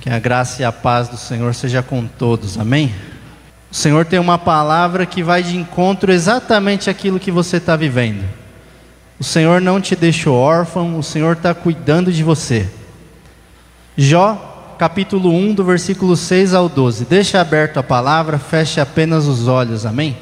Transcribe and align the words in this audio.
Que 0.00 0.08
a 0.08 0.18
graça 0.18 0.62
e 0.62 0.64
a 0.64 0.70
paz 0.70 1.08
do 1.08 1.16
Senhor 1.16 1.52
seja 1.54 1.82
com 1.82 2.06
todos, 2.06 2.56
amém? 2.56 2.94
O 3.70 3.74
Senhor 3.74 4.06
tem 4.06 4.18
uma 4.18 4.38
palavra 4.38 5.04
que 5.04 5.22
vai 5.22 5.42
de 5.42 5.56
encontro 5.56 6.12
exatamente 6.12 6.88
aquilo 6.88 7.18
que 7.18 7.30
você 7.30 7.56
está 7.56 7.74
vivendo. 7.74 8.24
O 9.18 9.24
Senhor 9.24 9.60
não 9.60 9.80
te 9.80 9.96
deixou 9.96 10.36
órfão, 10.36 10.96
o 10.96 11.02
Senhor 11.02 11.32
está 11.36 11.52
cuidando 11.52 12.12
de 12.12 12.22
você. 12.22 12.68
Jó, 13.96 14.76
capítulo 14.78 15.34
1, 15.34 15.54
do 15.54 15.64
versículo 15.64 16.16
6 16.16 16.54
ao 16.54 16.68
12. 16.68 17.04
Deixa 17.04 17.40
aberto 17.40 17.78
a 17.78 17.82
palavra, 17.82 18.38
feche 18.38 18.80
apenas 18.80 19.26
os 19.26 19.48
olhos, 19.48 19.84
amém? 19.84 20.16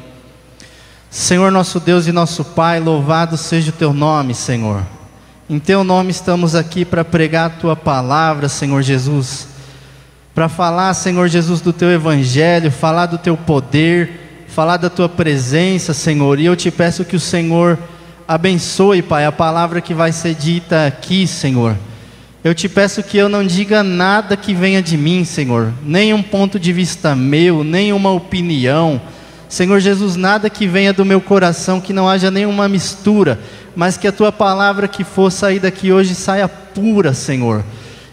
Senhor 1.11 1.53
nosso 1.53 1.79
Deus 1.79 2.07
e 2.07 2.13
nosso 2.13 2.43
Pai, 2.43 2.81
louvado 2.81 3.37
seja 3.37 3.69
o 3.69 3.75
teu 3.75 3.93
nome, 3.93 4.35
Senhor. 4.35 4.83
Em 5.49 5.59
teu 5.59 5.85
nome 5.85 6.11
estamos 6.11 6.55
aqui 6.55 6.85
para 6.85 7.05
pregar 7.05 7.47
a 7.47 7.51
tua 7.51 7.77
palavra, 7.77 8.49
Senhor 8.49 8.83
Jesus 8.83 9.56
para 10.37 10.51
falar, 10.51 10.93
Senhor 10.93 11.29
Jesus, 11.29 11.63
do 11.63 11.73
teu 11.73 11.91
evangelho, 11.91 12.71
falar 12.71 13.07
do 13.07 13.17
teu 13.17 13.39
poder, 13.39 14.45
falar 14.47 14.77
da 14.77 14.91
tua 14.91 15.09
presença, 15.09 15.95
Senhor. 15.95 16.39
E 16.39 16.45
eu 16.45 16.55
te 16.55 16.71
peço 16.71 17.07
que 17.07 17.17
o 17.17 17.21
Senhor 17.21 17.79
abençoe, 18.29 19.01
Pai, 19.01 19.25
a 19.25 19.33
palavra 19.33 19.81
que 19.81 19.95
vai 19.95 20.13
ser 20.13 20.35
dita 20.35 20.89
aqui, 20.89 21.27
Senhor. 21.27 21.75
Eu 22.45 22.55
te 22.55 22.69
peço 22.69 23.03
que 23.03 23.17
eu 23.17 23.31
não 23.31 23.47
diga 23.47 23.83
nada 23.83 24.37
que 24.37 24.53
venha 24.53 24.83
de 24.83 24.99
mim, 24.99 25.25
Senhor, 25.25 25.73
nem 25.83 26.13
um 26.13 26.23
ponto 26.23 26.61
de 26.61 26.71
vista 26.71 27.15
meu, 27.15 27.65
nem 27.65 27.95
uma 27.95 28.11
opinião. 28.11 29.01
Senhor 29.49 29.81
Jesus, 29.81 30.17
nada 30.17 30.51
que 30.51 30.67
venha 30.67 30.93
do 30.93 31.03
meu 31.03 31.23
coração, 31.23 31.81
que 31.81 31.95
não 31.95 32.07
haja 32.07 32.31
nenhuma 32.31 32.69
mistura, 32.69 33.41
mas 33.75 33.97
que 33.97 34.07
a 34.07 34.13
tua 34.13 34.31
palavra 34.31 34.87
que 34.87 35.03
for 35.03 35.33
sair 35.33 35.61
daqui 35.61 35.91
hoje 35.91 36.15
saia 36.15 36.47
pura, 36.47 37.15
Senhor 37.15 37.65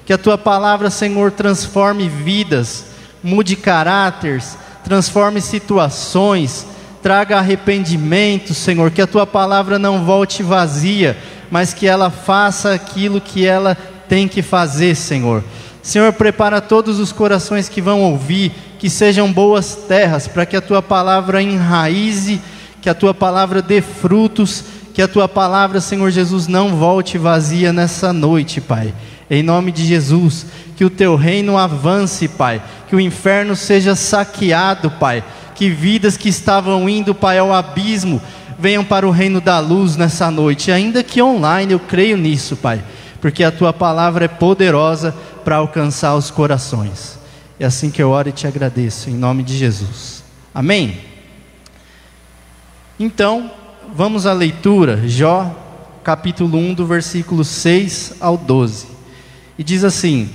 que 0.06 0.14
a 0.14 0.18
tua 0.18 0.38
palavra, 0.38 0.90
Senhor, 0.90 1.32
transforme 1.32 2.10
vidas, 2.10 2.86
mude 3.24 3.56
caráteres, 3.56 4.58
transforme 4.84 5.40
situações, 5.40 6.68
traga 7.02 7.38
arrependimento, 7.38 8.54
Senhor. 8.54 8.92
Que 8.92 9.02
a 9.02 9.08
tua 9.08 9.26
palavra 9.26 9.80
não 9.80 10.04
volte 10.04 10.44
vazia, 10.44 11.18
mas 11.50 11.74
que 11.74 11.88
ela 11.88 12.10
faça 12.10 12.74
aquilo 12.74 13.22
que 13.22 13.46
ela 13.46 13.78
tem 14.10 14.28
que 14.28 14.42
fazer, 14.42 14.96
Senhor. 14.96 15.44
Senhor, 15.82 16.12
prepara 16.14 16.62
todos 16.62 17.00
os 17.00 17.12
corações 17.12 17.68
que 17.68 17.82
vão 17.82 18.02
ouvir, 18.02 18.52
que 18.80 18.90
sejam 18.90 19.32
boas 19.32 19.76
terras, 19.88 20.28
para 20.28 20.46
que 20.46 20.56
a 20.56 20.62
tua 20.62 20.82
palavra 20.82 21.42
enraize, 21.42 22.42
que 22.82 22.90
a 22.90 22.94
tua 22.94 23.14
palavra 23.14 23.62
dê 23.62 23.82
frutos, 23.82 24.64
que 24.94 25.02
a 25.02 25.08
tua 25.08 25.28
palavra, 25.28 25.82
Senhor 25.82 26.10
Jesus, 26.12 26.48
não 26.48 26.76
volte 26.76 27.18
vazia 27.18 27.74
nessa 27.74 28.14
noite, 28.14 28.62
Pai. 28.62 28.94
Em 29.34 29.42
nome 29.42 29.72
de 29.72 29.84
Jesus, 29.84 30.46
que 30.78 30.86
o 30.86 30.92
teu 30.92 31.16
reino 31.16 31.58
avance, 31.58 32.28
Pai. 32.28 32.62
Que 32.88 32.96
o 32.96 33.00
inferno 33.00 33.56
seja 33.56 33.96
saqueado, 33.96 34.92
Pai. 34.92 35.24
Que 35.56 35.72
vidas 35.72 36.16
que 36.16 36.30
estavam 36.30 36.88
indo, 36.88 37.16
Pai, 37.16 37.40
ao 37.40 37.52
abismo, 37.52 38.22
venham 38.60 38.86
para 38.86 39.08
o 39.08 39.12
reino 39.12 39.42
da 39.42 39.58
luz 39.58 39.96
nessa 39.98 40.30
noite. 40.30 40.72
Ainda 40.72 41.04
que 41.04 41.20
online, 41.20 41.74
eu 41.74 41.80
creio 41.80 42.16
nisso, 42.16 42.56
Pai. 42.56 42.84
Porque 43.20 43.44
a 43.44 43.52
tua 43.52 43.74
palavra 43.74 44.26
é 44.26 44.28
poderosa 44.28 45.16
para 45.44 45.56
alcançar 45.56 46.14
os 46.14 46.30
corações. 46.30 47.18
É 47.60 47.66
assim 47.66 47.90
que 47.90 48.04
eu 48.04 48.12
oro 48.12 48.30
e 48.30 48.32
te 48.32 48.46
agradeço, 48.46 49.10
em 49.10 49.16
nome 49.16 49.42
de 49.42 49.58
Jesus. 49.58 50.24
Amém? 50.54 51.00
Então, 53.00 53.50
vamos 53.96 54.28
à 54.28 54.34
leitura, 54.34 55.08
Jó, 55.08 55.56
capítulo 56.04 56.56
1, 56.56 56.76
do 56.76 56.86
versículo 56.86 57.44
6 57.44 58.18
ao 58.20 58.38
12. 58.38 58.93
E 59.58 59.64
diz 59.64 59.84
assim: 59.84 60.30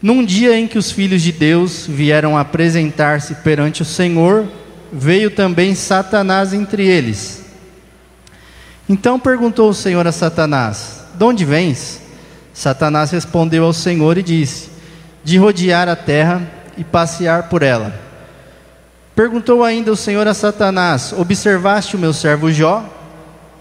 Num 0.00 0.24
dia 0.24 0.58
em 0.58 0.66
que 0.66 0.78
os 0.78 0.90
filhos 0.90 1.22
de 1.22 1.32
Deus 1.32 1.86
vieram 1.88 2.36
apresentar-se 2.36 3.36
perante 3.36 3.82
o 3.82 3.84
Senhor, 3.84 4.46
veio 4.92 5.30
também 5.30 5.74
Satanás 5.74 6.52
entre 6.52 6.86
eles. 6.86 7.44
Então 8.88 9.18
perguntou 9.18 9.70
o 9.70 9.74
Senhor 9.74 10.06
a 10.06 10.12
Satanás: 10.12 11.04
De 11.14 11.24
onde 11.24 11.44
vens? 11.44 12.00
Satanás 12.52 13.10
respondeu 13.10 13.64
ao 13.64 13.72
Senhor 13.72 14.18
e 14.18 14.22
disse: 14.22 14.68
De 15.24 15.38
rodear 15.38 15.88
a 15.88 15.96
terra 15.96 16.42
e 16.76 16.84
passear 16.84 17.48
por 17.48 17.62
ela. 17.62 17.98
Perguntou 19.14 19.62
ainda 19.64 19.92
o 19.92 19.96
Senhor 19.96 20.26
a 20.26 20.34
Satanás: 20.34 21.12
Observaste 21.16 21.96
o 21.96 21.98
meu 21.98 22.12
servo 22.12 22.52
Jó? 22.52 22.84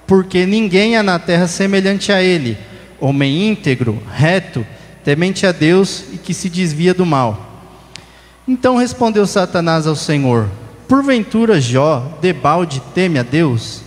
Porque 0.06 0.46
ninguém 0.46 0.98
há 0.98 1.04
na 1.04 1.18
terra 1.18 1.48
semelhante 1.48 2.12
a 2.12 2.22
ele, 2.22 2.58
homem 3.00 3.50
íntegro, 3.50 4.02
reto, 4.14 4.66
temente 5.04 5.46
a 5.46 5.52
Deus 5.52 6.04
e 6.14 6.18
que 6.18 6.34
se 6.34 6.50
desvia 6.50 6.94
do 6.94 7.06
mal. 7.06 7.54
Então 8.48 8.78
respondeu 8.78 9.26
Satanás 9.26 9.88
ao 9.88 9.96
Senhor: 9.96 10.50
Porventura 10.88 11.62
Jó, 11.62 12.18
debalde, 12.22 12.82
teme 12.94 13.20
a 13.20 13.24
Deus? 13.24 13.82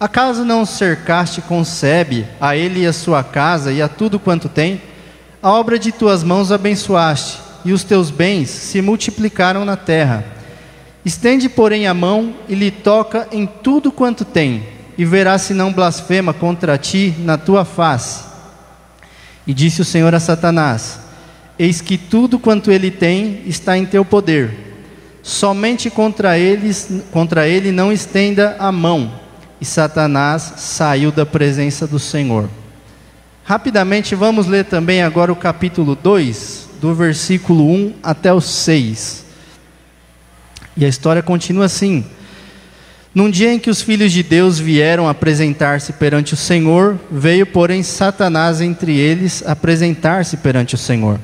Acaso 0.00 0.44
não 0.44 0.64
cercaste 0.64 1.40
com 1.40 1.64
sebe 1.64 2.24
a 2.40 2.56
ele 2.56 2.82
e 2.82 2.86
a 2.86 2.92
sua 2.92 3.24
casa 3.24 3.72
e 3.72 3.82
a 3.82 3.88
tudo 3.88 4.20
quanto 4.20 4.48
tem? 4.48 4.80
A 5.42 5.50
obra 5.50 5.78
de 5.78 5.90
tuas 5.90 6.22
mãos 6.22 6.52
abençoaste, 6.52 7.38
e 7.64 7.72
os 7.72 7.82
teus 7.82 8.10
bens 8.10 8.48
se 8.48 8.80
multiplicaram 8.80 9.64
na 9.64 9.76
terra. 9.76 10.24
Estende, 11.04 11.48
porém, 11.48 11.86
a 11.86 11.94
mão 11.94 12.34
e 12.48 12.54
lhe 12.54 12.70
toca 12.70 13.28
em 13.32 13.46
tudo 13.46 13.90
quanto 13.90 14.24
tem, 14.24 14.66
e 14.96 15.04
verás 15.04 15.42
se 15.42 15.54
não 15.54 15.72
blasfema 15.72 16.32
contra 16.32 16.78
ti 16.78 17.14
na 17.18 17.36
tua 17.36 17.64
face. 17.64 18.27
E 19.48 19.54
disse 19.54 19.80
o 19.80 19.84
Senhor 19.84 20.14
a 20.14 20.20
Satanás: 20.20 21.00
Eis 21.58 21.80
que 21.80 21.96
tudo 21.96 22.38
quanto 22.38 22.70
ele 22.70 22.90
tem 22.90 23.42
está 23.46 23.78
em 23.78 23.86
teu 23.86 24.04
poder. 24.04 24.66
Somente 25.22 25.88
contra 25.88 26.38
eles, 26.38 26.88
contra 27.10 27.48
ele 27.48 27.72
não 27.72 27.90
estenda 27.90 28.56
a 28.58 28.70
mão. 28.70 29.10
E 29.58 29.64
Satanás 29.64 30.52
saiu 30.58 31.10
da 31.10 31.24
presença 31.24 31.86
do 31.86 31.98
Senhor. 31.98 32.48
Rapidamente 33.42 34.14
vamos 34.14 34.46
ler 34.46 34.66
também 34.66 35.02
agora 35.02 35.32
o 35.32 35.36
capítulo 35.36 35.96
2, 35.96 36.68
do 36.80 36.94
versículo 36.94 37.72
1 37.72 37.94
até 38.02 38.30
o 38.30 38.42
6. 38.42 39.24
E 40.76 40.84
a 40.84 40.88
história 40.88 41.22
continua 41.22 41.64
assim: 41.64 42.04
num 43.18 43.28
dia 43.28 43.52
em 43.52 43.58
que 43.58 43.68
os 43.68 43.82
filhos 43.82 44.12
de 44.12 44.22
Deus 44.22 44.60
vieram 44.60 45.08
apresentar-se 45.08 45.92
perante 45.92 46.34
o 46.34 46.36
Senhor, 46.36 46.96
veio, 47.10 47.44
porém, 47.44 47.82
Satanás 47.82 48.60
entre 48.60 48.96
eles 48.96 49.42
apresentar-se 49.44 50.36
perante 50.36 50.76
o 50.76 50.78
Senhor. 50.78 51.18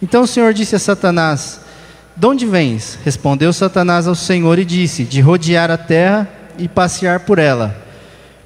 Então 0.00 0.22
o 0.22 0.26
Senhor 0.26 0.54
disse 0.54 0.76
a 0.76 0.78
Satanás: 0.78 1.60
De 2.16 2.24
onde 2.24 2.46
vens? 2.46 2.98
Respondeu 3.04 3.52
Satanás 3.52 4.08
ao 4.08 4.14
Senhor 4.14 4.58
e 4.58 4.64
disse: 4.64 5.04
De 5.04 5.20
rodear 5.20 5.70
a 5.70 5.76
terra 5.76 6.26
e 6.56 6.66
passear 6.66 7.20
por 7.20 7.38
ela. 7.38 7.84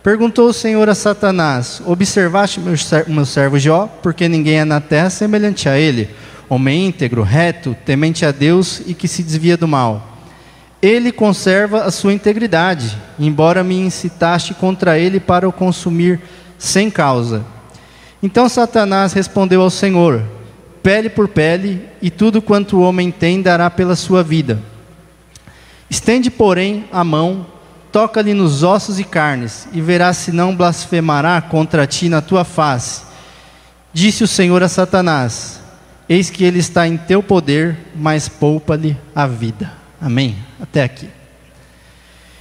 Perguntou 0.02 0.48
o 0.48 0.52
Senhor 0.52 0.88
a 0.88 0.94
Satanás: 0.96 1.80
Observaste 1.86 2.58
meu 3.06 3.24
servo 3.24 3.56
Jó? 3.56 3.86
Porque 4.02 4.28
ninguém 4.28 4.58
é 4.58 4.64
na 4.64 4.80
terra 4.80 5.10
semelhante 5.10 5.68
a 5.68 5.78
ele, 5.78 6.10
homem 6.48 6.88
íntegro, 6.88 7.22
reto, 7.22 7.76
temente 7.86 8.26
a 8.26 8.32
Deus 8.32 8.82
e 8.84 8.94
que 8.94 9.06
se 9.06 9.22
desvia 9.22 9.56
do 9.56 9.68
mal. 9.68 10.09
Ele 10.82 11.12
conserva 11.12 11.84
a 11.84 11.90
sua 11.90 12.14
integridade, 12.14 12.96
embora 13.18 13.62
me 13.62 13.78
incitaste 13.78 14.54
contra 14.54 14.98
ele 14.98 15.20
para 15.20 15.48
o 15.48 15.52
consumir 15.52 16.20
sem 16.58 16.90
causa. 16.90 17.44
Então 18.22 18.48
Satanás 18.48 19.12
respondeu 19.12 19.60
ao 19.60 19.70
Senhor: 19.70 20.22
Pele 20.82 21.10
por 21.10 21.28
pele, 21.28 21.86
e 22.00 22.10
tudo 22.10 22.40
quanto 22.40 22.78
o 22.78 22.82
homem 22.82 23.10
tem 23.10 23.42
dará 23.42 23.68
pela 23.68 23.94
sua 23.94 24.22
vida. 24.22 24.58
Estende, 25.88 26.30
porém, 26.30 26.86
a 26.90 27.04
mão, 27.04 27.46
toca-lhe 27.92 28.32
nos 28.32 28.62
ossos 28.62 28.98
e 28.98 29.04
carnes, 29.04 29.68
e 29.72 29.80
verás 29.80 30.16
se 30.16 30.32
não 30.32 30.54
blasfemará 30.54 31.40
contra 31.42 31.86
ti 31.86 32.08
na 32.08 32.22
tua 32.22 32.44
face. 32.44 33.02
Disse 33.92 34.24
o 34.24 34.28
Senhor 34.28 34.62
a 34.62 34.68
Satanás: 34.68 35.60
Eis 36.08 36.30
que 36.30 36.44
ele 36.44 36.58
está 36.58 36.86
em 36.86 36.96
teu 36.96 37.22
poder, 37.22 37.76
mas 37.94 38.28
poupa-lhe 38.28 38.96
a 39.14 39.26
vida. 39.26 39.79
Amém? 40.00 40.34
Até 40.58 40.82
aqui. 40.82 41.10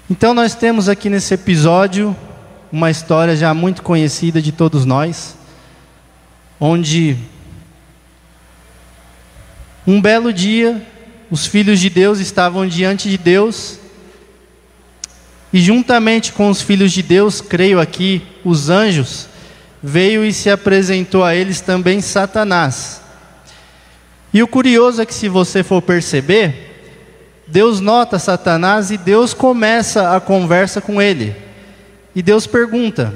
Então, 0.10 0.34
nós 0.34 0.56
temos 0.56 0.88
aqui 0.88 1.10
nesse 1.10 1.34
episódio 1.34 2.16
uma 2.72 2.90
história 2.90 3.36
já 3.36 3.54
muito 3.54 3.84
conhecida 3.84 4.42
de 4.42 4.54
todos 4.54 4.86
nós, 4.86 5.36
onde 6.58 7.18
um 9.86 10.00
belo 10.00 10.32
dia 10.32 10.86
os 11.30 11.46
filhos 11.46 11.80
de 11.80 11.90
Deus 11.90 12.20
estavam 12.20 12.66
diante 12.66 13.10
de 13.10 13.18
Deus 13.18 13.78
e 15.52 15.60
juntamente 15.60 16.32
com 16.32 16.50
os 16.50 16.62
filhos 16.62 16.92
de 16.92 17.04
Deus, 17.04 17.42
creio 17.42 17.80
aqui, 17.80 18.22
os 18.46 18.70
anjos, 18.70 19.28
veio 19.84 20.24
e 20.24 20.32
se 20.32 20.50
apresentou 20.50 21.24
a 21.24 21.36
eles 21.36 21.60
também 21.60 22.02
Satanás. 22.02 23.02
E 24.34 24.42
o 24.42 24.48
curioso 24.48 25.02
é 25.02 25.06
que 25.06 25.14
se 25.14 25.28
você 25.28 25.62
for 25.62 25.82
perceber, 25.82 26.69
Deus 27.51 27.80
nota 27.80 28.19
Satanás 28.19 28.92
e 28.92 28.98
Deus 28.98 29.34
começa 29.34 30.16
a 30.16 30.19
conversa 30.19 30.80
com 30.80 31.01
ele. 31.01 31.36
E 32.16 32.22
Deus 32.22 32.46
pergunta: 32.46 33.12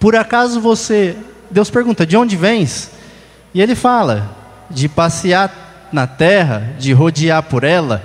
Por 0.00 0.16
acaso 0.16 0.60
você. 0.60 1.14
Deus 1.50 1.68
pergunta: 1.68 2.06
De 2.06 2.16
onde 2.16 2.36
vens? 2.36 2.90
E 3.52 3.60
ele 3.60 3.74
fala: 3.74 4.34
De 4.70 4.88
passear 4.88 5.88
na 5.92 6.06
terra, 6.06 6.74
de 6.78 6.92
rodear 6.94 7.42
por 7.42 7.64
ela, 7.64 8.02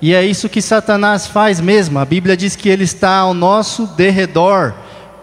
e 0.00 0.14
é 0.14 0.24
isso 0.24 0.48
que 0.48 0.60
Satanás 0.60 1.26
faz 1.26 1.58
mesmo. 1.58 1.98
A 1.98 2.04
Bíblia 2.04 2.36
diz 2.36 2.54
que 2.54 2.68
ele 2.68 2.84
está 2.84 3.16
ao 3.16 3.32
nosso 3.32 3.86
derredor, 3.86 4.74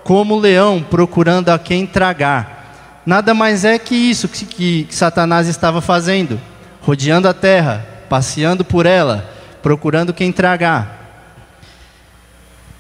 como 0.04 0.40
leão, 0.40 0.82
procurando 0.82 1.50
a 1.50 1.60
quem 1.60 1.86
tragar. 1.86 3.02
Nada 3.06 3.36
mais 3.36 3.66
é 3.66 3.78
que 3.78 3.96
isso 3.96 4.28
que, 4.28 4.46
que, 4.46 4.84
que 4.86 4.96
Satanás 4.96 5.48
estava 5.48 5.80
fazendo, 5.80 6.40
rodeando 6.82 7.28
a 7.28 7.34
terra, 7.34 7.86
passeando 8.10 8.64
por 8.64 8.86
ela, 8.86 9.30
procurando 9.64 10.14
quem 10.14 10.32
tragar. 10.32 11.00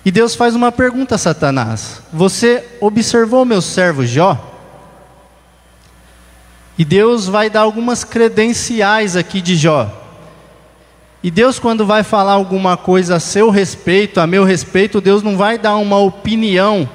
E 0.05 0.11
Deus 0.11 0.35
faz 0.35 0.53
uma 0.53 0.71
pergunta 0.71 1.15
a 1.15 1.17
Satanás: 1.17 2.03
Você 2.11 2.63
observou 2.81 3.45
meu 3.45 3.61
servo 3.61 4.05
Jó? 4.05 4.51
E 6.77 6.83
Deus 6.83 7.27
vai 7.27 7.49
dar 7.49 7.61
algumas 7.61 8.03
credenciais 8.03 9.15
aqui 9.15 9.39
de 9.41 9.55
Jó. 9.55 10.01
E 11.23 11.31
Deus, 11.31 11.57
quando 11.57 11.85
vai 11.85 12.03
falar 12.03 12.33
alguma 12.33 12.75
coisa 12.75 13.15
a 13.15 13.19
seu 13.19 13.49
respeito, 13.49 14.19
a 14.19 14.27
meu 14.27 14.43
respeito, 14.43 14.99
Deus 14.99 15.23
não 15.23 15.37
vai 15.37 15.57
dar 15.57 15.77
uma 15.77 15.97
opinião 15.97 16.89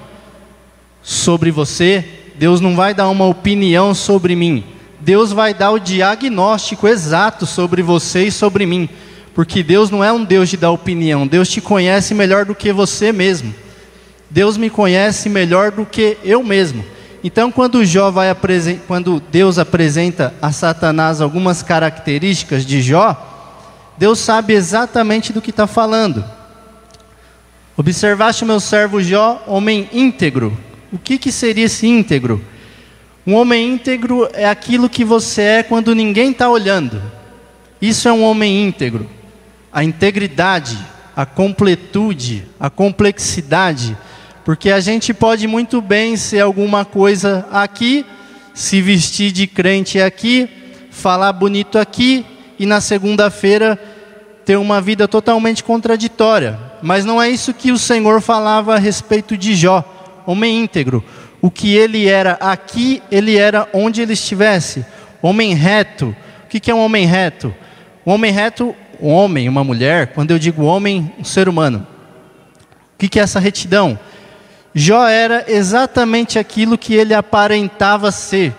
sobre 1.02 1.50
você, 1.50 2.05
Deus 2.35 2.61
não 2.61 2.76
vai 2.76 2.93
dar 2.93 3.08
uma 3.08 3.25
opinião 3.25 3.94
sobre 3.94 4.37
mim. 4.37 4.64
Deus 5.00 5.32
vai 5.32 5.55
dar 5.55 5.70
o 5.70 5.79
diagnóstico 5.79 6.87
exato 6.87 7.46
sobre 7.46 7.81
você 7.81 8.26
e 8.26 8.32
sobre 8.32 8.67
mim. 8.67 8.90
Porque 9.38 9.62
Deus 9.62 9.88
não 9.88 10.02
é 10.02 10.11
um 10.12 10.25
Deus 10.25 10.49
de 10.49 10.56
dar 10.56 10.73
opinião, 10.73 11.25
Deus 11.25 11.49
te 11.49 11.61
conhece 11.61 12.12
melhor 12.12 12.44
do 12.44 12.56
que 12.56 12.73
você 12.73 13.12
mesmo. 13.12 13.55
Deus 14.29 14.56
me 14.56 14.69
conhece 14.69 15.29
melhor 15.29 15.70
do 15.70 15.87
que 15.87 16.19
eu 16.25 16.43
mesmo. 16.43 16.85
Então, 17.23 17.52
quando, 17.52 17.85
Jó 17.85 18.11
vai 18.11 18.37
quando 18.88 19.23
Deus 19.31 19.56
apresenta 19.56 20.35
a 20.43 20.50
Satanás 20.50 21.20
algumas 21.20 21.62
características 21.62 22.67
de 22.67 22.82
Jó, 22.82 23.94
Deus 23.96 24.19
sabe 24.19 24.55
exatamente 24.55 25.32
do 25.32 25.40
que 25.40 25.50
está 25.50 25.69
falando. 25.69 26.25
Observaste 27.76 28.44
meu 28.44 28.58
servo 28.58 29.00
Jó, 29.00 29.40
homem 29.46 29.88
íntegro. 29.93 30.58
O 30.93 30.99
que, 30.99 31.17
que 31.17 31.31
seria 31.31 31.67
esse 31.67 31.87
íntegro? 31.87 32.44
Um 33.25 33.37
homem 33.37 33.75
íntegro 33.75 34.29
é 34.32 34.49
aquilo 34.49 34.90
que 34.90 35.05
você 35.05 35.43
é 35.43 35.62
quando 35.62 35.94
ninguém 35.94 36.32
está 36.32 36.50
olhando. 36.50 37.00
Isso 37.81 38.08
é 38.08 38.12
um 38.12 38.25
homem 38.25 38.67
íntegro. 38.67 39.17
A 39.78 39.84
integridade, 39.84 40.76
a 41.14 41.25
completude, 41.25 42.44
a 42.58 42.69
complexidade. 42.69 43.96
Porque 44.44 44.72
a 44.72 44.80
gente 44.80 45.14
pode 45.14 45.46
muito 45.46 45.80
bem 45.80 46.16
ser 46.16 46.40
alguma 46.40 46.84
coisa 46.84 47.46
aqui, 47.52 48.04
se 48.52 48.82
vestir 48.82 49.30
de 49.30 49.46
crente 49.46 50.00
aqui, 50.00 50.48
falar 50.90 51.32
bonito 51.32 51.78
aqui, 51.78 52.26
e 52.58 52.66
na 52.66 52.80
segunda-feira 52.80 53.80
ter 54.44 54.56
uma 54.56 54.80
vida 54.80 55.06
totalmente 55.06 55.62
contraditória. 55.62 56.58
Mas 56.82 57.04
não 57.04 57.22
é 57.22 57.30
isso 57.30 57.54
que 57.54 57.70
o 57.70 57.78
Senhor 57.78 58.20
falava 58.20 58.75
a 58.75 58.78
respeito 58.80 59.36
de 59.36 59.54
Jó, 59.54 59.84
homem 60.26 60.60
íntegro. 60.64 61.04
O 61.40 61.52
que 61.52 61.76
ele 61.76 62.08
era 62.08 62.32
aqui, 62.40 63.00
ele 63.12 63.36
era 63.36 63.69
onde 63.72 64.02
ele 64.02 64.14
estivesse. 64.14 64.84
Homem 65.22 65.54
reto. 65.54 66.16
O 66.44 66.48
que 66.48 66.69
é 66.69 66.75
um 66.75 66.84
homem 66.84 67.06
reto? 67.06 67.54
Um 68.04 68.10
homem 68.10 68.32
reto, 68.32 68.75
um 69.00 69.10
homem, 69.10 69.48
uma 69.48 69.64
mulher, 69.64 70.08
quando 70.08 70.30
eu 70.30 70.38
digo 70.38 70.64
homem, 70.64 71.12
um 71.18 71.24
ser 71.24 71.48
humano. 71.48 71.86
O 72.94 73.08
que 73.08 73.18
é 73.18 73.22
essa 73.22 73.38
retidão? 73.40 73.98
Jó 74.74 75.06
era 75.06 75.44
exatamente 75.48 76.38
aquilo 76.38 76.78
que 76.78 76.94
ele 76.94 77.14
aparentava 77.14 78.10
ser 78.10 78.54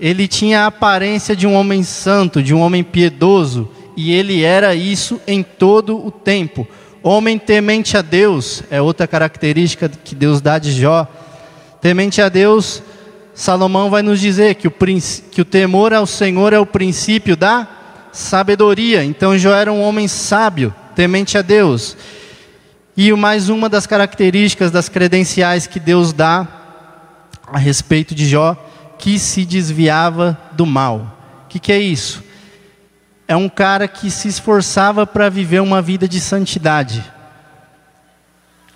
ele 0.00 0.26
tinha 0.26 0.62
a 0.62 0.66
aparência 0.66 1.36
de 1.36 1.46
um 1.46 1.54
homem 1.54 1.82
santo, 1.82 2.42
de 2.42 2.54
um 2.54 2.60
homem 2.60 2.82
piedoso, 2.82 3.70
e 3.96 4.12
ele 4.12 4.42
era 4.42 4.74
isso 4.74 5.20
em 5.26 5.42
todo 5.42 6.04
o 6.04 6.10
tempo. 6.10 6.66
Homem 7.02 7.38
temente 7.38 7.96
a 7.96 8.02
Deus 8.02 8.62
é 8.70 8.80
outra 8.80 9.06
característica 9.06 9.88
que 9.88 10.14
Deus 10.14 10.40
dá 10.40 10.58
de 10.58 10.72
Jó. 10.72 11.06
Temente 11.80 12.20
a 12.20 12.28
Deus, 12.28 12.82
Salomão 13.34 13.90
vai 13.90 14.02
nos 14.02 14.18
dizer 14.20 14.56
que 14.56 14.66
o, 14.66 14.72
que 15.30 15.40
o 15.40 15.44
temor 15.44 15.92
ao 15.92 16.06
Senhor 16.06 16.52
é 16.52 16.58
o 16.58 16.66
princípio 16.66 17.36
da 17.36 17.68
sabedoria. 18.14 19.04
Então 19.04 19.36
Jó 19.36 19.52
era 19.52 19.72
um 19.72 19.82
homem 19.82 20.08
sábio, 20.08 20.72
temente 20.94 21.36
a 21.36 21.42
Deus. 21.42 21.96
E 22.96 23.12
mais 23.12 23.48
uma 23.48 23.68
das 23.68 23.86
características, 23.86 24.70
das 24.70 24.88
credenciais 24.88 25.66
que 25.66 25.80
Deus 25.80 26.12
dá 26.12 26.46
a 27.46 27.58
respeito 27.58 28.14
de 28.14 28.26
Jó 28.26 28.56
que 28.98 29.18
se 29.18 29.44
desviava 29.44 30.38
do 30.52 30.64
mal. 30.64 31.12
O 31.44 31.48
que, 31.48 31.58
que 31.58 31.72
é 31.72 31.78
isso? 31.78 32.22
É 33.26 33.34
um 33.34 33.48
cara 33.48 33.88
que 33.88 34.10
se 34.10 34.28
esforçava 34.28 35.06
para 35.06 35.28
viver 35.28 35.60
uma 35.60 35.82
vida 35.82 36.06
de 36.06 36.20
santidade. 36.20 37.04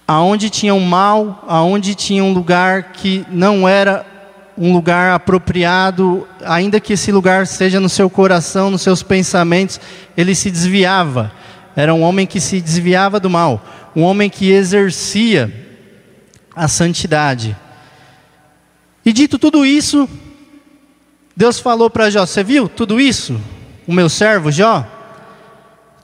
Aonde 0.06 0.50
tinha 0.50 0.75
um 0.75 0.85
mal, 0.85 1.44
aonde 1.46 1.94
tinha 1.94 2.25
um 2.25 2.32
lugar 2.32 2.93
que 2.93 3.25
não 3.31 3.69
era 3.69 4.05
um 4.58 4.72
lugar 4.72 5.14
apropriado, 5.14 6.26
ainda 6.44 6.81
que 6.81 6.94
esse 6.94 7.12
lugar 7.12 7.46
seja 7.46 7.78
no 7.78 7.88
seu 7.88 8.10
coração, 8.10 8.70
nos 8.70 8.82
seus 8.82 9.05
pensamentos, 9.05 9.81
ele 10.16 10.34
se 10.34 10.50
desviava. 10.50 11.31
Era 11.76 11.94
um 11.94 12.02
homem 12.02 12.26
que 12.26 12.40
se 12.40 12.60
desviava 12.60 13.20
do 13.20 13.31
mal, 13.31 13.64
um 13.94 14.02
homem 14.02 14.28
que 14.28 14.50
exercia 14.50 15.52
a 16.56 16.66
santidade. 16.66 17.56
E 19.05 19.12
dito 19.12 19.38
tudo 19.38 19.64
isso, 19.64 20.08
Deus 21.37 21.61
falou 21.61 21.88
para 21.88 22.11
Jó: 22.11 22.26
Você 22.26 22.43
viu 22.43 22.69
tudo 22.69 23.00
isso? 23.00 23.40
O 23.87 23.93
meu 23.93 24.08
servo 24.08 24.50
Jó? 24.50 24.84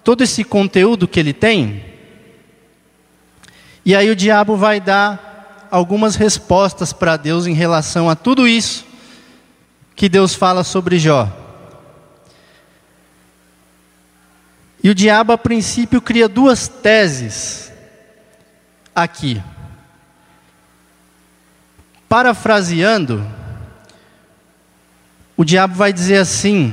Todo 0.05 0.23
esse 0.23 0.45
conteúdo 0.45 1.09
que 1.09 1.19
ele 1.19 1.33
tem? 1.33 1.85
E 3.85 3.97
aí 3.97 4.09
o 4.11 4.17
diabo 4.17 4.57
vai 4.57 4.81
dar 4.81 5.34
algumas 5.75 6.15
respostas 6.15 6.93
para 6.93 7.17
Deus 7.17 7.49
em 7.49 7.53
relação 7.53 8.09
a 8.09 8.15
tudo 8.15 8.47
isso 8.47 8.87
que 9.97 10.09
Deus 10.09 10.33
fala 10.33 10.63
sobre 10.63 11.01
Jó. 11.01 11.29
E 14.81 14.89
o 14.89 14.95
diabo, 14.95 15.33
a 15.33 15.39
princípio, 15.39 16.01
cria 16.01 16.29
duas 16.29 16.69
teses 16.69 17.73
aqui. 18.95 19.43
Parafraseando, 22.09 23.27
o 25.37 25.45
diabo 25.45 25.75
vai 25.75 25.93
dizer 25.93 26.19
assim: 26.19 26.73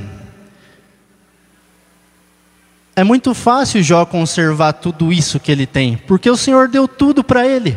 é 2.94 3.02
muito 3.02 3.34
fácil 3.34 3.82
Jó 3.82 4.04
conservar 4.04 4.74
tudo 4.74 5.12
isso 5.12 5.40
que 5.40 5.50
ele 5.50 5.66
tem, 5.66 5.96
porque 5.96 6.30
o 6.30 6.36
Senhor 6.36 6.68
deu 6.68 6.86
tudo 6.86 7.24
para 7.24 7.44
ele. 7.44 7.76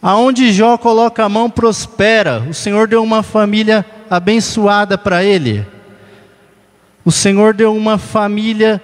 Aonde 0.00 0.52
Jó 0.52 0.76
coloca 0.76 1.24
a 1.24 1.28
mão, 1.28 1.50
prospera. 1.50 2.46
O 2.48 2.54
Senhor 2.54 2.86
deu 2.86 3.02
uma 3.02 3.22
família 3.22 3.84
abençoada 4.08 4.96
para 4.96 5.24
ele. 5.24 5.66
O 7.04 7.10
Senhor 7.10 7.54
deu 7.54 7.74
uma 7.74 7.98
família 7.98 8.82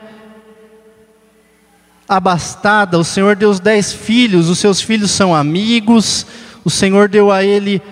abastada. 2.09 2.99
O 2.99 3.05
Senhor 3.05 3.37
deu 3.37 3.51
os 3.51 3.61
dez 3.61 3.93
filhos. 3.93 4.49
Os 4.49 4.59
seus 4.59 4.81
filhos 4.81 5.11
são 5.11 5.35
amigos. 5.35 6.27
O 6.65 6.71
Senhor 6.71 7.09
deu 7.09 7.31
a 7.31 7.45
ele 7.45 7.83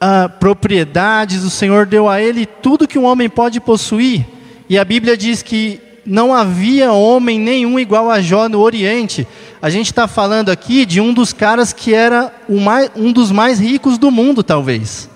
uh, 0.00 0.28
propriedades, 0.38 1.44
o 1.44 1.50
Senhor 1.50 1.84
deu 1.84 2.08
a 2.08 2.20
ele 2.20 2.46
tudo 2.46 2.88
que 2.88 2.98
um 2.98 3.04
homem 3.04 3.28
pode 3.28 3.60
possuir. 3.60 4.26
E 4.68 4.78
a 4.78 4.84
Bíblia 4.84 5.16
diz 5.16 5.42
que 5.42 5.80
não 6.10 6.34
havia 6.34 6.92
homem 6.92 7.38
nenhum 7.38 7.78
igual 7.78 8.10
a 8.10 8.20
Jó 8.20 8.48
no 8.48 8.58
Oriente. 8.58 9.24
A 9.62 9.70
gente 9.70 9.86
está 9.86 10.08
falando 10.08 10.50
aqui 10.50 10.84
de 10.84 11.00
um 11.00 11.14
dos 11.14 11.32
caras 11.32 11.72
que 11.72 11.94
era 11.94 12.34
mais, 12.48 12.90
um 12.96 13.12
dos 13.12 13.30
mais 13.30 13.60
ricos 13.60 13.96
do 13.96 14.10
mundo, 14.10 14.42
talvez. 14.42 15.08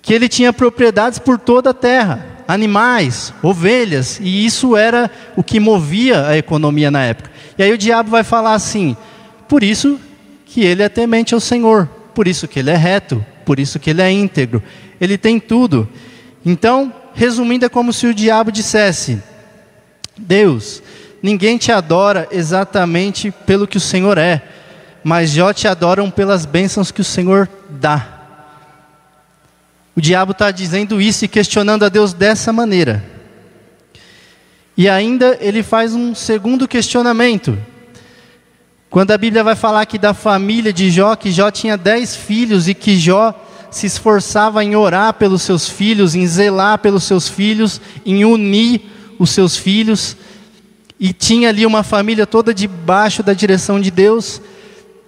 Que 0.00 0.14
ele 0.14 0.28
tinha 0.28 0.52
propriedades 0.52 1.18
por 1.18 1.40
toda 1.40 1.70
a 1.70 1.74
terra, 1.74 2.24
animais, 2.46 3.34
ovelhas, 3.42 4.20
e 4.22 4.46
isso 4.46 4.76
era 4.76 5.10
o 5.34 5.42
que 5.42 5.58
movia 5.58 6.28
a 6.28 6.38
economia 6.38 6.88
na 6.88 7.02
época. 7.02 7.32
E 7.58 7.62
aí 7.64 7.72
o 7.72 7.78
diabo 7.78 8.10
vai 8.10 8.22
falar 8.22 8.54
assim: 8.54 8.96
por 9.48 9.64
isso 9.64 9.98
que 10.46 10.60
ele 10.60 10.84
é 10.84 10.88
temente 10.88 11.34
ao 11.34 11.40
Senhor, 11.40 11.88
por 12.14 12.28
isso 12.28 12.46
que 12.46 12.60
ele 12.60 12.70
é 12.70 12.76
reto, 12.76 13.26
por 13.44 13.58
isso 13.58 13.80
que 13.80 13.90
ele 13.90 14.02
é 14.02 14.12
íntegro. 14.12 14.62
Ele 15.00 15.18
tem 15.18 15.40
tudo. 15.40 15.88
Então, 16.46 16.94
resumindo, 17.12 17.66
é 17.66 17.68
como 17.68 17.92
se 17.92 18.06
o 18.06 18.14
diabo 18.14 18.52
dissesse: 18.52 19.20
Deus, 20.16 20.82
ninguém 21.22 21.58
te 21.58 21.72
adora 21.72 22.28
exatamente 22.30 23.30
pelo 23.30 23.66
que 23.66 23.76
o 23.76 23.80
Senhor 23.80 24.18
é, 24.18 24.42
mas 25.02 25.30
já 25.30 25.52
te 25.52 25.66
adoram 25.66 26.10
pelas 26.10 26.46
bênçãos 26.46 26.90
que 26.90 27.00
o 27.00 27.04
Senhor 27.04 27.48
dá. 27.68 28.14
O 29.96 30.00
diabo 30.00 30.32
está 30.32 30.50
dizendo 30.50 31.00
isso 31.00 31.24
e 31.24 31.28
questionando 31.28 31.84
a 31.84 31.88
Deus 31.88 32.12
dessa 32.12 32.52
maneira. 32.52 33.04
E 34.76 34.88
ainda 34.88 35.38
ele 35.40 35.62
faz 35.62 35.94
um 35.94 36.14
segundo 36.14 36.66
questionamento. 36.66 37.56
Quando 38.90 39.12
a 39.12 39.18
Bíblia 39.18 39.44
vai 39.44 39.54
falar 39.54 39.82
aqui 39.82 39.98
da 39.98 40.14
família 40.14 40.72
de 40.72 40.90
Jó, 40.90 41.14
que 41.14 41.30
Jó 41.30 41.50
tinha 41.50 41.76
dez 41.76 42.16
filhos 42.16 42.68
e 42.68 42.74
que 42.74 42.96
Jó 42.96 43.34
se 43.70 43.86
esforçava 43.86 44.64
em 44.64 44.76
orar 44.76 45.14
pelos 45.14 45.42
seus 45.42 45.68
filhos, 45.68 46.14
em 46.14 46.26
zelar 46.26 46.78
pelos 46.78 47.04
seus 47.04 47.28
filhos, 47.28 47.80
em 48.06 48.24
unir 48.24 48.93
os 49.18 49.30
seus 49.30 49.56
filhos, 49.56 50.16
e 50.98 51.12
tinha 51.12 51.48
ali 51.48 51.66
uma 51.66 51.82
família 51.82 52.26
toda 52.26 52.54
debaixo 52.54 53.22
da 53.22 53.32
direção 53.32 53.80
de 53.80 53.90
Deus. 53.90 54.40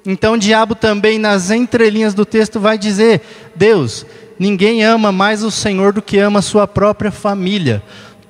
Então 0.04 0.34
o 0.34 0.38
diabo 0.38 0.74
também, 0.74 1.18
nas 1.18 1.50
entrelinhas 1.50 2.14
do 2.14 2.24
texto, 2.24 2.60
vai 2.60 2.76
dizer: 2.78 3.22
Deus, 3.54 4.06
ninguém 4.38 4.84
ama 4.84 5.10
mais 5.10 5.42
o 5.42 5.50
Senhor 5.50 5.92
do 5.92 6.02
que 6.02 6.18
ama 6.18 6.40
a 6.40 6.42
sua 6.42 6.66
própria 6.66 7.10
família. 7.10 7.82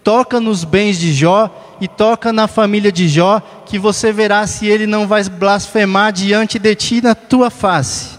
Toca 0.02 0.38
nos 0.38 0.62
bens 0.62 0.98
de 0.98 1.12
Jó 1.12 1.76
e 1.80 1.88
toca 1.88 2.32
na 2.32 2.46
família 2.46 2.92
de 2.92 3.08
Jó, 3.08 3.40
que 3.66 3.78
você 3.78 4.12
verá 4.12 4.46
se 4.46 4.66
ele 4.66 4.86
não 4.86 5.06
vai 5.06 5.24
blasfemar 5.24 6.12
diante 6.12 6.58
de 6.58 6.74
ti 6.74 7.00
na 7.02 7.14
tua 7.14 7.50
face. 7.50 8.16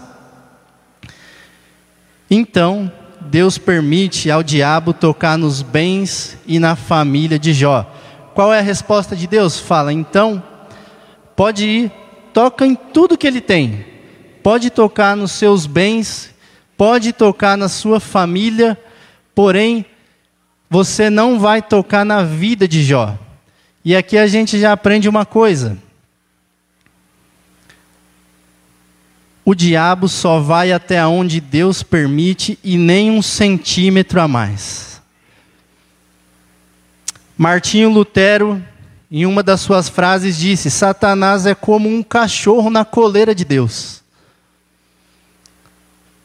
Então, 2.30 2.92
Deus 3.28 3.58
permite 3.58 4.30
ao 4.30 4.42
diabo 4.42 4.94
tocar 4.94 5.36
nos 5.36 5.60
bens 5.60 6.38
e 6.46 6.58
na 6.58 6.74
família 6.74 7.38
de 7.38 7.52
Jó. 7.52 7.84
Qual 8.34 8.54
é 8.54 8.58
a 8.58 8.62
resposta 8.62 9.14
de 9.14 9.26
Deus? 9.26 9.60
Fala, 9.60 9.92
então, 9.92 10.42
pode 11.36 11.66
ir, 11.66 11.92
toca 12.32 12.66
em 12.66 12.74
tudo 12.74 13.18
que 13.18 13.26
ele 13.26 13.42
tem, 13.42 13.84
pode 14.42 14.70
tocar 14.70 15.14
nos 15.14 15.32
seus 15.32 15.66
bens, 15.66 16.34
pode 16.74 17.12
tocar 17.12 17.56
na 17.58 17.68
sua 17.68 18.00
família, 18.00 18.78
porém, 19.34 19.84
você 20.70 21.10
não 21.10 21.38
vai 21.38 21.60
tocar 21.60 22.06
na 22.06 22.22
vida 22.22 22.66
de 22.66 22.82
Jó. 22.82 23.14
E 23.84 23.94
aqui 23.94 24.16
a 24.16 24.26
gente 24.26 24.58
já 24.58 24.72
aprende 24.72 25.08
uma 25.08 25.26
coisa. 25.26 25.76
O 29.48 29.54
diabo 29.54 30.08
só 30.08 30.40
vai 30.40 30.72
até 30.72 31.06
onde 31.06 31.40
Deus 31.40 31.82
permite 31.82 32.58
e 32.62 32.76
nem 32.76 33.10
um 33.10 33.22
centímetro 33.22 34.20
a 34.20 34.28
mais. 34.28 35.00
Martinho 37.34 37.88
Lutero, 37.88 38.62
em 39.10 39.24
uma 39.24 39.42
das 39.42 39.62
suas 39.62 39.88
frases, 39.88 40.36
disse: 40.36 40.70
Satanás 40.70 41.46
é 41.46 41.54
como 41.54 41.88
um 41.88 42.02
cachorro 42.02 42.68
na 42.68 42.84
coleira 42.84 43.34
de 43.34 43.42
Deus. 43.42 44.02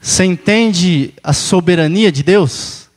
Você 0.02 0.26
entende 0.26 1.14
a 1.24 1.32
soberania 1.32 2.12
de 2.12 2.24
Deus? 2.24 2.90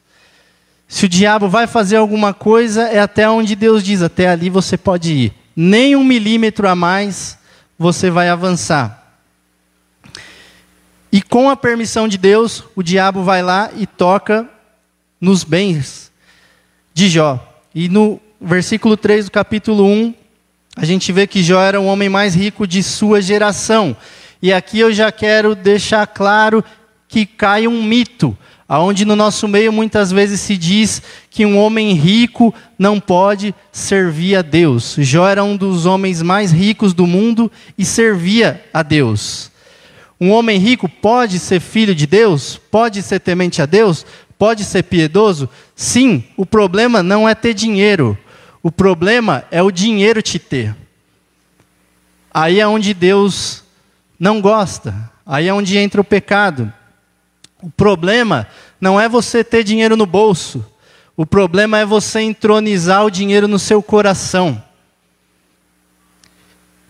Se 0.89 1.07
o 1.07 1.09
diabo 1.09 1.49
vai 1.49 1.69
fazer 1.69 1.99
alguma 1.99 2.35
coisa, 2.35 2.89
é 2.89 2.99
até 2.99 3.31
onde 3.31 3.55
Deus 3.55 3.81
diz, 3.81 4.03
até 4.03 4.27
ali 4.27 4.51
você 4.51 4.77
pode 4.77 5.13
ir. 5.13 5.33
Nem 5.55 5.95
um 5.95 6.03
milímetro 6.03 6.69
a 6.69 6.75
mais 6.75 7.39
você 7.79 8.11
vai 8.11 8.29
avançar. 8.29 9.06
E 11.11 11.23
com 11.23 11.49
a 11.49 11.57
permissão 11.57 12.09
de 12.09 12.19
Deus, 12.19 12.65
o 12.75 12.83
diabo 12.83 13.23
vai 13.23 13.43
lá 13.43 13.71
e 13.77 13.87
toca 13.87 14.49
nos 15.21 15.45
bens 15.45 16.13
de 16.93 17.09
Jó. 17.09 17.63
E 17.75 17.89
no 17.89 18.21
versículo 18.41 18.97
3 18.97 19.27
do 19.27 19.31
capítulo 19.31 19.85
1, 19.85 20.15
a 20.77 20.85
gente 20.85 21.13
vê 21.13 21.27
que 21.27 21.43
Jó 21.43 21.61
era 21.61 21.81
o 21.81 21.87
homem 21.87 22.09
mais 22.09 22.35
rico 22.35 22.67
de 22.67 22.83
sua 22.83 23.21
geração. 23.23 23.97
E 24.43 24.53
aqui 24.53 24.79
eu 24.79 24.93
já 24.93 25.11
quero 25.11 25.55
deixar 25.55 26.07
claro 26.07 26.63
que 27.09 27.25
cai 27.25 27.67
um 27.67 27.83
mito 27.83 28.37
aonde 28.69 29.05
no 29.05 29.15
nosso 29.15 29.47
meio 29.47 29.73
muitas 29.73 30.11
vezes 30.11 30.41
se 30.41 30.57
diz 30.57 31.01
que 31.31 31.47
um 31.47 31.59
homem 31.59 31.93
rico 31.93 32.53
não 32.79 32.99
pode 32.99 33.55
servir 33.71 34.37
a 34.37 34.43
Deus. 34.43 34.97
Jó 34.99 35.27
era 35.27 35.45
um 35.45 35.57
dos 35.57 35.87
homens 35.87 36.21
mais 36.21 36.51
ricos 36.53 36.93
do 36.93 37.07
mundo 37.07 37.51
e 37.79 37.85
servia 37.85 38.65
a 38.73 38.83
Deus. 38.83 39.51
Um 40.21 40.31
homem 40.31 40.59
rico 40.59 40.89
pode 40.89 41.39
ser 41.39 41.61
filho 41.61 41.95
de 41.95 42.07
Deus? 42.07 42.57
Pode 42.57 43.03
ser 43.03 43.21
temente 43.21 43.61
a 43.61 43.67
Deus? 43.67 44.07
Pode 44.39 44.65
ser 44.65 44.83
piedoso? 44.85 45.49
Sim, 45.75 46.25
o 46.37 46.47
problema 46.47 47.03
não 47.03 47.29
é 47.29 47.35
ter 47.35 47.55
dinheiro. 47.55 48.17
O 48.63 48.71
problema 48.73 49.45
é 49.51 49.63
o 49.63 49.71
dinheiro 49.71 50.23
te 50.23 50.39
ter. 50.39 50.75
Aí 52.33 52.61
é 52.61 52.67
onde 52.67 52.93
Deus 52.93 53.63
não 54.19 54.41
gosta. 54.41 55.11
Aí 55.25 55.49
é 55.49 55.55
onde 55.55 55.77
entra 55.77 56.01
o 56.01 56.05
pecado. 56.05 56.73
O 57.63 57.71
problema 57.71 58.47
não 58.81 59.01
é 59.01 59.09
você 59.09 59.43
ter 59.43 59.65
dinheiro 59.65 59.97
no 59.97 60.07
bolso. 60.07 60.65
O 61.17 61.25
problema 61.25 61.79
é 61.79 61.87
você 61.87 62.21
entronizar 62.21 63.05
o 63.05 63.11
dinheiro 63.11 63.49
no 63.49 63.59
seu 63.59 63.83
coração. 63.83 64.63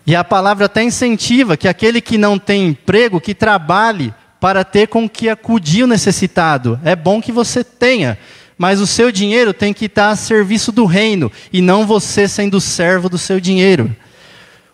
E 0.07 0.15
a 0.15 0.23
palavra 0.23 0.67
até 0.67 0.81
incentiva 0.81 1.57
que 1.57 1.67
aquele 1.67 1.99
que 1.99 2.17
não 2.17 2.39
tem 2.39 2.69
emprego, 2.69 3.19
que 3.19 3.35
trabalhe 3.35 4.13
para 4.39 4.63
ter 4.63 4.87
com 4.87 5.09
que 5.09 5.27
acudir 5.27 5.83
o 5.83 5.87
necessitado. 5.87 6.79
É 6.81 6.95
bom 6.95 7.21
que 7.21 7.29
você 7.29 7.61
tenha, 7.61 8.17
mas 8.57 8.79
o 8.79 8.87
seu 8.87 9.11
dinheiro 9.11 9.53
tem 9.53 9.73
que 9.73 9.85
estar 9.85 10.11
a 10.11 10.15
serviço 10.15 10.71
do 10.71 10.85
reino 10.85 11.29
e 11.51 11.61
não 11.61 11.85
você 11.85 12.25
sendo 12.25 12.61
servo 12.61 13.09
do 13.09 13.17
seu 13.17 13.41
dinheiro. 13.41 13.93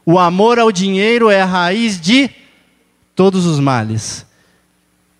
O 0.05 0.19
amor 0.19 0.59
ao 0.59 0.71
dinheiro 0.71 1.31
é 1.31 1.41
a 1.41 1.45
raiz 1.45 1.99
de 1.99 2.29
todos 3.15 3.47
os 3.47 3.59
males. 3.59 4.27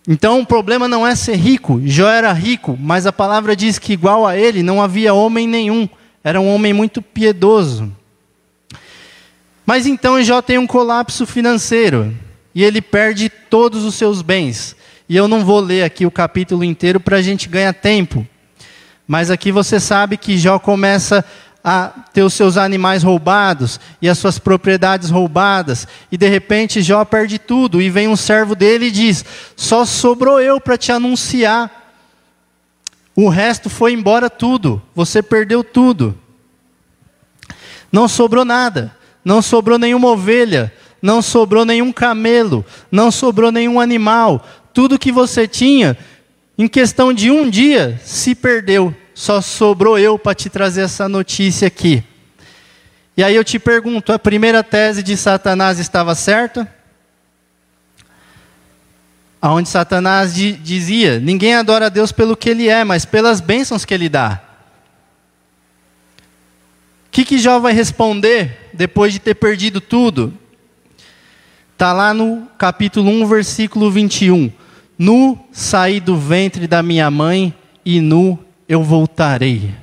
Então 0.08 0.42
o 0.42 0.46
problema 0.46 0.88
não 0.88 1.08
é 1.08 1.16
ser 1.16 1.38
rico. 1.38 1.82
Jó 1.86 2.08
era 2.08 2.32
rico, 2.34 2.78
mas 2.80 3.08
a 3.08 3.12
palavra 3.12 3.56
diz 3.56 3.80
que 3.80 3.94
igual 3.94 4.28
a 4.28 4.38
ele 4.38 4.62
não 4.62 4.80
havia 4.80 5.12
homem 5.12 5.48
nenhum. 5.48 5.90
Era 6.24 6.40
um 6.40 6.54
homem 6.54 6.72
muito 6.72 7.02
piedoso. 7.02 7.92
Mas 9.66 9.86
então 9.86 10.22
Jó 10.24 10.42
tem 10.42 10.58
um 10.58 10.68
colapso 10.68 11.26
financeiro 11.26 12.14
e 12.54 12.64
ele 12.64 12.82
perde 12.82 13.30
todos 13.30 13.84
os 13.84 13.96
seus 13.96 14.22
bens. 14.22 14.76
E 15.08 15.16
eu 15.16 15.28
não 15.28 15.44
vou 15.44 15.60
ler 15.60 15.84
aqui 15.84 16.06
o 16.06 16.12
capítulo 16.12 16.64
inteiro 16.64 17.00
para 17.00 17.18
a 17.18 17.22
gente 17.22 17.48
ganhar 17.48 17.74
tempo. 17.74 18.28
Mas 19.08 19.30
aqui 19.30 19.52
você 19.52 19.80
sabe 19.80 20.18
que 20.18 20.38
Jó 20.38 20.60
começa 20.60 21.24
a 21.64 21.88
ter 22.12 22.24
os 22.24 22.34
seus 22.34 22.58
animais 22.58 23.04
roubados 23.04 23.80
e 24.02 24.10
as 24.10 24.18
suas 24.18 24.38
propriedades 24.38 25.10
roubadas, 25.10 25.88
e 26.12 26.18
de 26.18 26.28
repente 26.28 26.82
Jó 26.82 27.06
perde 27.06 27.40
tudo, 27.40 27.82
e 27.82 27.90
vem 27.90 28.08
um 28.08 28.18
servo 28.18 28.54
dele 28.54 28.88
e 28.88 28.92
diz: 28.92 29.24
Só 29.56 29.86
sobrou 29.86 30.42
eu 30.42 30.60
para 30.60 30.78
te 30.78 30.92
anunciar. 30.92 31.82
O 33.16 33.30
resto 33.30 33.70
foi 33.70 33.94
embora 33.94 34.30
tudo, 34.30 34.82
você 34.94 35.22
perdeu 35.22 35.64
tudo. 35.64 36.18
Não 37.92 38.08
sobrou 38.08 38.44
nada, 38.44 38.96
não 39.24 39.42
sobrou 39.42 39.78
nenhuma 39.78 40.10
ovelha, 40.10 40.74
não 41.02 41.22
sobrou 41.22 41.66
nenhum 41.66 41.92
camelo, 41.92 42.66
não 42.92 43.12
sobrou 43.12 43.52
nenhum 43.52 43.80
animal. 43.80 44.46
Tudo 44.74 45.00
que 45.00 45.12
você 45.12 45.48
tinha, 45.48 45.98
em 46.58 46.68
questão 46.68 47.14
de 47.14 47.30
um 47.30 47.50
dia, 47.50 48.00
se 48.04 48.36
perdeu 48.36 48.96
só 49.14 49.42
sobrou 49.42 49.98
eu 50.00 50.18
para 50.18 50.34
te 50.34 50.50
trazer 50.50 50.82
essa 50.82 51.08
notícia 51.08 51.68
aqui. 51.68 52.04
E 53.16 53.24
aí 53.24 53.36
eu 53.36 53.44
te 53.44 53.60
pergunto: 53.60 54.12
a 54.12 54.20
primeira 54.20 54.64
tese 54.64 55.04
de 55.04 55.16
Satanás 55.16 55.80
estava 55.80 56.16
certa? 56.16 56.68
Aonde 59.42 59.70
Satanás 59.70 60.34
dizia: 60.34 61.20
ninguém 61.20 61.54
adora 61.54 61.88
a 61.88 61.90
Deus 61.90 62.12
pelo 62.12 62.36
que 62.36 62.50
ele 62.50 62.68
é, 62.68 62.84
mas 62.84 63.06
pelas 63.06 63.40
bênçãos 63.40 63.86
que 63.86 63.94
ele 63.94 64.10
dá. 64.10 64.42
O 67.14 67.16
que, 67.16 67.26
que 67.26 67.38
Jó 67.38 67.60
vai 67.60 67.74
responder 67.74 68.72
depois 68.74 69.14
de 69.14 69.20
ter 69.20 69.36
perdido 69.36 69.80
tudo? 69.80 70.34
Está 71.74 71.94
lá 71.94 72.12
no 72.12 72.48
capítulo 72.58 73.08
1, 73.08 73.28
versículo 73.28 73.92
21. 73.92 74.52
Nu 74.98 75.38
saí 75.52 76.00
do 76.00 76.18
ventre 76.18 76.66
da 76.66 76.82
minha 76.82 77.12
mãe 77.12 77.54
e 77.86 78.02
nu 78.02 78.40
eu 78.68 78.82
voltarei. 78.82 79.76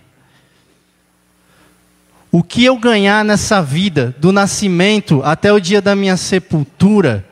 O 2.32 2.42
que 2.42 2.64
eu 2.64 2.76
ganhar 2.76 3.25
nessa 3.25 3.62
vida, 3.62 4.12
do 4.18 4.32
nascimento 4.32 5.22
até 5.25 5.52
o 5.52 5.60
dia 5.60 5.80
da 5.80 5.94
minha 5.94 6.16
sepultura, 6.16 7.25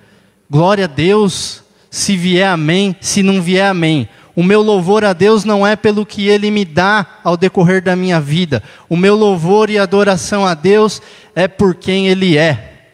glória 0.48 0.84
a 0.84 0.88
Deus, 0.88 1.64
se 1.90 2.16
vier 2.16 2.46
amém, 2.46 2.94
se 3.00 3.20
não 3.20 3.42
vier 3.42 3.68
amém. 3.68 4.08
O 4.38 4.42
meu 4.44 4.62
louvor 4.62 5.04
a 5.04 5.12
Deus 5.12 5.44
não 5.44 5.66
é 5.66 5.74
pelo 5.74 6.06
que 6.06 6.28
Ele 6.28 6.48
me 6.48 6.64
dá 6.64 7.04
ao 7.24 7.36
decorrer 7.36 7.82
da 7.82 7.96
minha 7.96 8.20
vida. 8.20 8.62
O 8.88 8.96
meu 8.96 9.16
louvor 9.16 9.68
e 9.68 9.76
adoração 9.76 10.46
a 10.46 10.54
Deus 10.54 11.02
é 11.34 11.48
por 11.48 11.74
quem 11.74 12.06
Ele 12.06 12.38
é. 12.38 12.86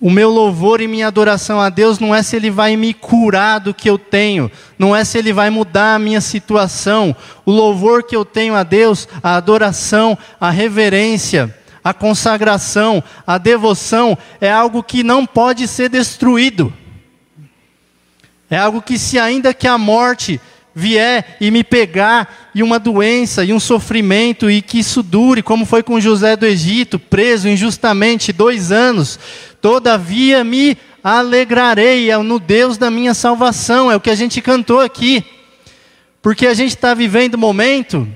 O 0.00 0.10
meu 0.10 0.30
louvor 0.30 0.80
e 0.80 0.88
minha 0.88 1.06
adoração 1.06 1.60
a 1.60 1.68
Deus 1.68 1.98
não 1.98 2.14
é 2.14 2.22
se 2.22 2.34
Ele 2.34 2.50
vai 2.50 2.76
me 2.76 2.94
curar 2.94 3.60
do 3.60 3.74
que 3.74 3.90
eu 3.90 3.98
tenho, 3.98 4.50
não 4.78 4.96
é 4.96 5.04
se 5.04 5.18
Ele 5.18 5.34
vai 5.34 5.50
mudar 5.50 5.96
a 5.96 5.98
minha 5.98 6.22
situação. 6.22 7.14
O 7.44 7.52
louvor 7.52 8.02
que 8.02 8.16
eu 8.16 8.24
tenho 8.24 8.54
a 8.54 8.62
Deus, 8.62 9.06
a 9.22 9.36
adoração, 9.36 10.16
a 10.40 10.48
reverência, 10.48 11.54
a 11.84 11.92
consagração, 11.92 13.04
a 13.26 13.36
devoção, 13.36 14.16
é 14.40 14.50
algo 14.50 14.82
que 14.82 15.02
não 15.02 15.26
pode 15.26 15.68
ser 15.68 15.90
destruído. 15.90 16.72
É 18.50 18.58
algo 18.58 18.82
que, 18.82 18.98
se 18.98 19.18
ainda 19.18 19.54
que 19.54 19.68
a 19.68 19.78
morte 19.78 20.40
vier 20.74 21.36
e 21.40 21.50
me 21.50 21.62
pegar, 21.62 22.50
e 22.54 22.62
uma 22.62 22.78
doença, 22.78 23.44
e 23.44 23.52
um 23.52 23.60
sofrimento, 23.60 24.50
e 24.50 24.60
que 24.60 24.80
isso 24.80 25.02
dure, 25.02 25.42
como 25.42 25.64
foi 25.64 25.82
com 25.82 26.00
José 26.00 26.36
do 26.36 26.46
Egito, 26.46 26.98
preso 26.98 27.48
injustamente 27.48 28.32
dois 28.32 28.72
anos, 28.72 29.18
todavia 29.60 30.42
me 30.42 30.76
alegrarei 31.02 32.14
no 32.18 32.38
Deus 32.38 32.76
da 32.76 32.90
minha 32.90 33.14
salvação. 33.14 33.90
É 33.90 33.96
o 33.96 34.00
que 34.00 34.10
a 34.10 34.14
gente 34.14 34.40
cantou 34.40 34.80
aqui. 34.80 35.24
Porque 36.22 36.46
a 36.46 36.54
gente 36.54 36.70
está 36.70 36.92
vivendo 36.92 37.36
um 37.36 37.38
momento 37.38 38.06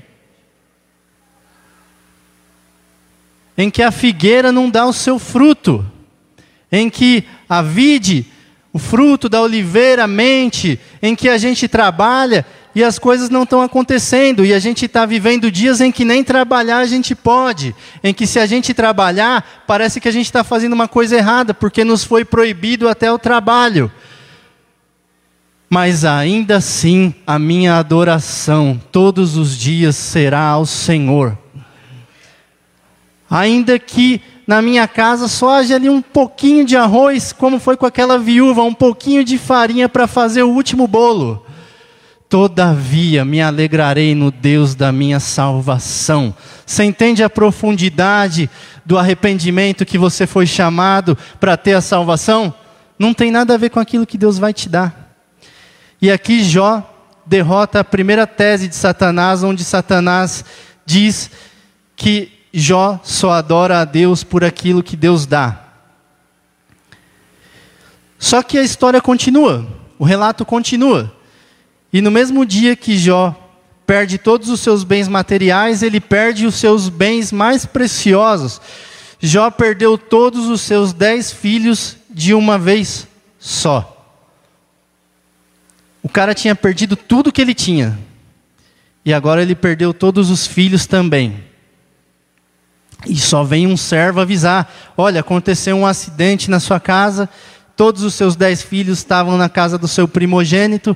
em 3.57 3.69
que 3.69 3.81
a 3.81 3.91
figueira 3.91 4.51
não 4.51 4.69
dá 4.69 4.85
o 4.85 4.93
seu 4.93 5.17
fruto, 5.17 5.85
em 6.71 6.89
que 6.89 7.23
a 7.47 7.61
vide, 7.61 8.25
o 8.75 8.77
fruto 8.77 9.29
da 9.29 9.41
oliveira, 9.41 10.05
mente, 10.05 10.77
em 11.01 11.15
que 11.15 11.29
a 11.29 11.37
gente 11.37 11.65
trabalha 11.65 12.45
e 12.75 12.83
as 12.83 12.99
coisas 12.99 13.29
não 13.29 13.43
estão 13.43 13.61
acontecendo, 13.61 14.45
e 14.45 14.53
a 14.53 14.59
gente 14.59 14.85
está 14.85 15.05
vivendo 15.05 15.49
dias 15.49 15.79
em 15.79 15.93
que 15.93 16.03
nem 16.03 16.25
trabalhar 16.25 16.79
a 16.79 16.85
gente 16.85 17.15
pode, 17.15 17.73
em 18.03 18.13
que 18.13 18.27
se 18.27 18.37
a 18.37 18.45
gente 18.45 18.73
trabalhar, 18.73 19.63
parece 19.65 20.01
que 20.01 20.09
a 20.09 20.11
gente 20.11 20.25
está 20.25 20.43
fazendo 20.43 20.73
uma 20.73 20.89
coisa 20.89 21.15
errada, 21.15 21.53
porque 21.53 21.85
nos 21.85 22.03
foi 22.03 22.25
proibido 22.25 22.89
até 22.89 23.09
o 23.09 23.17
trabalho. 23.17 23.89
Mas 25.69 26.03
ainda 26.03 26.57
assim, 26.57 27.15
a 27.25 27.39
minha 27.39 27.77
adoração 27.77 28.77
todos 28.91 29.37
os 29.37 29.57
dias 29.57 29.95
será 29.95 30.47
ao 30.47 30.65
Senhor. 30.65 31.37
Ainda 33.29 33.79
que 33.79 34.21
na 34.47 34.61
minha 34.61 34.87
casa 34.87 35.27
só 35.27 35.55
haja 35.55 35.75
ali 35.75 35.89
um 35.89 36.01
pouquinho 36.01 36.63
de 36.65 36.77
arroz, 36.77 37.33
como 37.33 37.59
foi 37.59 37.75
com 37.75 37.85
aquela 37.85 38.19
viúva, 38.19 38.61
um 38.61 38.73
pouquinho 38.73 39.23
de 39.23 39.37
farinha 39.37 39.89
para 39.89 40.07
fazer 40.07 40.43
o 40.43 40.49
último 40.49 40.87
bolo. 40.87 41.43
Todavia 42.29 43.23
me 43.23 43.41
alegrarei 43.41 44.13
no 44.13 44.31
Deus 44.31 44.75
da 44.75 44.91
minha 44.91 45.19
salvação. 45.19 46.35
Você 46.65 46.83
entende 46.83 47.23
a 47.23 47.29
profundidade 47.29 48.49
do 48.85 48.97
arrependimento 48.97 49.85
que 49.85 49.97
você 49.97 50.27
foi 50.27 50.45
chamado 50.45 51.17
para 51.39 51.55
ter 51.55 51.73
a 51.73 51.81
salvação? 51.81 52.53
Não 52.97 53.13
tem 53.13 53.31
nada 53.31 53.53
a 53.53 53.57
ver 53.57 53.69
com 53.69 53.79
aquilo 53.79 54.05
que 54.05 54.17
Deus 54.17 54.37
vai 54.37 54.53
te 54.53 54.69
dar. 54.69 55.15
E 56.01 56.11
aqui 56.11 56.43
Jó 56.43 56.83
derrota 57.25 57.79
a 57.79 57.83
primeira 57.83 58.27
tese 58.27 58.67
de 58.67 58.75
Satanás, 58.75 59.43
onde 59.43 59.63
Satanás 59.63 60.45
diz 60.85 61.31
que 61.95 62.34
Jó 62.57 63.01
só 63.03 63.31
adora 63.31 63.81
a 63.81 63.85
Deus 63.85 64.23
por 64.23 64.43
aquilo 64.43 64.81
que 64.81 64.95
Deus 64.95 65.25
dá. 65.25 65.61
Só 68.17 68.41
que 68.41 68.57
a 68.57 68.63
história 68.63 69.01
continua, 69.01 69.67
o 69.99 70.05
relato 70.05 70.45
continua. 70.45 71.13
E 71.91 72.01
no 72.01 72.09
mesmo 72.09 72.45
dia 72.45 72.75
que 72.75 72.97
Jó 72.97 73.35
perde 73.85 74.17
todos 74.17 74.49
os 74.49 74.61
seus 74.61 74.83
bens 74.83 75.07
materiais, 75.07 75.83
ele 75.83 75.99
perde 75.99 76.45
os 76.45 76.55
seus 76.55 76.89
bens 76.89 77.31
mais 77.31 77.65
preciosos. 77.65 78.61
Jó 79.19 79.51
perdeu 79.51 79.97
todos 79.97 80.47
os 80.47 80.61
seus 80.61 80.93
dez 80.93 81.31
filhos 81.31 81.97
de 82.09 82.33
uma 82.33 82.57
vez 82.57 83.07
só. 83.37 83.91
O 86.01 86.07
cara 86.07 86.33
tinha 86.33 86.55
perdido 86.55 86.95
tudo 86.95 87.31
que 87.31 87.41
ele 87.41 87.53
tinha. 87.53 87.99
E 89.03 89.13
agora 89.13 89.41
ele 89.41 89.55
perdeu 89.55 89.93
todos 89.93 90.29
os 90.29 90.47
filhos 90.47 90.85
também. 90.85 91.43
E 93.05 93.17
só 93.17 93.43
vem 93.43 93.67
um 93.67 93.77
servo 93.77 94.21
avisar: 94.21 94.73
olha, 94.97 95.19
aconteceu 95.19 95.75
um 95.75 95.85
acidente 95.85 96.49
na 96.49 96.59
sua 96.59 96.79
casa, 96.79 97.29
todos 97.75 98.03
os 98.03 98.13
seus 98.13 98.35
dez 98.35 98.61
filhos 98.61 98.99
estavam 98.99 99.37
na 99.37 99.49
casa 99.49 99.77
do 99.77 99.87
seu 99.87 100.07
primogênito 100.07 100.95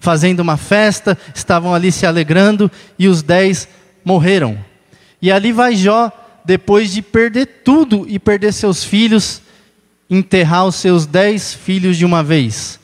fazendo 0.00 0.40
uma 0.40 0.56
festa, 0.56 1.16
estavam 1.34 1.74
ali 1.74 1.92
se 1.92 2.06
alegrando 2.06 2.70
e 2.98 3.06
os 3.06 3.22
dez 3.22 3.68
morreram. 4.02 4.58
E 5.20 5.30
ali 5.30 5.52
vai 5.52 5.76
Jó, 5.76 6.10
depois 6.44 6.90
de 6.90 7.02
perder 7.02 7.46
tudo 7.62 8.06
e 8.08 8.18
perder 8.18 8.52
seus 8.52 8.82
filhos, 8.82 9.42
enterrar 10.08 10.66
os 10.66 10.76
seus 10.76 11.04
dez 11.04 11.52
filhos 11.52 11.98
de 11.98 12.06
uma 12.06 12.22
vez. 12.22 12.80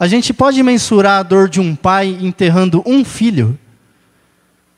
A 0.00 0.08
gente 0.08 0.32
pode 0.32 0.60
mensurar 0.62 1.20
a 1.20 1.22
dor 1.22 1.48
de 1.48 1.60
um 1.60 1.76
pai 1.76 2.18
enterrando 2.20 2.82
um 2.86 3.04
filho? 3.04 3.56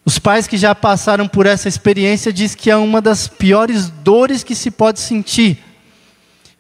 Os 0.07 0.21
pais 0.21 0.47
que 0.47 0.57
já 0.57 0.73
passaram 0.73 1.27
por 1.27 1.47
essa 1.47 1.69
experiência 1.69 2.33
diz 2.33 2.55
que 2.55 2.71
é 2.71 2.77
uma 2.77 3.03
das 3.03 3.27
piores 3.27 3.91
dores 3.91 4.45
que 4.45 4.55
se 4.55 4.71
pode 4.71 5.01
sentir. 5.01 5.59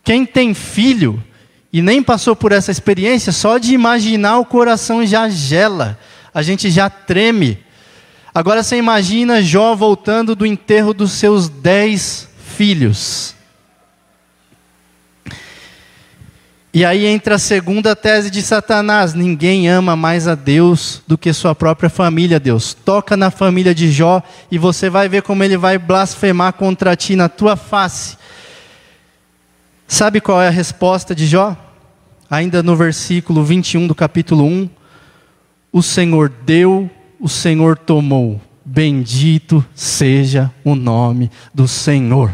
Quem 0.02 0.26
tem 0.26 0.52
filho 0.52 1.22
e 1.72 1.80
nem 1.80 2.02
passou 2.02 2.34
por 2.34 2.50
essa 2.50 2.72
experiência, 2.72 3.30
só 3.30 3.56
de 3.56 3.72
imaginar 3.72 4.38
o 4.38 4.44
coração 4.44 5.06
já 5.06 5.28
gela, 5.28 5.96
a 6.34 6.42
gente 6.42 6.68
já 6.70 6.90
treme. 6.90 7.56
Agora 8.34 8.64
você 8.64 8.78
imagina 8.78 9.40
Jó 9.40 9.76
voltando 9.76 10.34
do 10.34 10.44
enterro 10.44 10.92
dos 10.92 11.12
seus 11.12 11.48
dez 11.48 12.28
filhos. 12.56 13.35
E 16.76 16.84
aí 16.84 17.06
entra 17.06 17.36
a 17.36 17.38
segunda 17.38 17.96
tese 17.96 18.30
de 18.30 18.42
Satanás: 18.42 19.14
ninguém 19.14 19.66
ama 19.66 19.96
mais 19.96 20.28
a 20.28 20.34
Deus 20.34 21.02
do 21.06 21.16
que 21.16 21.32
sua 21.32 21.54
própria 21.54 21.88
família, 21.88 22.38
Deus. 22.38 22.74
Toca 22.74 23.16
na 23.16 23.30
família 23.30 23.74
de 23.74 23.90
Jó 23.90 24.22
e 24.50 24.58
você 24.58 24.90
vai 24.90 25.08
ver 25.08 25.22
como 25.22 25.42
ele 25.42 25.56
vai 25.56 25.78
blasfemar 25.78 26.52
contra 26.52 26.94
ti 26.94 27.16
na 27.16 27.30
tua 27.30 27.56
face. 27.56 28.18
Sabe 29.88 30.20
qual 30.20 30.42
é 30.42 30.48
a 30.48 30.50
resposta 30.50 31.14
de 31.14 31.26
Jó? 31.26 31.56
ainda 32.30 32.62
no 32.62 32.76
versículo 32.76 33.42
21 33.42 33.86
do 33.86 33.94
capítulo 33.94 34.44
1, 34.44 34.68
o 35.72 35.82
Senhor 35.82 36.28
deu, 36.28 36.90
o 37.20 37.28
Senhor 37.28 37.78
tomou. 37.78 38.40
Bendito 38.64 39.64
seja 39.74 40.52
o 40.64 40.74
nome 40.74 41.30
do 41.54 41.68
Senhor. 41.68 42.32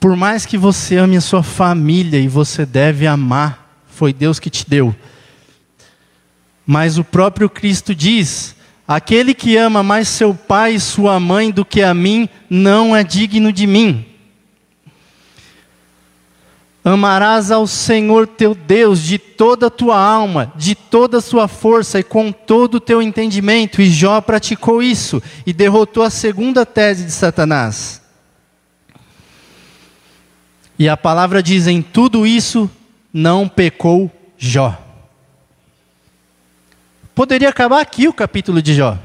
Por 0.00 0.14
mais 0.14 0.46
que 0.46 0.56
você 0.56 0.96
ame 0.96 1.16
a 1.16 1.20
sua 1.20 1.42
família 1.42 2.18
e 2.18 2.28
você 2.28 2.64
deve 2.64 3.06
amar, 3.06 3.82
foi 3.88 4.12
Deus 4.12 4.38
que 4.38 4.48
te 4.48 4.68
deu. 4.68 4.94
Mas 6.64 6.98
o 6.98 7.04
próprio 7.04 7.50
Cristo 7.50 7.94
diz: 7.94 8.54
Aquele 8.86 9.34
que 9.34 9.56
ama 9.56 9.82
mais 9.82 10.08
seu 10.08 10.34
pai 10.34 10.74
e 10.74 10.80
sua 10.80 11.18
mãe 11.18 11.50
do 11.50 11.64
que 11.64 11.82
a 11.82 11.92
mim, 11.92 12.28
não 12.48 12.94
é 12.94 13.02
digno 13.02 13.52
de 13.52 13.66
mim. 13.66 14.04
Amarás 16.84 17.50
ao 17.50 17.66
Senhor 17.66 18.26
teu 18.26 18.54
Deus 18.54 19.02
de 19.02 19.18
toda 19.18 19.66
a 19.66 19.70
tua 19.70 19.98
alma, 19.98 20.52
de 20.56 20.74
toda 20.74 21.18
a 21.18 21.20
sua 21.20 21.48
força 21.48 21.98
e 21.98 22.02
com 22.02 22.32
todo 22.32 22.76
o 22.76 22.80
teu 22.80 23.02
entendimento. 23.02 23.82
E 23.82 23.90
Jó 23.90 24.20
praticou 24.20 24.82
isso 24.82 25.22
e 25.44 25.52
derrotou 25.52 26.02
a 26.02 26.08
segunda 26.08 26.64
tese 26.64 27.04
de 27.04 27.12
Satanás. 27.12 28.07
E 30.78 30.88
a 30.88 30.96
palavra 30.96 31.42
diz: 31.42 31.66
em 31.66 31.82
tudo 31.82 32.26
isso 32.26 32.70
não 33.12 33.48
pecou 33.48 34.10
Jó. 34.36 34.78
Poderia 37.14 37.48
acabar 37.48 37.80
aqui 37.80 38.06
o 38.06 38.12
capítulo 38.12 38.62
de 38.62 38.74
Jó. 38.74 38.96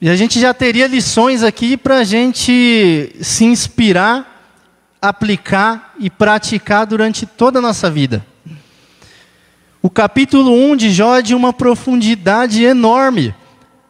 E 0.00 0.08
a 0.08 0.16
gente 0.16 0.40
já 0.40 0.54
teria 0.54 0.86
lições 0.86 1.42
aqui 1.42 1.76
para 1.76 1.98
a 1.98 2.04
gente 2.04 3.14
se 3.20 3.44
inspirar, 3.44 4.60
aplicar 5.00 5.94
e 5.98 6.08
praticar 6.08 6.86
durante 6.86 7.26
toda 7.26 7.58
a 7.58 7.62
nossa 7.62 7.90
vida. 7.90 8.24
O 9.80 9.90
capítulo 9.90 10.52
1 10.52 10.76
de 10.76 10.92
Jó 10.92 11.16
é 11.16 11.22
de 11.22 11.34
uma 11.34 11.52
profundidade 11.52 12.62
enorme, 12.62 13.34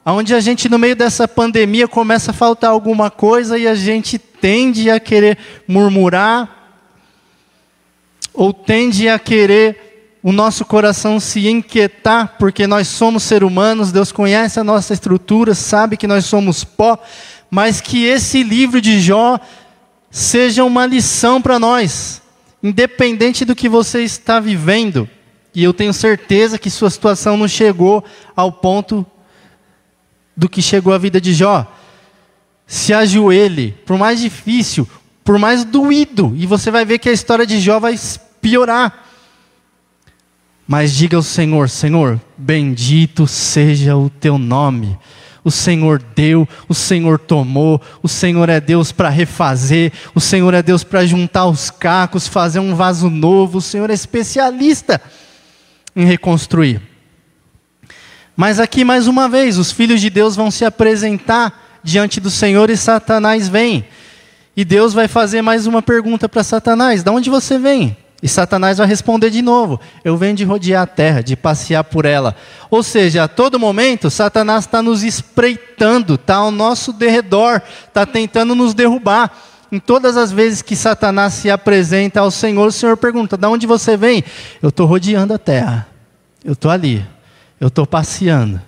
onde 0.04 0.34
a 0.34 0.40
gente, 0.40 0.68
no 0.68 0.78
meio 0.78 0.96
dessa 0.96 1.28
pandemia, 1.28 1.86
começa 1.86 2.32
a 2.32 2.34
faltar 2.34 2.70
alguma 2.70 3.10
coisa 3.10 3.56
e 3.56 3.68
a 3.68 3.74
gente 3.74 4.18
tende 4.18 4.90
a 4.90 4.98
querer 4.98 5.38
murmurar, 5.68 6.58
ou 8.34 8.52
tende 8.52 9.08
a 9.08 9.18
querer 9.18 10.18
o 10.22 10.32
nosso 10.32 10.64
coração 10.64 11.20
se 11.20 11.48
inquietar, 11.48 12.36
porque 12.38 12.66
nós 12.66 12.88
somos 12.88 13.24
seres 13.24 13.46
humanos, 13.46 13.92
Deus 13.92 14.12
conhece 14.12 14.58
a 14.58 14.64
nossa 14.64 14.92
estrutura, 14.92 15.54
sabe 15.54 15.96
que 15.96 16.06
nós 16.06 16.24
somos 16.24 16.64
pó, 16.64 16.98
mas 17.50 17.80
que 17.80 18.04
esse 18.04 18.42
livro 18.42 18.80
de 18.80 19.00
Jó 19.00 19.38
seja 20.10 20.64
uma 20.64 20.86
lição 20.86 21.42
para 21.42 21.58
nós, 21.58 22.22
independente 22.62 23.44
do 23.44 23.54
que 23.54 23.68
você 23.68 24.02
está 24.02 24.38
vivendo. 24.38 25.08
E 25.54 25.62
eu 25.62 25.74
tenho 25.74 25.92
certeza 25.92 26.58
que 26.58 26.70
sua 26.70 26.88
situação 26.88 27.36
não 27.36 27.48
chegou 27.48 28.04
ao 28.34 28.50
ponto 28.50 29.04
do 30.42 30.48
que 30.48 30.60
chegou 30.60 30.92
a 30.92 30.98
vida 30.98 31.20
de 31.20 31.32
Jó. 31.32 31.64
Se 32.66 32.92
ajoelhe, 32.92 33.76
por 33.86 33.96
mais 33.96 34.18
difícil, 34.18 34.88
por 35.22 35.38
mais 35.38 35.64
doído, 35.64 36.34
e 36.36 36.46
você 36.46 36.68
vai 36.68 36.84
ver 36.84 36.98
que 36.98 37.08
a 37.08 37.12
história 37.12 37.46
de 37.46 37.60
Jó 37.60 37.78
vai 37.78 37.94
piorar. 38.40 39.06
Mas 40.66 40.92
diga 40.92 41.16
ao 41.16 41.22
Senhor: 41.22 41.68
Senhor, 41.68 42.20
bendito 42.36 43.24
seja 43.28 43.96
o 43.96 44.10
teu 44.10 44.36
nome. 44.36 44.98
O 45.44 45.50
Senhor 45.50 46.02
deu, 46.14 46.48
o 46.68 46.74
Senhor 46.74 47.20
tomou, 47.20 47.80
o 48.02 48.08
Senhor 48.08 48.48
é 48.48 48.60
Deus 48.60 48.90
para 48.90 49.08
refazer, 49.08 49.92
o 50.14 50.20
Senhor 50.20 50.54
é 50.54 50.62
Deus 50.62 50.82
para 50.82 51.06
juntar 51.06 51.46
os 51.46 51.70
cacos, 51.70 52.26
fazer 52.26 52.58
um 52.58 52.74
vaso 52.74 53.08
novo, 53.08 53.58
o 53.58 53.62
Senhor 53.62 53.90
é 53.90 53.94
especialista 53.94 55.00
em 55.94 56.04
reconstruir. 56.04 56.91
Mas 58.42 58.58
aqui 58.58 58.82
mais 58.82 59.06
uma 59.06 59.28
vez, 59.28 59.56
os 59.56 59.70
filhos 59.70 60.00
de 60.00 60.10
Deus 60.10 60.34
vão 60.34 60.50
se 60.50 60.64
apresentar 60.64 61.78
diante 61.80 62.18
do 62.18 62.28
Senhor 62.28 62.70
e 62.70 62.76
Satanás 62.76 63.46
vem. 63.48 63.84
E 64.56 64.64
Deus 64.64 64.92
vai 64.92 65.06
fazer 65.06 65.42
mais 65.42 65.64
uma 65.64 65.80
pergunta 65.80 66.28
para 66.28 66.42
Satanás: 66.42 67.04
"Da 67.04 67.12
onde 67.12 67.30
você 67.30 67.56
vem?" 67.56 67.96
E 68.20 68.26
Satanás 68.26 68.78
vai 68.78 68.86
responder 68.88 69.30
de 69.30 69.40
novo: 69.42 69.80
Eu 70.02 70.16
venho 70.16 70.34
de 70.34 70.42
rodear 70.42 70.82
a 70.82 70.86
terra, 70.88 71.22
de 71.22 71.36
passear 71.36 71.84
por 71.84 72.04
ela. 72.04 72.34
Ou 72.68 72.82
seja, 72.82 73.22
a 73.22 73.28
todo 73.28 73.60
momento, 73.60 74.10
Satanás 74.10 74.64
está 74.64 74.82
nos 74.82 75.04
espreitando, 75.04 76.16
está 76.16 76.34
ao 76.34 76.50
nosso 76.50 76.92
derredor, 76.92 77.62
está 77.86 78.04
tentando 78.04 78.56
nos 78.56 78.74
derrubar. 78.74 79.30
Em 79.70 79.78
todas 79.78 80.16
as 80.16 80.32
vezes 80.32 80.62
que 80.62 80.74
Satanás 80.74 81.34
se 81.34 81.48
apresenta 81.48 82.18
ao 82.18 82.30
Senhor, 82.32 82.66
o 82.66 82.72
Senhor 82.72 82.96
pergunta: 82.96 83.36
De 83.36 83.46
onde 83.46 83.68
você 83.68 83.96
vem? 83.96 84.24
Eu 84.60 84.70
estou 84.70 84.84
rodeando 84.84 85.32
a 85.32 85.38
terra, 85.38 85.86
eu 86.44 86.54
estou 86.54 86.72
ali, 86.72 87.06
eu 87.62 87.68
estou 87.68 87.86
passeando. 87.86 88.60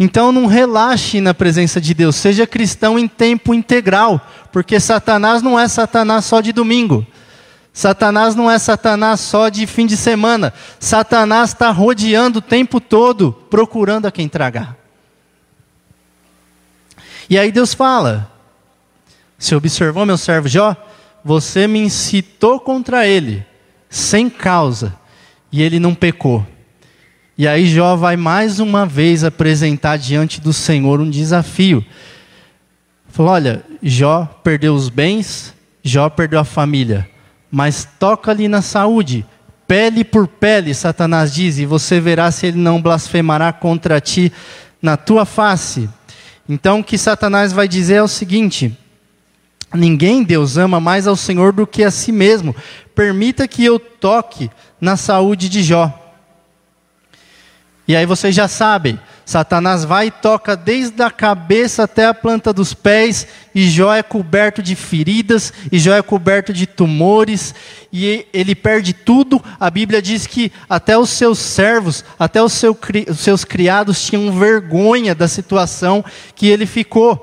Então 0.00 0.32
não 0.32 0.46
relaxe 0.46 1.20
na 1.20 1.34
presença 1.34 1.78
de 1.78 1.92
Deus, 1.92 2.16
seja 2.16 2.46
cristão 2.46 2.98
em 2.98 3.06
tempo 3.06 3.52
integral, 3.52 4.18
porque 4.50 4.80
Satanás 4.80 5.42
não 5.42 5.60
é 5.60 5.68
Satanás 5.68 6.24
só 6.24 6.40
de 6.40 6.50
domingo. 6.50 7.06
Satanás 7.70 8.34
não 8.34 8.50
é 8.50 8.58
Satanás 8.58 9.20
só 9.20 9.50
de 9.50 9.66
fim 9.66 9.84
de 9.84 9.94
semana. 9.94 10.54
Satanás 10.80 11.50
está 11.50 11.70
rodeando 11.70 12.38
o 12.38 12.42
tempo 12.42 12.80
todo, 12.80 13.30
procurando 13.50 14.06
a 14.06 14.10
quem 14.10 14.26
tragar. 14.26 14.74
E 17.28 17.38
aí 17.38 17.52
Deus 17.52 17.74
fala: 17.74 18.32
Você 19.38 19.54
observou 19.54 20.06
meu 20.06 20.16
servo 20.16 20.48
Jó? 20.48 20.74
Você 21.22 21.66
me 21.66 21.78
incitou 21.78 22.58
contra 22.58 23.06
ele, 23.06 23.44
sem 23.90 24.30
causa, 24.30 24.96
e 25.52 25.60
ele 25.60 25.78
não 25.78 25.94
pecou. 25.94 26.53
E 27.36 27.48
aí 27.48 27.66
Jó 27.66 27.96
vai 27.96 28.16
mais 28.16 28.60
uma 28.60 28.86
vez 28.86 29.24
apresentar 29.24 29.96
diante 29.96 30.40
do 30.40 30.52
Senhor 30.52 31.00
um 31.00 31.10
desafio. 31.10 31.84
Falou: 33.08 33.32
Olha, 33.32 33.64
Jó 33.82 34.24
perdeu 34.42 34.74
os 34.74 34.88
bens, 34.88 35.54
Jó 35.82 36.08
perdeu 36.08 36.38
a 36.38 36.44
família 36.44 37.08
mas 37.54 37.86
toca 38.00 38.32
ali 38.32 38.48
na 38.48 38.60
saúde, 38.60 39.24
pele 39.64 40.02
por 40.02 40.26
pele, 40.26 40.74
Satanás 40.74 41.32
diz, 41.32 41.56
e 41.56 41.64
você 41.64 42.00
verá 42.00 42.28
se 42.32 42.48
ele 42.48 42.58
não 42.58 42.82
blasfemará 42.82 43.52
contra 43.52 44.00
ti 44.00 44.32
na 44.82 44.96
tua 44.96 45.24
face. 45.24 45.88
Então, 46.48 46.80
o 46.80 46.84
que 46.84 46.98
Satanás 46.98 47.52
vai 47.52 47.68
dizer 47.68 47.94
é 47.94 48.02
o 48.02 48.08
seguinte: 48.08 48.76
ninguém, 49.72 50.24
Deus, 50.24 50.58
ama 50.58 50.80
mais 50.80 51.06
ao 51.06 51.14
Senhor 51.14 51.52
do 51.52 51.64
que 51.64 51.84
a 51.84 51.92
si 51.92 52.10
mesmo. 52.10 52.56
Permita 52.92 53.46
que 53.46 53.64
eu 53.64 53.78
toque 53.78 54.50
na 54.80 54.96
saúde 54.96 55.48
de 55.48 55.62
Jó. 55.62 56.03
E 57.86 57.94
aí 57.94 58.06
vocês 58.06 58.34
já 58.34 58.48
sabem, 58.48 58.98
Satanás 59.26 59.84
vai 59.84 60.06
e 60.06 60.10
toca 60.10 60.56
desde 60.56 61.02
a 61.02 61.10
cabeça 61.10 61.82
até 61.82 62.06
a 62.06 62.14
planta 62.14 62.50
dos 62.50 62.72
pés, 62.72 63.26
e 63.54 63.68
Jó 63.68 63.92
é 63.92 64.02
coberto 64.02 64.62
de 64.62 64.74
feridas, 64.74 65.52
e 65.70 65.78
Jó 65.78 65.94
é 65.94 66.00
coberto 66.00 66.50
de 66.52 66.66
tumores, 66.66 67.54
e 67.92 68.26
ele 68.32 68.54
perde 68.54 68.94
tudo. 68.94 69.42
A 69.60 69.70
Bíblia 69.70 70.00
diz 70.00 70.26
que 70.26 70.50
até 70.68 70.96
os 70.96 71.10
seus 71.10 71.38
servos, 71.38 72.04
até 72.18 72.42
os, 72.42 72.54
seu, 72.54 72.76
os 73.10 73.20
seus 73.20 73.44
criados 73.44 74.02
tinham 74.02 74.32
vergonha 74.32 75.14
da 75.14 75.28
situação 75.28 76.02
que 76.34 76.46
ele 76.46 76.64
ficou 76.64 77.22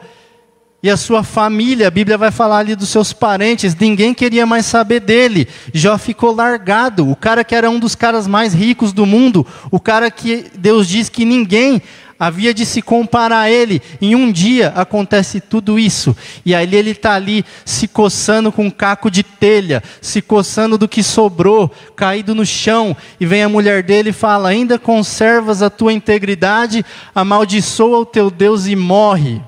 e 0.84 0.90
a 0.90 0.98
sua 0.98 1.22
família, 1.22 1.88
a 1.88 1.92
Bíblia 1.92 2.18
vai 2.18 2.32
falar 2.32 2.58
ali 2.58 2.76
dos 2.76 2.90
seus 2.90 3.14
parentes, 3.14 3.76
ninguém 3.76 4.16
queria 4.16 4.48
mais 4.48 4.66
saber 4.66 5.00
dele. 5.00 5.48
Jó 5.72 5.96
ficou 5.98 6.34
largado, 6.34 7.10
o 7.10 7.16
cara 7.16 7.44
que 7.44 7.54
era 7.54 7.70
um 7.70 7.78
dos 7.78 7.94
caras 7.94 8.26
mais 8.26 8.54
ricos 8.54 8.92
do 8.92 9.06
mundo, 9.06 9.46
o 9.70 9.80
cara 9.80 10.10
que 10.10 10.46
Deus 10.58 10.88
diz 10.88 11.08
que 11.08 11.24
ninguém 11.24 11.84
havia 12.22 12.52
de 12.52 12.66
se 12.66 12.82
comparar 12.82 13.42
a 13.42 13.50
ele. 13.52 13.80
Em 14.02 14.16
um 14.16 14.32
dia 14.32 14.70
acontece 14.76 15.40
tudo 15.40 15.78
isso. 15.78 16.16
E 16.44 16.56
aí 16.56 16.74
ele 16.74 16.92
está 16.92 17.14
ali 17.14 17.46
se 17.64 17.88
coçando 17.88 18.52
com 18.52 18.66
um 18.66 18.72
caco 18.72 19.12
de 19.12 19.22
telha, 19.22 19.84
se 20.02 20.20
coçando 20.20 20.80
do 20.80 20.88
que 20.88 21.04
sobrou, 21.04 21.72
caído 21.96 22.34
no 22.34 22.46
chão. 22.46 22.98
E 23.20 23.26
vem 23.26 23.44
a 23.44 23.50
mulher 23.50 23.84
dele 23.84 24.10
e 24.10 24.14
fala: 24.14 24.50
Ainda 24.50 24.80
conservas 24.80 25.62
a 25.62 25.70
tua 25.70 25.94
integridade, 25.94 26.84
amaldiçoa 27.14 28.00
o 28.00 28.06
teu 28.06 28.32
Deus 28.32 28.66
e 28.66 28.76
morre. 28.76 29.42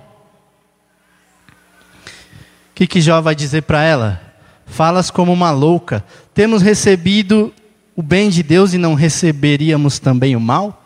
O 2.74 2.76
que, 2.76 2.88
que 2.88 3.00
Jó 3.00 3.22
vai 3.22 3.36
dizer 3.36 3.62
para 3.62 3.84
ela? 3.84 4.20
Falas 4.66 5.12
como 5.12 5.32
uma 5.32 5.52
louca. 5.52 6.04
Temos 6.34 6.64
recebido 6.64 7.54
o 7.96 8.02
bem 8.02 8.32
de 8.32 8.42
Deus 8.42 8.74
e 8.74 8.80
não 8.80 8.96
receberíamos 8.96 10.00
também 10.00 10.36
o 10.36 10.40
mal? 10.40 10.84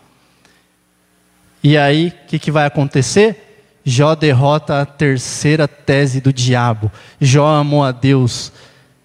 E 1.64 1.78
aí, 1.78 2.10
o 2.10 2.28
que, 2.28 2.38
que 2.38 2.52
vai 2.52 2.66
acontecer? 2.66 3.80
Jó 3.86 4.16
derrota 4.16 4.82
a 4.82 4.86
terceira 4.86 5.66
tese 5.66 6.20
do 6.20 6.34
diabo. 6.34 6.92
Jó 7.22 7.48
amou 7.48 7.86
a 7.86 7.94
Deus 7.94 8.52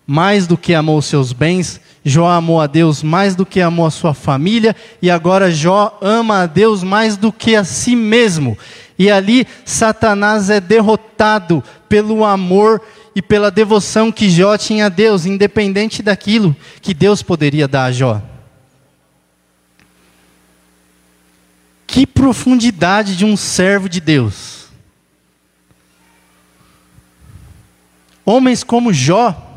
mais 0.05 0.47
do 0.47 0.59
que 0.59 0.75
amou 0.75 1.01
seus 1.01 1.33
bens, 1.33 1.81
Jó 2.05 2.27
amou 2.27 2.61
a 2.61 2.67
Deus 2.67 3.03
mais 3.03 3.37
do 3.37 3.47
que 3.47 3.61
amou 3.61 3.87
a 3.87 3.91
sua 3.91 4.13
família, 4.13 4.75
e 5.01 5.11
agora 5.11 5.51
Jó 5.51 5.99
ama 6.03 6.43
a 6.43 6.47
Deus 6.47 6.83
mais 6.83 7.17
do 7.17 7.33
que 7.33 7.55
a 7.55 7.63
si 7.63 7.95
mesmo. 7.95 8.59
E 8.99 9.11
ali 9.11 9.47
Satanás 9.65 10.51
é 10.51 10.61
derrotado 10.61 11.63
pelo 11.89 12.25
amor 12.25 12.81
e 13.15 13.23
pela 13.23 13.51
devoção 13.51 14.11
que 14.11 14.29
Jó 14.29 14.57
tinha 14.57 14.87
a 14.87 14.89
Deus, 14.89 15.27
independente 15.27 16.03
daquilo 16.03 16.57
que 16.81 16.93
Deus 16.93 17.23
poderia 17.23 17.69
dar 17.69 17.85
a 17.85 17.93
Jó. 17.93 18.23
Que 21.87 22.07
profundidade 22.07 23.17
de 23.17 23.25
um 23.25 23.37
servo 23.37 23.89
de 23.89 24.01
Deus. 24.01 24.63
Homens 28.25 28.65
como 28.65 28.93
Jó, 28.93 29.52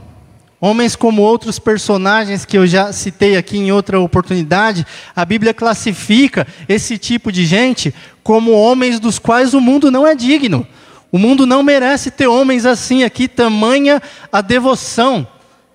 homens 0.66 0.96
como 0.96 1.22
outros 1.22 1.60
personagens 1.60 2.44
que 2.44 2.58
eu 2.58 2.66
já 2.66 2.92
citei 2.92 3.38
aqui 3.38 3.56
em 3.56 3.72
outra 3.72 4.00
oportunidade, 4.00 4.84
a 5.16 5.24
Bíblia 5.24 5.54
classifica 5.54 6.48
esse 6.68 6.98
tipo 6.98 7.32
de 7.32 7.46
gente 7.46 7.94
como 8.24 8.52
homens 8.52 9.00
dos 9.00 9.20
quais 9.20 9.54
o 9.54 9.62
mundo 9.62 9.92
não 9.92 10.08
é 10.08 10.16
digno. 10.16 10.68
O 11.12 11.20
mundo 11.20 11.46
não 11.46 11.62
merece 11.62 12.10
ter 12.10 12.26
homens 12.26 12.66
assim 12.66 13.04
aqui, 13.04 13.28
tamanha 13.28 14.02
a 14.32 14.42
devoção, 14.42 15.28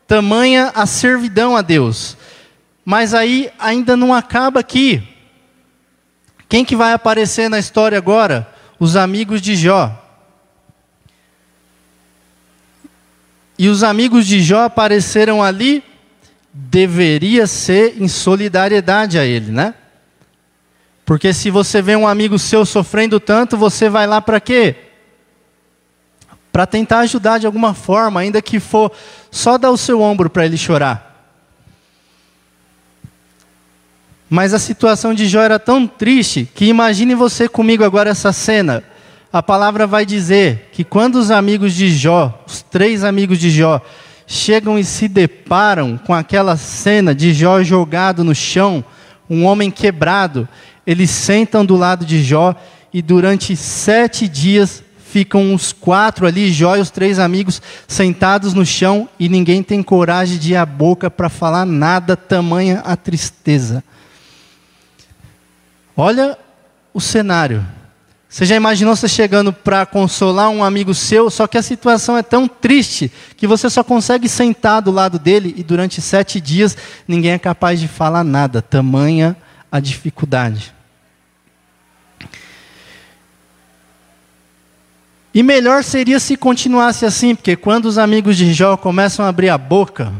tamanha 0.09 0.73
a 0.75 0.85
servidão 0.87 1.57
a 1.57 1.63
Deus. 1.63 2.17
Mas 2.85 3.15
aí 3.15 3.49
ainda 3.61 3.97
não 3.97 4.13
acaba 4.13 4.59
aqui. 4.59 5.01
Quem 6.49 6.65
que 6.65 6.75
vai 6.75 6.93
aparecer 6.93 7.49
na 7.49 7.61
história 7.61 7.97
agora? 7.97 8.53
Os 8.81 8.97
amigos 8.97 9.41
de 9.41 9.55
Jó. 9.55 10.00
E 13.61 13.69
os 13.69 13.83
amigos 13.83 14.27
de 14.27 14.41
Jó 14.41 14.63
apareceram 14.63 15.43
ali, 15.43 15.85
deveria 16.51 17.47
ser 17.47 18.01
em 18.01 18.09
solidariedade 18.09 19.19
a 19.19 19.27
ele, 19.27 19.53
né? 19.53 19.75
Porque 21.05 21.35
se 21.35 21.51
você 21.51 21.83
vê 21.83 21.95
um 21.95 22.09
amigo 22.09 22.39
seu 22.39 22.65
sofrendo 22.65 23.21
tanto, 23.21 23.59
você 23.59 23.91
vai 23.91 24.07
lá 24.07 24.23
para 24.23 24.41
quê? 24.41 24.77
para 26.51 26.67
tentar 26.67 27.01
ajudar 27.01 27.39
de 27.39 27.47
alguma 27.47 27.75
forma, 27.75 28.21
ainda 28.21 28.43
que 28.43 28.59
for 28.59 28.91
só 29.31 29.57
dar 29.57 29.71
o 29.71 29.77
seu 29.77 30.01
ombro 30.01 30.29
para 30.29 30.45
ele 30.45 30.57
chorar. 30.57 31.29
Mas 34.29 34.55
a 34.55 34.59
situação 34.59 35.15
de 35.15 35.29
Jó 35.29 35.43
era 35.43 35.59
tão 35.59 35.87
triste 35.87 36.49
que 36.55 36.67
imagine 36.67 37.15
você 37.15 37.49
comigo 37.49 37.85
agora 37.85 38.11
essa 38.11 38.33
cena. 38.33 38.83
A 39.33 39.41
palavra 39.41 39.87
vai 39.87 40.05
dizer 40.05 40.71
que 40.73 40.83
quando 40.83 41.15
os 41.15 41.31
amigos 41.31 41.73
de 41.73 41.89
Jó, 41.89 42.43
os 42.45 42.63
três 42.63 43.05
amigos 43.05 43.39
de 43.39 43.49
Jó, 43.49 43.81
chegam 44.27 44.77
e 44.77 44.85
se 44.85 45.07
deparam 45.07 45.97
com 45.97 46.13
aquela 46.13 46.57
cena 46.57 47.15
de 47.15 47.33
Jó 47.33 47.63
jogado 47.63 48.25
no 48.25 48.35
chão, 48.35 48.85
um 49.29 49.45
homem 49.45 49.71
quebrado, 49.71 50.49
eles 50.85 51.11
sentam 51.11 51.65
do 51.65 51.77
lado 51.77 52.05
de 52.05 52.25
Jó 52.25 52.57
e 52.93 53.01
durante 53.01 53.55
sete 53.55 54.27
dias 54.27 54.83
ficam 54.99 55.55
os 55.55 55.73
quatro 55.73 56.27
ali, 56.27 56.51
Jó 56.51 56.77
e 56.77 56.81
os 56.81 56.91
três 56.91 57.21
amigos, 57.21 57.63
sentados 57.87 58.53
no 58.53 58.67
chão 58.67 59.09
e 59.19 59.29
ninguém 59.29 59.63
tem 59.63 59.81
coragem 59.81 60.39
de 60.39 60.55
ir 60.55 60.57
à 60.57 60.67
boca 60.67 61.09
para 61.09 61.29
falar 61.29 61.65
nada, 61.65 62.17
tamanha 62.17 62.81
a 62.85 62.97
tristeza. 62.97 63.85
Olha 65.97 66.37
o 66.93 67.01
cenário. 67.01 67.65
Você 68.31 68.47
já 68.47 68.55
imaginou 68.55 68.95
você 68.95 69.09
chegando 69.09 69.53
para 69.53 69.85
consolar 69.85 70.51
um 70.51 70.63
amigo 70.63 70.95
seu, 70.95 71.29
só 71.31 71.49
que 71.49 71.59
a 71.59 71.63
situação 71.63 72.17
é 72.17 72.23
tão 72.23 72.47
triste 72.47 73.11
que 73.37 73.45
você 73.45 73.69
só 73.69 73.83
consegue 73.83 74.29
sentar 74.29 74.81
do 74.81 74.93
lado 74.93 75.19
dele 75.19 75.53
e 75.57 75.65
durante 75.65 76.01
sete 76.01 76.41
dias 76.41 76.77
ninguém 77.09 77.33
é 77.33 77.39
capaz 77.41 77.81
de 77.81 77.89
falar 77.89 78.23
nada, 78.23 78.63
tamanha 78.63 79.37
a 79.71 79.81
dificuldade. 79.81 80.73
E 85.35 85.43
melhor 85.43 85.83
seria 85.83 86.21
se 86.21 86.37
continuasse 86.37 87.05
assim, 87.05 87.35
porque 87.35 87.57
quando 87.57 87.87
os 87.87 87.99
amigos 87.99 88.37
de 88.37 88.53
Jó 88.53 88.77
começam 88.77 89.25
a 89.25 89.29
abrir 89.29 89.49
a 89.49 89.59
boca, 89.59 90.13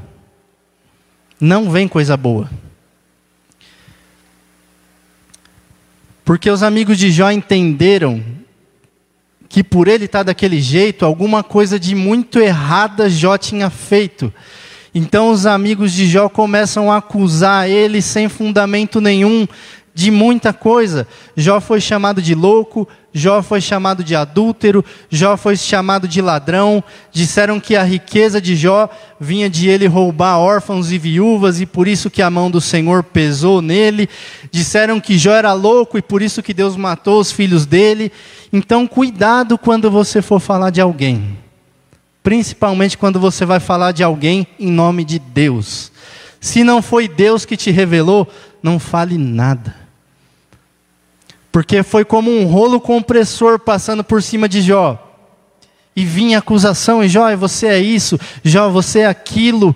não 1.41 1.71
vem 1.71 1.87
coisa 1.87 2.17
boa. 2.17 2.51
Porque 6.25 6.51
os 6.51 6.63
amigos 6.63 6.99
de 6.99 7.11
Jó 7.11 7.31
entenderam 7.31 8.23
que 9.49 9.65
por 9.65 9.89
ele 9.89 10.05
estar 10.05 10.21
tá 10.21 10.25
daquele 10.25 10.61
jeito, 10.61 11.05
alguma 11.05 11.43
coisa 11.43 11.79
de 11.79 11.95
muito 11.95 12.39
errada 12.39 13.11
Jó 13.11 13.37
tinha 13.37 13.69
feito. 13.69 14.33
Então 14.95 15.31
os 15.31 15.47
amigos 15.47 15.93
de 15.93 16.07
Jó 16.07 16.29
começam 16.29 16.91
a 16.91 16.99
acusar 16.99 17.69
ele 17.69 18.03
sem 18.03 18.29
fundamento 18.29 19.01
nenhum 19.01 19.47
de 19.95 20.11
muita 20.11 20.53
coisa. 20.53 21.07
Jó 21.37 21.61
foi 21.61 21.81
chamado 21.81 22.23
de 22.23 22.35
louco, 22.35 22.87
Jó 23.13 23.43
foi 23.43 23.61
chamado 23.61 24.05
de 24.05 24.15
adúltero, 24.15 24.85
Jó 25.11 25.37
foi 25.37 25.57
chamado 25.57 26.07
de 26.07 26.23
ladrão. 26.23 26.83
Disseram 27.13 27.59
que 27.59 27.75
a 27.77 27.83
riqueza 27.83 28.41
de 28.41 28.55
Jó 28.55 28.89
vinha 29.19 29.51
de 29.51 29.69
ele 29.69 29.87
roubar 29.87 30.39
órfãos 30.39 30.93
e 30.93 30.99
viúvas 30.99 31.61
e 31.61 31.67
por 31.67 31.89
isso 31.89 32.09
que 32.09 32.23
a 32.23 32.31
mão 32.31 32.51
do 32.51 32.61
Senhor 32.61 33.03
pesou 33.03 33.61
nele. 33.61 34.09
Disseram 34.51 35.01
que 35.01 35.19
Jó 35.19 35.33
era 35.33 35.53
louco 35.53 35.99
e 35.99 36.03
por 36.03 36.23
isso 36.23 36.43
que 36.43 36.55
Deus 36.55 36.77
matou 36.77 37.21
os 37.21 37.33
filhos 37.33 37.67
dele. 37.67 38.13
Então, 38.53 38.87
cuidado 38.87 39.59
quando 39.59 39.91
você 39.91 40.23
for 40.23 40.41
falar 40.41 40.71
de 40.71 40.81
alguém. 40.81 41.37
Principalmente 42.23 42.99
quando 42.99 43.19
você 43.19 43.45
vai 43.45 43.59
falar 43.59 43.93
de 43.93 44.05
alguém 44.05 44.47
em 44.59 44.71
nome 44.71 45.05
de 45.05 45.19
Deus. 45.19 45.91
Se 46.41 46.65
não 46.65 46.81
foi 46.81 47.07
Deus 47.07 47.45
que 47.45 47.57
te 47.57 47.71
revelou, 47.71 48.27
não 48.63 48.79
fale 48.79 49.17
nada. 49.19 49.75
Porque 51.53 51.83
foi 51.83 52.05
como 52.05 52.31
um 52.31 52.47
rolo 52.47 52.81
compressor 52.81 53.59
passando 53.59 54.05
por 54.05 54.23
cima 54.23 54.49
de 54.49 54.63
Jó. 54.63 55.07
E 55.95 56.05
vinha 56.05 56.39
acusação, 56.39 57.03
e 57.03 57.09
Jó, 57.09 57.35
você 57.37 57.67
é 57.67 57.79
isso, 57.79 58.19
Jó, 58.45 58.71
você 58.71 59.01
é 59.01 59.07
aquilo. 59.07 59.75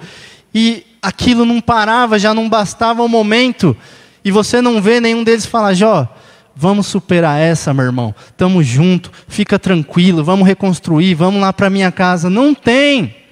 E 0.55 0.87
aquilo 1.03 1.45
não 1.45 1.61
parava, 1.61 2.19
já 2.19 2.33
não 2.33 2.49
bastava 2.49 3.03
o 3.03 3.09
momento. 3.09 3.77
E 4.25 4.31
você 4.31 4.63
não 4.63 4.81
vê 4.81 5.01
nenhum 5.01 5.25
deles 5.25 5.45
falar, 5.45 5.75
Jó, 5.75 6.09
vamos 6.55 6.87
superar 6.87 7.41
essa, 7.41 7.75
meu 7.75 7.85
irmão. 7.85 8.15
Estamos 8.29 8.67
junto, 8.67 9.11
fica 9.27 9.59
tranquilo, 9.59 10.23
vamos 10.23 10.47
reconstruir, 10.47 11.15
vamos 11.15 11.41
lá 11.41 11.53
para 11.53 11.69
minha 11.69 11.91
casa. 11.91 12.31
Não 12.31 12.55
tem. 12.55 13.24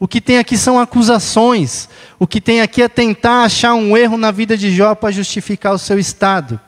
O 0.00 0.06
que 0.06 0.20
tem 0.20 0.38
aqui 0.38 0.56
são 0.56 0.78
acusações. 0.78 1.88
O 2.18 2.26
que 2.26 2.40
tem 2.40 2.60
aqui 2.60 2.82
é 2.82 2.88
tentar 2.88 3.42
achar 3.42 3.74
um 3.74 3.96
erro 3.96 4.16
na 4.16 4.30
vida 4.30 4.56
de 4.56 4.70
Jó 4.70 4.94
para 4.94 5.10
justificar 5.10 5.72
o 5.72 5.78
seu 5.78 5.98
estado. 5.98 6.60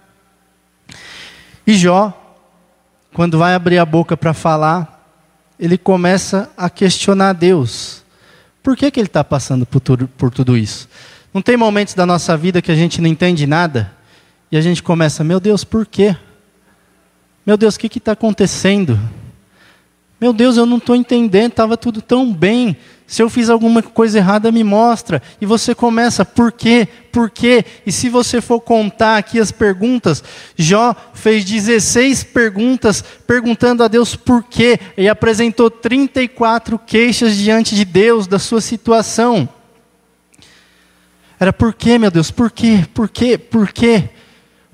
E 1.66 1.75
Jó, 1.75 2.12
quando 3.14 3.38
vai 3.38 3.55
abrir 3.55 3.79
a 3.79 3.87
boca 3.87 4.16
para 4.16 4.35
falar, 4.35 5.01
ele 5.59 5.79
começa 5.79 6.51
a 6.57 6.69
questionar 6.69 7.35
Deus. 7.35 8.03
Por 8.62 8.77
que, 8.77 8.90
que 8.90 8.99
ele 8.99 9.07
está 9.07 9.23
passando 9.23 9.64
por 9.64 9.81
tudo, 9.81 10.09
por 10.09 10.31
tudo 10.31 10.57
isso? 10.57 10.88
Não 11.33 11.40
tem 11.40 11.57
momentos 11.57 11.95
da 11.95 12.05
nossa 12.05 12.37
vida 12.37 12.61
que 12.61 12.73
a 12.73 12.75
gente 12.75 13.01
não 13.01 13.09
entende 13.09 13.47
nada 13.47 13.93
e 14.51 14.57
a 14.57 14.61
gente 14.61 14.83
começa, 14.83 15.23
meu 15.23 15.38
Deus, 15.38 15.62
por 15.62 15.87
quê? 15.87 16.16
Meu 17.47 17.57
Deus, 17.57 17.77
o 17.77 17.79
que 17.79 17.99
está 17.99 18.12
acontecendo? 18.12 18.99
Meu 20.21 20.35
Deus, 20.35 20.59
eu 20.59 20.67
não 20.67 20.77
estou 20.77 20.95
entendendo, 20.95 21.53
estava 21.53 21.79
tudo 21.79 22.03
tão 22.03 22.31
bem. 22.31 22.77
Se 23.07 23.23
eu 23.23 23.31
fiz 23.31 23.49
alguma 23.49 23.83
coisa 23.83 24.19
errada, 24.19 24.53
me 24.53 24.63
mostra. 24.63 25.23
E 25.41 25.47
você 25.47 25.75
começa, 25.75 26.25
por 26.25 26.53
quê? 26.53 26.87
Por 27.11 27.31
quê? 27.31 27.65
E 27.87 27.91
se 27.91 28.09
você 28.09 28.41
for 28.41 28.61
contar 28.61 29.17
aqui 29.17 29.41
as 29.41 29.51
perguntas, 29.51 30.23
Jó 30.55 30.95
fez 31.15 31.45
16 31.45 32.23
perguntas 32.25 33.03
perguntando 33.27 33.83
a 33.83 33.89
Deus 33.89 34.15
por 34.15 34.45
quê. 34.45 34.79
E 34.97 35.09
apresentou 35.09 35.71
34 35.71 36.79
queixas 36.79 37.35
diante 37.35 37.75
de 37.75 37.85
Deus 37.85 38.27
da 38.27 38.39
sua 38.39 38.61
situação. 38.61 39.49
Era 41.41 41.53
por 41.53 41.73
quê, 41.73 41.99
meu 41.99 42.11
Deus? 42.11 42.31
Por 42.31 42.51
quê? 42.51 42.85
Por 42.93 43.09
quê? 43.09 43.39
Por 43.39 43.73
quê? 43.73 44.11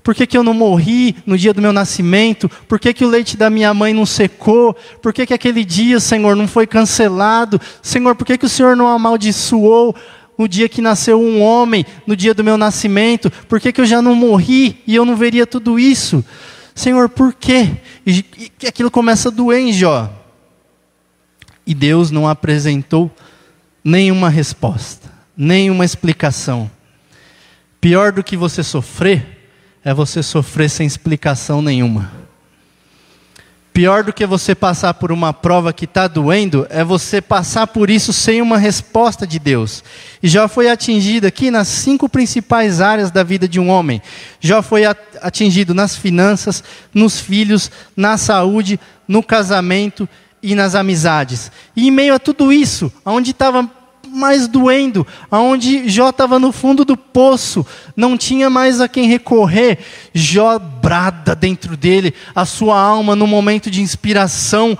Por 0.07 0.14
que, 0.14 0.25
que 0.25 0.38
eu 0.38 0.45
não 0.45 0.55
morri 0.55 1.16
no 1.27 1.37
dia 1.37 1.53
do 1.53 1.61
meu 1.61 1.73
nascimento? 1.73 2.49
Por 2.69 2.79
que, 2.79 2.95
que 2.95 3.05
o 3.05 3.09
leite 3.09 3.37
da 3.37 3.51
minha 3.51 3.75
mãe 3.75 3.92
não 3.92 4.07
secou? 4.07 4.73
Por 5.03 5.12
que, 5.12 5.27
que 5.27 5.35
aquele 5.35 5.64
dia, 5.64 5.99
Senhor, 5.99 6.37
não 6.37 6.47
foi 6.47 6.64
cancelado? 6.64 7.61
Senhor, 7.83 8.14
por 8.14 8.25
que, 8.25 8.38
que 8.38 8.47
o 8.47 8.49
Senhor 8.49 8.77
não 8.77 8.87
amaldiçoou 8.87 9.97
no 10.38 10.47
dia 10.47 10.69
que 10.69 10.81
nasceu 10.81 11.21
um 11.21 11.42
homem, 11.42 11.85
no 12.07 12.14
dia 12.14 12.33
do 12.33 12.45
meu 12.45 12.57
nascimento? 12.57 13.29
Por 13.49 13.59
que, 13.59 13.73
que 13.73 13.81
eu 13.81 13.85
já 13.85 14.01
não 14.01 14.14
morri 14.14 14.81
e 14.87 14.95
eu 14.95 15.05
não 15.05 15.16
veria 15.16 15.45
tudo 15.45 15.77
isso? 15.77 16.25
Senhor, 16.73 17.09
por 17.09 17.35
quê? 17.35 17.73
E, 18.07 18.25
e 18.62 18.69
aquilo 18.69 18.92
começa 18.92 19.29
a 19.29 19.33
doer 19.33 19.59
em 19.59 19.73
Jó. 19.73 20.09
E 21.66 21.75
Deus 21.75 22.12
não 22.12 22.29
apresentou 22.29 23.11
nenhuma 23.83 24.29
resposta, 24.29 25.12
nenhuma 25.37 25.85
explicação. 25.85 26.71
Pior 27.81 28.12
do 28.12 28.23
que 28.23 28.37
você 28.37 28.62
sofrer 28.62 29.36
é 29.87 29.94
você 29.94 30.20
sofrer 30.20 30.68
sem 30.68 30.85
explicação 30.85 31.62
nenhuma. 31.62 32.11
Pior 33.72 34.03
do 34.03 34.12
que 34.12 34.27
você 34.27 34.53
passar 34.53 34.94
por 34.94 35.12
uma 35.12 35.33
prova 35.33 35.72
que 35.72 35.85
está 35.85 36.09
doendo, 36.09 36.66
é 36.70 36.83
você 36.83 37.20
passar 37.20 37.68
por 37.68 37.88
isso 37.88 38.12
sem 38.12 38.42
uma 38.42 38.59
resposta 38.59 39.25
de 39.25 39.38
Deus. 39.38 39.85
E 40.20 40.27
já 40.27 40.49
foi 40.49 40.68
atingido 40.68 41.25
aqui 41.25 41.53
nas 41.53 41.68
cinco 41.68 42.09
principais 42.09 42.81
áreas 42.81 43.12
da 43.12 43.22
vida 43.22 43.46
de 43.46 43.61
um 43.61 43.68
homem. 43.68 44.03
Já 44.40 44.61
foi 44.61 44.83
atingido 45.22 45.72
nas 45.72 45.94
finanças, 45.94 46.64
nos 46.92 47.20
filhos, 47.20 47.70
na 47.96 48.18
saúde, 48.18 48.81
no 49.07 49.22
casamento 49.22 50.09
e 50.42 50.57
nas 50.57 50.75
amizades. 50.75 51.53
E 51.77 51.87
em 51.87 51.92
meio 51.92 52.12
a 52.12 52.18
tudo 52.18 52.53
isso, 52.53 52.92
onde 53.05 53.31
estava 53.31 53.70
mais 54.16 54.48
doendo, 54.48 55.07
aonde 55.31 55.88
Jó 55.88 56.09
estava 56.09 56.38
no 56.38 56.50
fundo 56.50 56.85
do 56.85 56.96
poço, 56.96 57.64
não 57.94 58.16
tinha 58.16 58.48
mais 58.48 58.81
a 58.81 58.88
quem 58.88 59.07
recorrer. 59.07 59.79
Jó 60.14 60.59
brada 60.59 61.35
dentro 61.35 61.76
dele, 61.76 62.14
a 62.35 62.44
sua 62.44 62.81
alma 62.81 63.14
no 63.14 63.26
momento 63.26 63.70
de 63.70 63.83
inspiração 63.83 64.76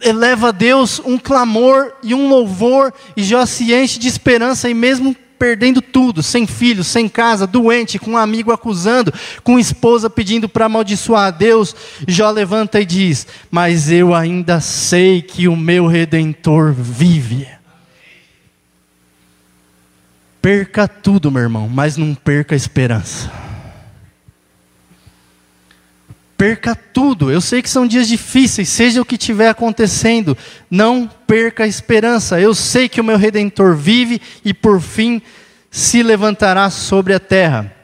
eleva 0.00 0.48
a 0.48 0.52
Deus 0.52 1.00
um 1.04 1.18
clamor 1.18 1.92
e 2.02 2.14
um 2.14 2.28
louvor, 2.28 2.92
e 3.16 3.22
Jó 3.22 3.44
se 3.44 3.72
enche 3.74 3.98
de 3.98 4.08
esperança, 4.08 4.68
e 4.68 4.74
mesmo 4.74 5.16
perdendo 5.38 5.82
tudo, 5.82 6.22
sem 6.22 6.46
filho, 6.46 6.82
sem 6.82 7.08
casa, 7.08 7.46
doente, 7.46 7.98
com 7.98 8.12
um 8.12 8.16
amigo 8.16 8.52
acusando, 8.52 9.12
com 9.42 9.58
esposa 9.58 10.08
pedindo 10.08 10.48
para 10.48 10.66
amaldiçoar 10.66 11.26
a 11.26 11.30
Deus, 11.30 11.74
Jó 12.06 12.30
levanta 12.30 12.80
e 12.80 12.84
diz: 12.86 13.26
Mas 13.50 13.90
eu 13.90 14.14
ainda 14.14 14.60
sei 14.60 15.22
que 15.22 15.48
o 15.48 15.56
meu 15.56 15.86
redentor 15.86 16.72
vive. 16.72 17.55
Perca 20.46 20.86
tudo, 20.86 21.28
meu 21.28 21.42
irmão, 21.42 21.68
mas 21.68 21.96
não 21.96 22.14
perca 22.14 22.54
a 22.54 22.56
esperança. 22.56 23.28
Perca 26.38 26.72
tudo. 26.76 27.32
Eu 27.32 27.40
sei 27.40 27.60
que 27.60 27.68
são 27.68 27.84
dias 27.84 28.06
difíceis, 28.06 28.68
seja 28.68 29.02
o 29.02 29.04
que 29.04 29.16
estiver 29.16 29.48
acontecendo, 29.48 30.38
não 30.70 31.10
perca 31.26 31.64
a 31.64 31.66
esperança. 31.66 32.40
Eu 32.40 32.54
sei 32.54 32.88
que 32.88 33.00
o 33.00 33.04
meu 33.04 33.18
redentor 33.18 33.74
vive 33.74 34.22
e 34.44 34.54
por 34.54 34.80
fim 34.80 35.20
se 35.68 36.00
levantará 36.00 36.70
sobre 36.70 37.12
a 37.12 37.18
terra. 37.18 37.74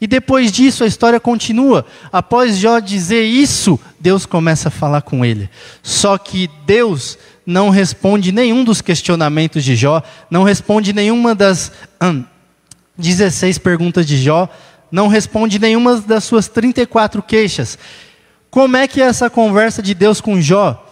E 0.00 0.06
depois 0.08 0.50
disso 0.50 0.82
a 0.82 0.88
história 0.88 1.20
continua. 1.20 1.86
Após 2.10 2.56
Jó 2.56 2.80
dizer 2.80 3.22
isso, 3.22 3.78
Deus 4.00 4.26
começa 4.26 4.66
a 4.66 4.72
falar 4.72 5.02
com 5.02 5.24
ele. 5.24 5.48
Só 5.84 6.18
que 6.18 6.50
Deus 6.66 7.16
não 7.48 7.70
responde 7.70 8.30
nenhum 8.30 8.62
dos 8.62 8.82
questionamentos 8.82 9.64
de 9.64 9.74
Jó, 9.74 10.02
não 10.30 10.42
responde 10.42 10.92
nenhuma 10.92 11.34
das 11.34 11.72
hum, 11.98 12.22
16 12.98 13.56
perguntas 13.56 14.06
de 14.06 14.22
Jó, 14.22 14.50
não 14.92 15.08
responde 15.08 15.58
nenhuma 15.58 15.98
das 15.98 16.24
suas 16.24 16.46
34 16.46 17.22
queixas. 17.22 17.78
Como 18.50 18.76
é 18.76 18.86
que 18.86 19.00
é 19.00 19.06
essa 19.06 19.30
conversa 19.30 19.82
de 19.82 19.94
Deus 19.94 20.20
com 20.20 20.38
Jó? 20.38 20.86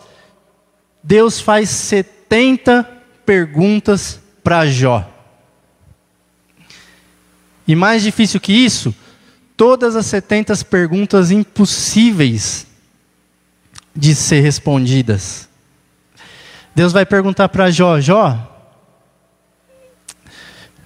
Deus 1.02 1.38
faz 1.38 1.68
70 1.68 2.88
perguntas 3.26 4.18
para 4.42 4.64
Jó. 4.64 5.06
E 7.68 7.74
mais 7.74 8.02
difícil 8.02 8.40
que 8.40 8.54
isso, 8.54 8.94
todas 9.58 9.94
as 9.94 10.06
70 10.06 10.56
perguntas 10.64 11.30
impossíveis 11.30 12.66
de 13.94 14.14
ser 14.14 14.40
respondidas. 14.40 15.46
Deus 16.76 16.92
vai 16.92 17.06
perguntar 17.06 17.48
para 17.48 17.70
Jó: 17.70 17.98
Jó, 17.98 18.36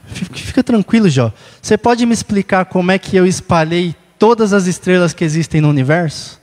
fica 0.07 0.62
tranquilo, 0.62 1.09
Jó. 1.09 1.33
Você 1.61 1.76
pode 1.76 2.07
me 2.07 2.14
explicar 2.14 2.66
como 2.66 2.92
é 2.92 2.98
que 2.98 3.16
eu 3.16 3.26
espalhei 3.26 3.96
todas 4.16 4.53
as 4.53 4.68
estrelas 4.68 5.12
que 5.12 5.24
existem 5.24 5.61
no 5.61 5.68
universo? 5.68 6.40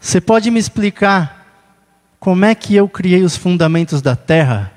Você 0.00 0.20
pode 0.20 0.48
me 0.48 0.60
explicar 0.60 1.44
como 2.20 2.44
é 2.44 2.54
que 2.54 2.76
eu 2.76 2.88
criei 2.88 3.24
os 3.24 3.36
fundamentos 3.36 4.00
da 4.00 4.14
terra? 4.14 4.70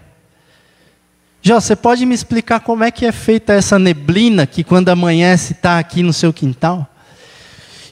Jó, 1.43 1.60
você 1.60 1.75
pode 1.75 2.07
me 2.07 2.15
explicar 2.15 2.62
como 2.62 2.84
é 2.84 2.89
que 2.89 3.05
é 3.05 3.12
feita 3.12 3.53
essa 3.53 3.77
neblina 3.77 4.47
que 4.47 4.63
quando 4.63 4.89
amanhece 4.89 5.53
está 5.53 5.77
aqui 5.77 6.01
no 6.01 6.12
seu 6.12 6.34
quintal? 6.34 6.91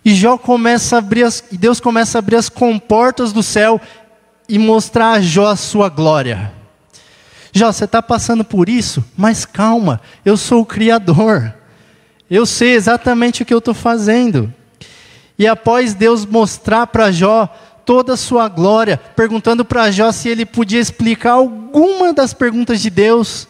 E 0.04 0.16
Jó 0.16 0.38
começa 0.38 0.96
a 0.96 1.00
abrir 1.00 1.24
as, 1.24 1.44
Deus 1.52 1.80
começa 1.80 2.18
a 2.18 2.20
abrir 2.20 2.38
as 2.38 2.50
comportas 2.50 3.34
do 3.34 3.44
céu 3.44 3.80
e 4.50 4.58
mostrar 4.58 5.12
a 5.12 5.22
Jó 5.22 5.48
a 5.48 5.56
sua 5.56 5.88
glória. 5.88 6.52
Jó, 7.54 7.72
você 7.72 7.86
está 7.86 8.02
passando 8.02 8.44
por 8.44 8.68
isso, 8.68 9.04
mas 9.16 9.46
calma, 9.46 10.02
eu 10.26 10.36
sou 10.36 10.62
o 10.62 10.66
Criador. 10.66 11.54
Eu 12.30 12.46
sei 12.46 12.74
exatamente 12.74 13.44
o 13.44 13.46
que 13.46 13.54
eu 13.54 13.60
estou 13.60 13.74
fazendo. 13.74 14.54
E 15.38 15.48
após 15.48 15.94
Deus 15.94 16.26
mostrar 16.26 16.88
para 16.88 17.12
Jó 17.12 17.48
toda 17.86 18.14
a 18.14 18.18
sua 18.18 18.48
glória, 18.48 18.98
perguntando 18.98 19.64
para 19.64 19.90
Jó 19.92 20.12
se 20.12 20.30
ele 20.30 20.46
podia 20.46 20.80
explicar 20.80 21.34
alguma 21.34 22.12
das 22.12 22.34
perguntas 22.34 22.82
de 22.82 22.90
Deus, 22.90 23.48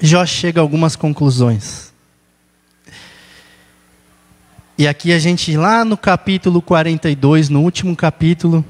Jó 0.00 0.24
chega 0.26 0.60
a 0.60 0.62
algumas 0.62 0.96
conclusões. 0.96 1.92
E 4.76 4.88
aqui 4.88 5.12
a 5.12 5.18
gente, 5.18 5.56
lá 5.56 5.84
no 5.84 5.96
capítulo 5.96 6.62
42, 6.62 7.50
no 7.50 7.62
último 7.62 7.94
capítulo, 7.94 8.64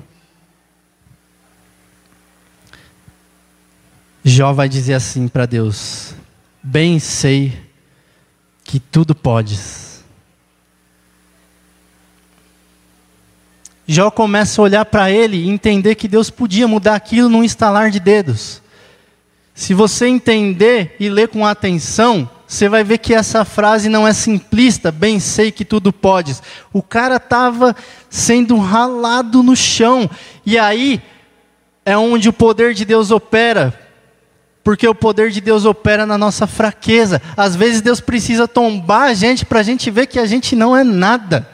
Jó 4.24 4.52
vai 4.52 4.68
dizer 4.68 4.94
assim 4.94 5.28
para 5.28 5.46
Deus: 5.46 6.14
Bem 6.62 6.98
sei 6.98 7.58
que 8.64 8.78
tudo 8.78 9.14
podes. 9.14 10.04
Jó 13.86 14.10
começa 14.10 14.60
a 14.60 14.64
olhar 14.64 14.84
para 14.84 15.10
ele 15.10 15.36
e 15.36 15.48
entender 15.48 15.96
que 15.96 16.06
Deus 16.06 16.30
podia 16.30 16.68
mudar 16.68 16.94
aquilo 16.94 17.28
num 17.28 17.42
estalar 17.42 17.90
de 17.90 17.98
dedos. 17.98 18.62
Se 19.52 19.74
você 19.74 20.06
entender 20.06 20.94
e 21.00 21.08
ler 21.08 21.28
com 21.28 21.44
atenção, 21.44 22.30
você 22.46 22.68
vai 22.68 22.84
ver 22.84 22.98
que 22.98 23.12
essa 23.12 23.44
frase 23.44 23.88
não 23.88 24.06
é 24.06 24.12
simplista, 24.12 24.92
bem 24.92 25.18
sei 25.18 25.50
que 25.50 25.64
tudo 25.64 25.92
podes. 25.92 26.42
O 26.72 26.82
cara 26.82 27.16
estava 27.16 27.74
sendo 28.08 28.56
ralado 28.58 29.42
no 29.42 29.56
chão. 29.56 30.08
E 30.46 30.56
aí 30.56 31.02
é 31.84 31.96
onde 31.96 32.28
o 32.28 32.32
poder 32.32 32.74
de 32.74 32.84
Deus 32.84 33.10
opera. 33.10 33.89
Porque 34.62 34.86
o 34.86 34.94
poder 34.94 35.30
de 35.30 35.40
Deus 35.40 35.64
opera 35.64 36.04
na 36.04 36.18
nossa 36.18 36.46
fraqueza. 36.46 37.20
Às 37.36 37.56
vezes 37.56 37.80
Deus 37.80 38.00
precisa 38.00 38.46
tombar 38.46 39.08
a 39.08 39.14
gente 39.14 39.44
para 39.46 39.60
a 39.60 39.62
gente 39.62 39.90
ver 39.90 40.06
que 40.06 40.18
a 40.18 40.26
gente 40.26 40.54
não 40.54 40.76
é 40.76 40.84
nada. 40.84 41.48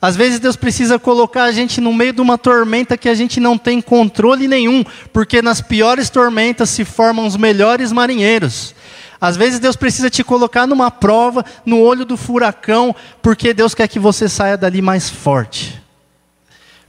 Às 0.00 0.16
vezes 0.16 0.38
Deus 0.38 0.56
precisa 0.56 0.98
colocar 0.98 1.44
a 1.44 1.52
gente 1.52 1.80
no 1.80 1.92
meio 1.92 2.12
de 2.12 2.20
uma 2.20 2.36
tormenta 2.36 2.96
que 2.96 3.08
a 3.08 3.14
gente 3.14 3.40
não 3.40 3.56
tem 3.56 3.80
controle 3.80 4.46
nenhum, 4.46 4.84
porque 5.12 5.40
nas 5.40 5.60
piores 5.60 6.10
tormentas 6.10 6.70
se 6.70 6.84
formam 6.84 7.26
os 7.26 7.36
melhores 7.36 7.92
marinheiros. 7.92 8.74
Às 9.20 9.36
vezes 9.36 9.58
Deus 9.58 9.76
precisa 9.76 10.10
te 10.10 10.22
colocar 10.22 10.66
numa 10.66 10.90
prova, 10.90 11.44
no 11.64 11.80
olho 11.80 12.04
do 12.04 12.16
furacão, 12.16 12.94
porque 13.22 13.54
Deus 13.54 13.74
quer 13.74 13.88
que 13.88 13.98
você 13.98 14.28
saia 14.28 14.56
dali 14.56 14.82
mais 14.82 15.08
forte. 15.08 15.82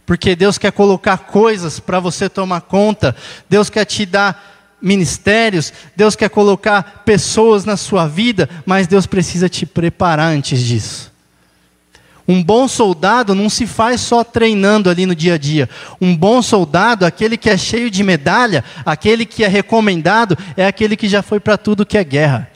Porque 0.05 0.35
Deus 0.35 0.57
quer 0.57 0.71
colocar 0.71 1.17
coisas 1.17 1.79
para 1.79 1.99
você 1.99 2.29
tomar 2.29 2.61
conta, 2.61 3.15
Deus 3.49 3.69
quer 3.69 3.85
te 3.85 4.05
dar 4.05 4.56
ministérios, 4.81 5.73
Deus 5.95 6.15
quer 6.15 6.29
colocar 6.29 7.03
pessoas 7.05 7.65
na 7.65 7.77
sua 7.77 8.07
vida, 8.07 8.49
mas 8.65 8.87
Deus 8.87 9.05
precisa 9.05 9.49
te 9.49 9.65
preparar 9.65 10.31
antes 10.33 10.59
disso. 10.59 11.11
Um 12.27 12.43
bom 12.43 12.67
soldado 12.67 13.33
não 13.33 13.49
se 13.49 13.65
faz 13.65 14.01
só 14.01 14.23
treinando 14.23 14.89
ali 14.89 15.05
no 15.05 15.15
dia 15.15 15.35
a 15.35 15.37
dia. 15.37 15.69
Um 16.01 16.15
bom 16.15 16.41
soldado, 16.41 17.05
aquele 17.05 17.37
que 17.37 17.49
é 17.49 17.57
cheio 17.57 17.89
de 17.89 18.03
medalha, 18.03 18.65
aquele 18.85 19.25
que 19.25 19.45
é 19.45 19.47
recomendado, 19.47 20.37
é 20.57 20.67
aquele 20.67 20.97
que 20.97 21.07
já 21.07 21.21
foi 21.21 21.39
para 21.39 21.57
tudo 21.57 21.85
que 21.85 21.97
é 21.97 22.03
guerra 22.03 22.51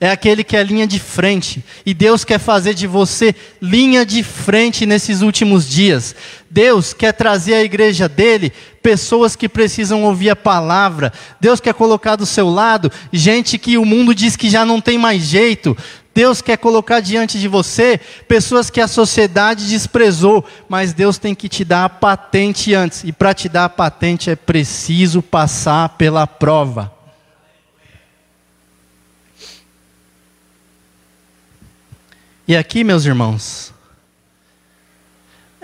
é 0.00 0.10
aquele 0.10 0.44
que 0.44 0.56
é 0.56 0.62
linha 0.62 0.86
de 0.86 0.98
frente. 0.98 1.64
E 1.84 1.94
Deus 1.94 2.24
quer 2.24 2.38
fazer 2.38 2.74
de 2.74 2.86
você 2.86 3.34
linha 3.60 4.04
de 4.04 4.22
frente 4.22 4.84
nesses 4.84 5.22
últimos 5.22 5.68
dias. 5.68 6.14
Deus 6.50 6.92
quer 6.92 7.12
trazer 7.12 7.54
à 7.54 7.62
igreja 7.62 8.08
dele 8.08 8.52
pessoas 8.86 9.34
que 9.34 9.48
precisam 9.48 10.04
ouvir 10.04 10.30
a 10.30 10.36
palavra. 10.36 11.12
Deus 11.40 11.58
quer 11.58 11.74
colocar 11.74 12.14
do 12.14 12.24
seu 12.24 12.48
lado 12.48 12.88
gente 13.12 13.58
que 13.58 13.76
o 13.76 13.84
mundo 13.84 14.14
diz 14.14 14.36
que 14.36 14.48
já 14.48 14.64
não 14.64 14.80
tem 14.80 14.96
mais 14.96 15.24
jeito. 15.24 15.76
Deus 16.14 16.40
quer 16.40 16.56
colocar 16.56 17.00
diante 17.00 17.36
de 17.36 17.48
você 17.48 17.98
pessoas 18.28 18.70
que 18.70 18.80
a 18.80 18.86
sociedade 18.86 19.68
desprezou, 19.68 20.44
mas 20.68 20.92
Deus 20.92 21.18
tem 21.18 21.34
que 21.34 21.48
te 21.48 21.64
dar 21.64 21.86
a 21.86 21.88
patente 21.88 22.74
antes. 22.74 23.02
E 23.02 23.10
para 23.10 23.34
te 23.34 23.48
dar 23.48 23.64
a 23.64 23.68
patente 23.68 24.30
é 24.30 24.36
preciso 24.36 25.20
passar 25.20 25.88
pela 25.88 26.24
prova. 26.24 26.94
E 32.46 32.56
aqui, 32.56 32.84
meus 32.84 33.04
irmãos, 33.04 33.74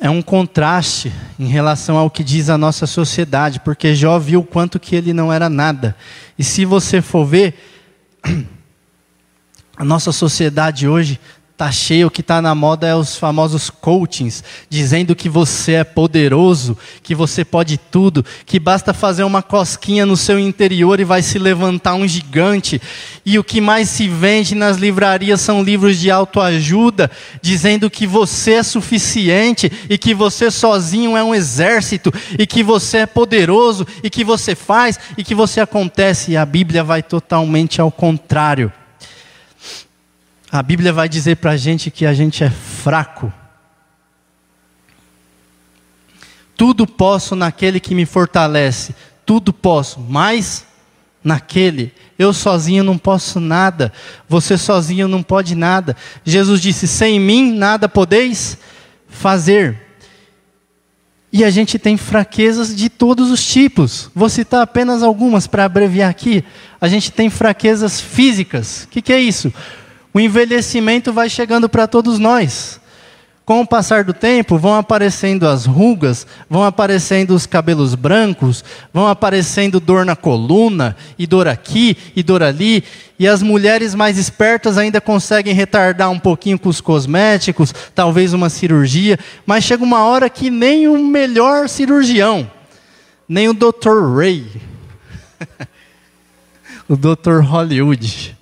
é 0.03 0.11
um 0.11 0.21
contraste 0.21 1.13
em 1.39 1.47
relação 1.47 1.97
ao 1.97 2.11
que 2.11 2.25
diz 2.25 2.51
a 2.51 2.59
nossa 2.59 2.89
sociedade, 2.89 3.61
porque 3.61 3.95
Jó 3.95 4.19
viu 4.19 4.41
o 4.41 4.45
quanto 4.45 4.81
que 4.81 4.97
ele 4.97 5.13
não 5.13 5.33
era 5.33 5.49
nada. 5.49 5.95
E 6.37 6.43
se 6.43 6.65
você 6.65 7.01
for 7.01 7.25
ver, 7.25 7.55
a 9.79 9.85
nossa 9.85 10.11
sociedade 10.11 10.89
hoje 10.89 11.21
Tá 11.55 11.71
cheio, 11.71 12.07
o 12.07 12.11
que 12.11 12.23
está 12.23 12.41
na 12.41 12.55
moda 12.55 12.89
é 12.89 12.95
os 12.95 13.15
famosos 13.15 13.69
coachings, 13.69 14.43
dizendo 14.71 15.15
que 15.15 15.29
você 15.29 15.73
é 15.73 15.85
poderoso, 15.85 16.77
que 17.03 17.15
você 17.15 17.45
pode 17.45 17.77
tudo, 17.77 18.25
que 18.47 18.59
basta 18.59 18.95
fazer 18.95 19.23
uma 19.23 19.43
cosquinha 19.43 20.07
no 20.07 20.17
seu 20.17 20.41
interior 20.41 20.99
e 20.99 21.05
vai 21.05 21.23
se 21.23 21.39
levantar 21.39 21.95
um 21.95 22.09
gigante. 22.09 22.81
E 23.25 23.39
o 23.39 23.45
que 23.45 23.61
mais 23.61 23.91
se 23.91 24.09
vende 24.09 24.55
nas 24.55 24.79
livrarias 24.79 25.43
são 25.43 25.63
livros 25.63 25.99
de 25.99 26.11
autoajuda, 26.11 27.11
dizendo 27.43 27.91
que 27.91 28.07
você 28.07 28.55
é 28.55 28.63
suficiente 28.63 29.71
e 29.91 29.99
que 29.99 30.15
você 30.15 30.51
sozinho 30.51 31.17
é 31.17 31.23
um 31.23 31.35
exército 31.35 32.13
e 32.39 32.47
que 32.47 32.63
você 32.63 32.99
é 32.99 33.07
poderoso 33.07 33.87
e 34.03 34.09
que 34.09 34.25
você 34.25 34.55
faz 34.55 34.99
e 35.19 35.23
que 35.23 35.35
você 35.35 35.61
acontece. 35.61 36.33
E 36.33 36.37
a 36.37 36.47
Bíblia 36.47 36.83
vai 36.83 37.03
totalmente 37.03 37.81
ao 37.81 37.93
contrário. 37.93 38.73
A 40.53 40.63
Bíblia 40.63 40.93
vai 40.93 41.09
dizer 41.09 41.37
para 41.37 41.53
a 41.53 41.57
gente 41.57 41.91
que 41.91 42.05
a 42.05 42.13
gente 42.13 42.45
é 42.45 42.51
fraco. 42.51 43.33
Tudo 46.55 46.87
posso 46.87 47.35
naquele 47.35 47.81
que 47.81 47.95
me 47.95 48.05
fortalece. 48.05 48.95
Tudo 49.25 49.51
posso, 49.51 49.99
mas 49.99 50.67
naquele. 51.25 51.91
Eu 52.19 52.35
sozinho 52.35 52.85
não 52.85 52.99
posso 52.99 53.41
nada. 53.41 53.91
Você 54.29 54.59
sozinho 54.59 55.09
não 55.09 55.23
pode 55.23 55.55
nada. 55.55 55.97
Jesus 56.23 56.61
disse: 56.61 56.87
Sem 56.87 57.19
mim 57.19 57.55
nada 57.55 57.89
podeis 57.89 58.59
fazer. 59.09 59.81
E 61.33 61.43
a 61.45 61.49
gente 61.49 61.79
tem 61.79 61.97
fraquezas 61.97 62.77
de 62.77 62.91
todos 62.91 63.31
os 63.31 63.43
tipos. 63.43 64.11
Vou 64.15 64.29
citar 64.29 64.61
apenas 64.61 65.03
algumas 65.03 65.47
para 65.47 65.65
abreviar 65.65 66.11
aqui. 66.11 66.45
A 66.79 66.89
gente 66.89 67.11
tem 67.11 67.31
fraquezas 67.31 67.99
físicas. 68.03 68.85
O 68.85 68.89
que, 68.89 69.01
que 69.01 69.15
é 69.15 69.19
isso? 69.19 69.51
O 70.15 70.21
envelhecimento 70.21 71.13
vai 71.13 71.29
chegando 71.29 71.69
para 71.69 71.87
todos 71.87 72.19
nós. 72.19 72.81
Com 73.45 73.61
o 73.61 73.67
passar 73.67 74.05
do 74.05 74.15
tempo, 74.15 74.57
vão 74.57 74.77
aparecendo 74.77 75.49
as 75.49 75.67
rugas, 75.67 76.27
vão 76.49 76.63
aparecendo 76.63 77.35
os 77.35 77.45
cabelos 77.45 77.97
brancos, 77.97 78.65
vão 78.95 79.09
aparecendo 79.09 79.81
dor 79.81 80.05
na 80.05 80.15
coluna, 80.15 80.97
e 81.19 81.27
dor 81.27 81.49
aqui, 81.49 81.97
e 82.15 82.23
dor 82.23 82.41
ali, 82.41 82.85
e 83.19 83.27
as 83.27 83.43
mulheres 83.43 83.97
mais 83.97 84.17
espertas 84.17 84.79
ainda 84.79 85.01
conseguem 85.01 85.53
retardar 85.53 86.09
um 86.09 86.21
pouquinho 86.21 86.57
com 86.57 86.69
os 86.69 86.81
cosméticos, 86.81 87.75
talvez 87.95 88.33
uma 88.33 88.49
cirurgia, 88.49 89.19
mas 89.45 89.65
chega 89.65 89.83
uma 89.83 90.05
hora 90.05 90.31
que 90.31 90.49
nem 90.49 90.87
o 90.87 90.97
melhor 91.05 91.69
cirurgião, 91.69 92.49
nem 93.29 93.49
o 93.49 93.55
Dr. 93.55 94.17
Ray, 94.17 94.47
o 96.89 96.97
Dr. 96.97 97.41
Hollywood, 97.41 98.37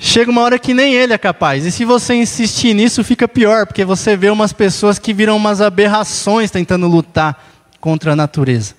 Chega 0.00 0.30
uma 0.30 0.42
hora 0.42 0.60
que 0.60 0.72
nem 0.72 0.94
ele 0.94 1.12
é 1.12 1.18
capaz. 1.18 1.66
E 1.66 1.72
se 1.72 1.84
você 1.84 2.14
insistir 2.14 2.72
nisso, 2.72 3.02
fica 3.02 3.26
pior, 3.26 3.66
porque 3.66 3.84
você 3.84 4.16
vê 4.16 4.30
umas 4.30 4.52
pessoas 4.52 4.96
que 4.96 5.12
viram 5.12 5.36
umas 5.36 5.60
aberrações 5.60 6.52
tentando 6.52 6.86
lutar 6.86 7.44
contra 7.80 8.12
a 8.12 8.16
natureza. 8.16 8.74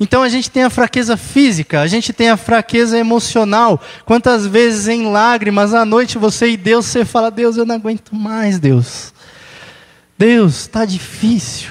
Então 0.00 0.22
a 0.22 0.28
gente 0.28 0.50
tem 0.50 0.64
a 0.64 0.70
fraqueza 0.70 1.16
física, 1.16 1.82
a 1.82 1.86
gente 1.86 2.12
tem 2.12 2.30
a 2.30 2.38
fraqueza 2.38 2.98
emocional. 2.98 3.80
Quantas 4.04 4.46
vezes 4.46 4.88
em 4.88 5.10
lágrimas 5.10 5.74
à 5.74 5.84
noite 5.84 6.18
você 6.18 6.48
e 6.48 6.56
Deus 6.56 6.86
você 6.86 7.04
fala: 7.04 7.30
Deus, 7.30 7.56
eu 7.56 7.66
não 7.66 7.74
aguento 7.74 8.14
mais, 8.14 8.58
Deus. 8.58 9.12
Deus, 10.16 10.62
está 10.62 10.84
difícil. 10.84 11.70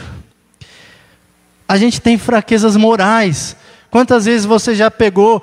A 1.67 1.75
gente 1.77 1.99
tem 1.99 2.17
fraquezas 2.17 2.75
morais. 2.75 3.55
Quantas 3.89 4.25
vezes 4.25 4.45
você 4.45 4.73
já 4.73 4.89
pegou 4.89 5.41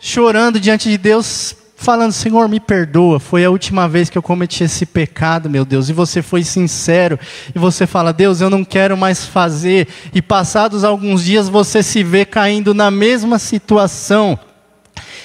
chorando 0.00 0.58
diante 0.58 0.88
de 0.88 0.96
Deus, 0.96 1.54
falando: 1.76 2.12
Senhor, 2.12 2.48
me 2.48 2.58
perdoa, 2.58 3.20
foi 3.20 3.44
a 3.44 3.50
última 3.50 3.86
vez 3.86 4.08
que 4.08 4.16
eu 4.16 4.22
cometi 4.22 4.64
esse 4.64 4.86
pecado, 4.86 5.50
meu 5.50 5.64
Deus. 5.64 5.88
E 5.88 5.92
você 5.92 6.22
foi 6.22 6.42
sincero, 6.42 7.18
e 7.54 7.58
você 7.58 7.86
fala: 7.86 8.12
Deus, 8.12 8.40
eu 8.40 8.48
não 8.48 8.64
quero 8.64 8.96
mais 8.96 9.24
fazer. 9.24 9.86
E 10.12 10.22
passados 10.22 10.82
alguns 10.82 11.22
dias 11.22 11.48
você 11.48 11.82
se 11.82 12.02
vê 12.02 12.24
caindo 12.24 12.72
na 12.72 12.90
mesma 12.90 13.38
situação. 13.38 14.38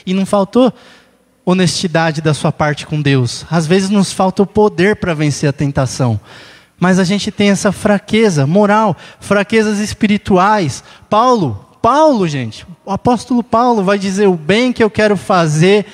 E 0.06 0.14
não 0.14 0.26
faltou 0.26 0.72
honestidade 1.46 2.22
da 2.22 2.34
sua 2.34 2.52
parte 2.52 2.86
com 2.86 3.02
Deus. 3.02 3.46
Às 3.50 3.66
vezes 3.66 3.90
nos 3.90 4.12
falta 4.12 4.44
o 4.44 4.48
poder 4.48 4.98
para 4.98 5.14
vencer 5.14 5.48
a 5.48 5.54
tentação. 5.54 6.20
Mas 6.78 7.00
a 7.00 7.04
gente 7.04 7.32
tem 7.32 7.52
essa 7.52 7.72
fraqueza 7.72 8.46
moral, 8.46 8.98
fraquezas 9.20 9.80
espirituais. 9.80 10.84
Paulo, 11.10 11.65
Paulo, 11.86 12.28
gente, 12.28 12.66
o 12.84 12.92
apóstolo 12.92 13.44
Paulo 13.44 13.84
vai 13.84 14.00
dizer: 14.00 14.28
o 14.28 14.34
bem 14.34 14.74
que 14.74 14.84
eu 14.84 14.90
quero 14.90 15.16
fazer, 15.16 15.86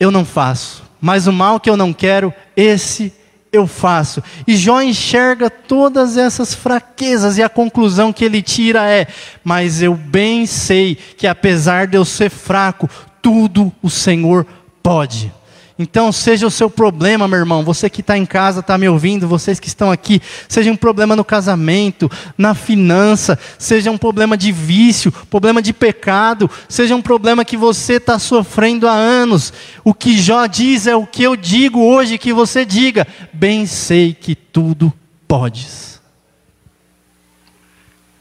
eu 0.00 0.10
não 0.10 0.24
faço, 0.24 0.82
mas 0.98 1.26
o 1.26 1.32
mal 1.32 1.60
que 1.60 1.68
eu 1.68 1.76
não 1.76 1.92
quero, 1.92 2.32
esse 2.56 3.12
eu 3.52 3.66
faço. 3.66 4.22
E 4.46 4.56
Jó 4.56 4.80
enxerga 4.80 5.50
todas 5.50 6.16
essas 6.16 6.54
fraquezas 6.54 7.36
e 7.36 7.42
a 7.42 7.50
conclusão 7.50 8.14
que 8.14 8.24
ele 8.24 8.40
tira 8.40 8.88
é: 8.88 9.06
mas 9.44 9.82
eu 9.82 9.94
bem 9.94 10.46
sei 10.46 10.94
que 10.94 11.26
apesar 11.26 11.86
de 11.86 11.98
eu 11.98 12.04
ser 12.06 12.30
fraco, 12.30 12.88
tudo 13.20 13.70
o 13.82 13.90
Senhor 13.90 14.46
pode. 14.82 15.30
Então, 15.76 16.12
seja 16.12 16.46
o 16.46 16.50
seu 16.52 16.70
problema, 16.70 17.26
meu 17.26 17.40
irmão, 17.40 17.64
você 17.64 17.90
que 17.90 18.00
está 18.00 18.16
em 18.16 18.24
casa, 18.24 18.60
está 18.60 18.78
me 18.78 18.88
ouvindo, 18.88 19.26
vocês 19.26 19.58
que 19.58 19.66
estão 19.66 19.90
aqui, 19.90 20.22
seja 20.48 20.70
um 20.70 20.76
problema 20.76 21.16
no 21.16 21.24
casamento, 21.24 22.08
na 22.38 22.54
finança, 22.54 23.36
seja 23.58 23.90
um 23.90 23.98
problema 23.98 24.36
de 24.36 24.52
vício, 24.52 25.10
problema 25.28 25.60
de 25.60 25.72
pecado, 25.72 26.48
seja 26.68 26.94
um 26.94 27.02
problema 27.02 27.44
que 27.44 27.56
você 27.56 27.94
está 27.94 28.20
sofrendo 28.20 28.86
há 28.86 28.92
anos. 28.92 29.52
O 29.82 29.92
que 29.92 30.16
Jó 30.16 30.46
diz 30.46 30.86
é 30.86 30.94
o 30.94 31.06
que 31.06 31.24
eu 31.24 31.34
digo 31.34 31.80
hoje 31.80 32.18
que 32.18 32.32
você 32.32 32.64
diga: 32.64 33.04
bem 33.32 33.66
sei 33.66 34.14
que 34.14 34.36
tudo 34.36 34.92
podes. 35.26 36.00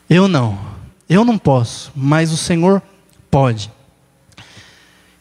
Eu 0.09 0.27
não, 0.27 0.59
eu 1.07 1.23
não 1.23 1.37
posso, 1.37 1.91
mas 1.95 2.31
o 2.31 2.37
Senhor 2.37 2.81
pode. 3.29 3.71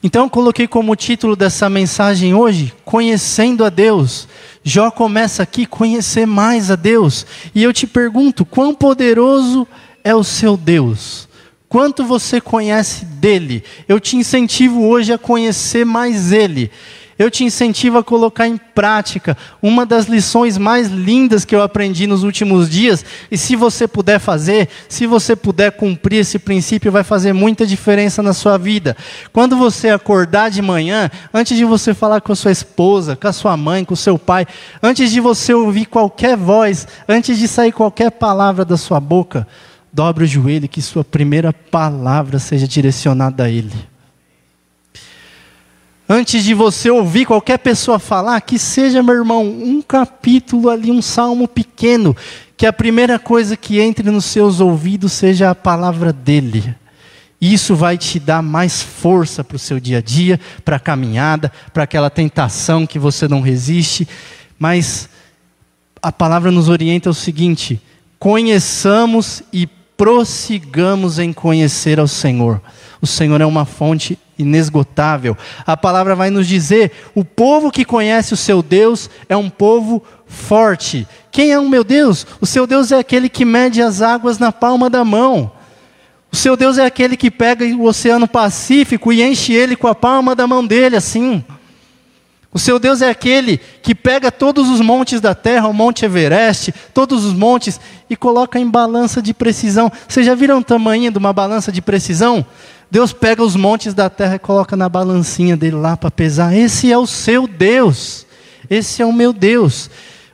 Então, 0.05 0.28
coloquei 0.28 0.66
como 0.66 0.96
título 0.96 1.36
dessa 1.36 1.70
mensagem 1.70 2.34
hoje, 2.34 2.74
Conhecendo 2.84 3.64
a 3.64 3.70
Deus. 3.70 4.26
Jó 4.64 4.90
começa 4.90 5.44
aqui 5.44 5.64
conhecer 5.64 6.26
mais 6.26 6.72
a 6.72 6.76
Deus. 6.76 7.24
E 7.55 7.62
eu 7.62 7.72
te 7.72 7.86
pergunto: 7.86 8.44
quão 8.44 8.74
poderoso 8.74 9.66
é 10.03 10.12
o 10.12 10.24
seu 10.24 10.57
Deus? 10.57 11.28
Quanto 11.68 12.05
você 12.05 12.40
conhece 12.40 13.05
dele? 13.05 13.62
Eu 13.88 14.00
te 14.00 14.16
incentivo 14.16 14.86
hoje 14.86 15.12
a 15.12 15.18
conhecer 15.18 15.86
mais 15.86 16.32
ele. 16.32 16.70
Eu 17.23 17.31
te 17.31 17.45
incentivo 17.45 17.99
a 17.99 18.03
colocar 18.03 18.49
em 18.49 18.57
prática 18.57 19.37
uma 19.62 19.87
das 19.87 20.07
lições 20.07 20.59
mais 20.59 20.89
lindas 20.89 21.45
que 21.45 21.55
eu 21.55 21.62
aprendi 21.62 22.05
nos 22.05 22.25
últimos 22.25 22.68
dias. 22.68 23.05
E 23.31 23.39
se 23.39 23.55
você 23.55 23.87
puder 23.87 24.18
fazer, 24.18 24.68
se 24.89 25.07
você 25.07 25.37
puder 25.37 25.70
cumprir 25.70 26.18
esse 26.18 26.37
princípio, 26.37 26.91
vai 26.91 27.05
fazer 27.05 27.33
muita 27.33 27.64
diferença 27.64 28.25
na 28.25 28.33
sua 28.33 28.59
vida. 28.59 28.97
Quando 29.33 29.57
você 29.57 29.91
acordar 29.91 30.51
de 30.51 30.61
manhã, 30.61 31.09
antes 31.33 31.57
de 31.57 31.64
você 31.64 31.95
falar 31.95 32.20
com 32.20 32.33
a 32.33 32.37
sua 32.37 32.51
esposa, 32.51 33.14
com 33.14 33.29
a 33.29 33.33
sua 33.33 33.57
mãe, 33.57 33.85
com 33.85 33.95
o 33.95 33.97
seu 33.97 34.18
pai, 34.18 34.45
antes 34.83 35.12
de 35.12 35.20
você 35.20 35.55
ouvir 35.55 35.87
qualquer 35.87 36.37
voz, 36.37 36.89
antes 37.09 37.39
de 37.39 37.47
sair 37.47 37.70
qualquer 37.70 38.11
palavra 38.11 38.64
da 38.64 38.77
sua 38.77 38.99
boca, 38.99 39.47
dobre 39.93 40.25
o 40.25 40.27
joelho 40.27 40.68
que 40.68 40.83
sua 40.83 41.05
primeira 41.05 41.53
palavra 41.53 42.41
seja 42.41 42.66
direcionada 42.66 43.45
a 43.45 43.49
Ele. 43.49 43.91
Antes 46.14 46.44
de 46.44 46.52
você 46.52 46.90
ouvir 46.90 47.24
qualquer 47.24 47.56
pessoa 47.56 47.98
falar, 47.98 48.38
que 48.42 48.58
seja, 48.58 49.02
meu 49.02 49.14
irmão, 49.14 49.46
um 49.46 49.80
capítulo 49.80 50.68
ali, 50.68 50.90
um 50.90 51.00
salmo 51.00 51.48
pequeno, 51.48 52.14
que 52.54 52.66
a 52.66 52.72
primeira 52.72 53.18
coisa 53.18 53.56
que 53.56 53.80
entre 53.80 54.10
nos 54.10 54.26
seus 54.26 54.60
ouvidos 54.60 55.10
seja 55.12 55.48
a 55.48 55.54
palavra 55.54 56.12
dele. 56.12 56.74
Isso 57.40 57.74
vai 57.74 57.96
te 57.96 58.20
dar 58.20 58.42
mais 58.42 58.82
força 58.82 59.42
para 59.42 59.56
o 59.56 59.58
seu 59.58 59.80
dia 59.80 59.98
a 59.98 60.00
dia, 60.02 60.38
para 60.62 60.76
a 60.76 60.78
caminhada, 60.78 61.50
para 61.72 61.84
aquela 61.84 62.10
tentação 62.10 62.86
que 62.86 62.98
você 62.98 63.26
não 63.26 63.40
resiste. 63.40 64.06
Mas 64.58 65.08
a 66.02 66.12
palavra 66.12 66.50
nos 66.50 66.68
orienta 66.68 67.08
o 67.08 67.14
seguinte: 67.14 67.80
conheçamos 68.18 69.42
e 69.50 69.66
prossigamos 69.96 71.18
em 71.18 71.32
conhecer 71.32 71.98
ao 71.98 72.06
Senhor. 72.06 72.60
O 73.00 73.06
Senhor 73.06 73.40
é 73.40 73.46
uma 73.46 73.64
fonte 73.64 74.18
inesgotável. 74.39 75.37
A 75.66 75.76
palavra 75.76 76.14
vai 76.14 76.30
nos 76.30 76.47
dizer: 76.47 76.93
o 77.14 77.24
povo 77.24 77.70
que 77.70 77.85
conhece 77.85 78.35
o 78.35 78.37
seu 78.37 78.62
Deus 78.62 79.11
é 79.28 79.37
um 79.37 79.51
povo 79.51 80.03
forte. 80.26 81.07
Quem 81.30 81.53
é 81.53 81.59
o 81.59 81.68
meu 81.68 81.85
Deus? 81.85 82.26
O 82.41 82.47
seu 82.47 82.66
Deus 82.66 82.93
é 82.93 82.99
aquele 82.99 83.28
que 83.28 83.45
mede 83.45 83.83
as 83.83 84.03
águas 84.03 84.39
na 84.39 84.51
palma 84.51 84.89
da 84.89 85.05
mão. 85.05 85.53
O 86.33 86.37
seu 86.37 86.57
Deus 86.57 86.78
é 86.78 86.87
aquele 86.87 87.16
que 87.16 87.30
pega 87.30 87.64
o 87.64 87.85
Oceano 87.85 88.26
Pacífico 88.26 89.12
e 89.12 89.22
enche 89.22 89.53
ele 89.53 89.76
com 89.76 89.87
a 89.87 89.95
palma 89.95 90.35
da 90.35 90.47
mão 90.47 90.66
dele, 90.66 90.97
assim. 90.97 91.45
O 92.55 92.59
seu 92.59 92.78
Deus 92.78 93.01
é 93.01 93.09
aquele 93.09 93.59
que 93.83 93.95
pega 93.95 94.30
todos 94.30 94.68
os 94.68 94.80
montes 94.80 95.20
da 95.20 95.35
terra, 95.35 95.68
o 95.68 95.72
Monte 95.72 96.05
Everest, 96.05 96.72
todos 96.93 97.24
os 97.24 97.33
montes, 97.33 97.80
e 98.11 98.16
coloca 98.16 98.59
em 98.59 98.68
balança 98.68 99.22
de 99.22 99.33
precisão. 99.33 99.91
Vocês 100.07 100.26
já 100.26 100.35
viram 100.35 100.59
o 100.59 100.64
tamanho 100.64 101.11
de 101.11 101.16
uma 101.16 101.33
balança 101.33 101.72
de 101.72 101.80
precisão? 101.80 102.45
Deus 102.93 103.11
pega 103.11 103.43
os 103.43 103.57
montes 103.57 103.95
da 103.95 104.11
terra 104.11 104.34
e 104.34 104.38
coloca 104.38 104.76
na 104.76 104.86
balancinha 104.86 105.57
dele 105.57 105.76
lá 105.76 105.97
para 105.97 106.11
pesar. 106.11 106.55
Esse 106.55 106.93
é 106.93 106.99
o 106.99 107.07
seu 107.07 107.47
Deus. 107.47 108.26
Esse 108.68 109.01
é 109.01 109.07
o 109.07 109.14
meu 109.14 109.32
Deus. 109.32 109.88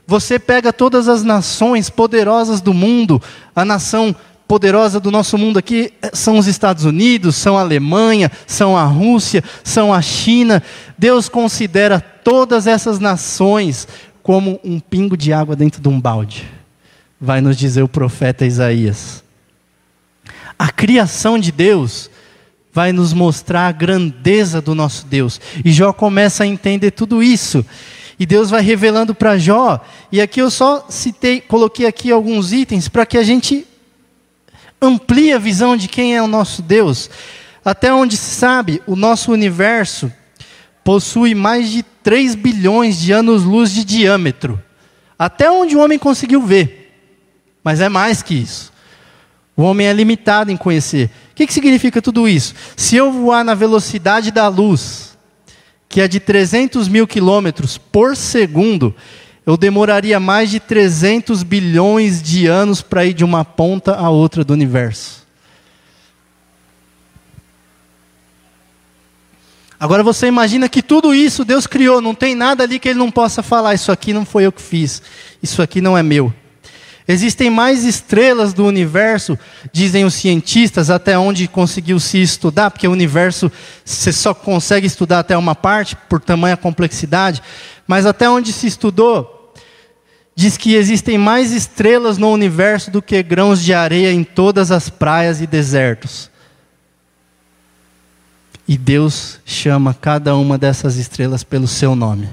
Você 0.05 0.37
pega 0.37 0.73
todas 0.73 1.07
as 1.07 1.23
nações 1.23 1.89
poderosas 1.89 2.59
do 2.59 2.73
mundo, 2.73 3.21
a 3.55 3.63
nação 3.63 4.13
poderosa 4.45 4.99
do 4.99 5.09
nosso 5.09 5.37
mundo 5.37 5.57
aqui 5.57 5.93
são 6.11 6.37
os 6.37 6.47
Estados 6.47 6.83
Unidos, 6.83 7.37
são 7.37 7.57
a 7.57 7.61
Alemanha, 7.61 8.29
são 8.45 8.75
a 8.75 8.83
Rússia, 8.83 9.41
são 9.63 9.93
a 9.93 10.01
China. 10.01 10.61
Deus 10.97 11.29
considera 11.29 12.01
todas 12.01 12.67
essas 12.67 12.99
nações 12.99 13.87
como 14.21 14.59
um 14.65 14.81
pingo 14.81 15.15
de 15.15 15.31
água 15.31 15.55
dentro 15.55 15.81
de 15.81 15.87
um 15.87 15.97
balde. 16.01 16.45
Vai 17.21 17.39
nos 17.39 17.55
dizer 17.55 17.83
o 17.83 17.87
profeta 17.87 18.45
Isaías. 18.45 19.23
A 20.57 20.69
criação 20.69 21.39
de 21.39 21.53
Deus 21.53 22.09
vai 22.71 22.93
nos 22.93 23.13
mostrar 23.13 23.67
a 23.67 23.71
grandeza 23.71 24.61
do 24.61 24.75
nosso 24.75 25.05
Deus. 25.05 25.39
E 25.63 25.71
Jó 25.71 25.91
começa 25.91 26.43
a 26.43 26.47
entender 26.47 26.91
tudo 26.91 27.23
isso. 27.23 27.65
E 28.19 28.25
Deus 28.25 28.49
vai 28.49 28.61
revelando 28.61 29.15
para 29.15 29.37
Jó. 29.37 29.83
E 30.11 30.21
aqui 30.21 30.41
eu 30.41 30.51
só 30.51 30.85
citei, 30.89 31.41
coloquei 31.41 31.85
aqui 31.85 32.11
alguns 32.11 32.51
itens 32.51 32.87
para 32.87 33.05
que 33.05 33.17
a 33.17 33.23
gente 33.23 33.65
amplie 34.81 35.33
a 35.33 35.39
visão 35.39 35.75
de 35.75 35.87
quem 35.87 36.15
é 36.15 36.21
o 36.21 36.27
nosso 36.27 36.61
Deus. 36.61 37.09
Até 37.63 37.93
onde 37.93 38.15
se 38.15 38.35
sabe, 38.35 38.81
o 38.85 38.95
nosso 38.95 39.31
universo 39.31 40.11
possui 40.83 41.35
mais 41.35 41.69
de 41.69 41.83
3 42.03 42.35
bilhões 42.35 42.99
de 42.99 43.11
anos-luz 43.11 43.71
de 43.71 43.83
diâmetro. 43.83 44.61
Até 45.17 45.51
onde 45.51 45.75
o 45.75 45.79
homem 45.79 45.99
conseguiu 45.99 46.41
ver. 46.41 46.91
Mas 47.63 47.81
é 47.81 47.89
mais 47.89 48.23
que 48.23 48.33
isso. 48.33 48.71
O 49.55 49.63
homem 49.63 49.87
é 49.87 49.93
limitado 49.93 50.51
em 50.51 50.57
conhecer 50.57 51.09
que, 51.39 51.47
que 51.47 51.53
significa 51.53 52.01
tudo 52.01 52.27
isso? 52.27 52.53
Se 52.75 52.97
eu 52.97 53.13
voar 53.13 53.45
na 53.45 53.55
velocidade 53.55 54.29
da 54.29 54.49
luz, 54.49 55.17
que 55.87 56.01
é 56.01 56.07
de 56.07 56.19
300 56.19 56.89
mil 56.89 57.07
quilômetros 57.07 57.77
por 57.77 58.17
segundo, 58.17 58.93
eu 59.45 59.55
demoraria 59.55 60.19
mais 60.19 60.49
de 60.51 60.59
300 60.59 61.41
bilhões 61.43 62.21
de 62.21 62.45
anos 62.45 62.81
para 62.81 63.05
ir 63.05 63.13
de 63.13 63.23
uma 63.23 63.45
ponta 63.45 63.95
a 63.95 64.09
outra 64.09 64.43
do 64.43 64.51
universo. 64.51 65.25
Agora 69.79 70.03
você 70.03 70.27
imagina 70.27 70.67
que 70.67 70.83
tudo 70.83 71.13
isso 71.13 71.45
Deus 71.45 71.65
criou, 71.65 72.01
não 72.01 72.13
tem 72.13 72.35
nada 72.35 72.63
ali 72.63 72.79
que 72.79 72.89
Ele 72.89 72.99
não 72.99 73.09
possa 73.09 73.41
falar: 73.41 73.73
Isso 73.73 73.93
aqui 73.93 74.11
não 74.11 74.25
foi 74.25 74.45
eu 74.45 74.51
que 74.51 74.61
fiz, 74.61 75.01
isso 75.41 75.61
aqui 75.61 75.79
não 75.79 75.97
é 75.97 76.03
meu. 76.03 76.33
Existem 77.11 77.49
mais 77.49 77.85
estrelas 77.85 78.53
do 78.53 78.63
universo, 78.63 79.35
dizem 79.73 80.05
os 80.05 80.13
cientistas, 80.13 80.91
até 80.91 81.17
onde 81.17 81.47
conseguiu 81.47 81.99
se 81.99 82.21
estudar, 82.21 82.69
porque 82.69 82.87
o 82.87 82.91
universo 82.91 83.51
você 83.83 84.13
só 84.13 84.31
consegue 84.31 84.85
estudar 84.85 85.17
até 85.17 85.35
uma 85.35 85.55
parte, 85.55 85.95
por 86.07 86.21
tamanha 86.21 86.55
complexidade, 86.55 87.41
mas 87.87 88.05
até 88.05 88.29
onde 88.29 88.53
se 88.53 88.67
estudou, 88.67 89.51
diz 90.35 90.55
que 90.55 90.75
existem 90.75 91.17
mais 91.17 91.51
estrelas 91.51 92.19
no 92.19 92.31
universo 92.31 92.91
do 92.91 93.01
que 93.01 93.23
grãos 93.23 93.63
de 93.63 93.73
areia 93.73 94.11
em 94.13 94.23
todas 94.23 94.69
as 94.69 94.87
praias 94.87 95.41
e 95.41 95.47
desertos. 95.47 96.29
E 98.67 98.77
Deus 98.77 99.39
chama 99.47 99.95
cada 99.99 100.35
uma 100.35 100.59
dessas 100.59 100.97
estrelas 100.97 101.43
pelo 101.43 101.67
seu 101.67 101.95
nome. 101.95 102.29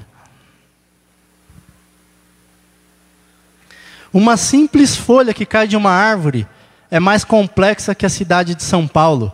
Uma 4.13 4.37
simples 4.37 4.97
folha 4.97 5.35
que 5.35 5.47
cai 5.47 5.67
de 5.67 5.77
uma 5.77 5.91
árvore 5.91 6.47
é 6.91 7.01
mais 7.01 7.25
complexa 7.25 7.95
que 7.95 8.07
a 8.07 8.11
cidade 8.11 8.55
de 8.55 8.63
São 8.63 8.87
Paulo. 8.87 9.33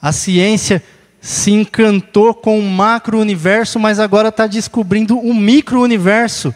A 0.00 0.12
ciência 0.12 0.82
se 1.20 1.50
encantou 1.50 2.32
com 2.32 2.58
o 2.58 2.70
macro-universo, 2.70 3.78
mas 3.78 3.98
agora 3.98 4.28
está 4.28 4.46
descobrindo 4.46 5.18
o 5.18 5.34
micro-universo, 5.34 6.54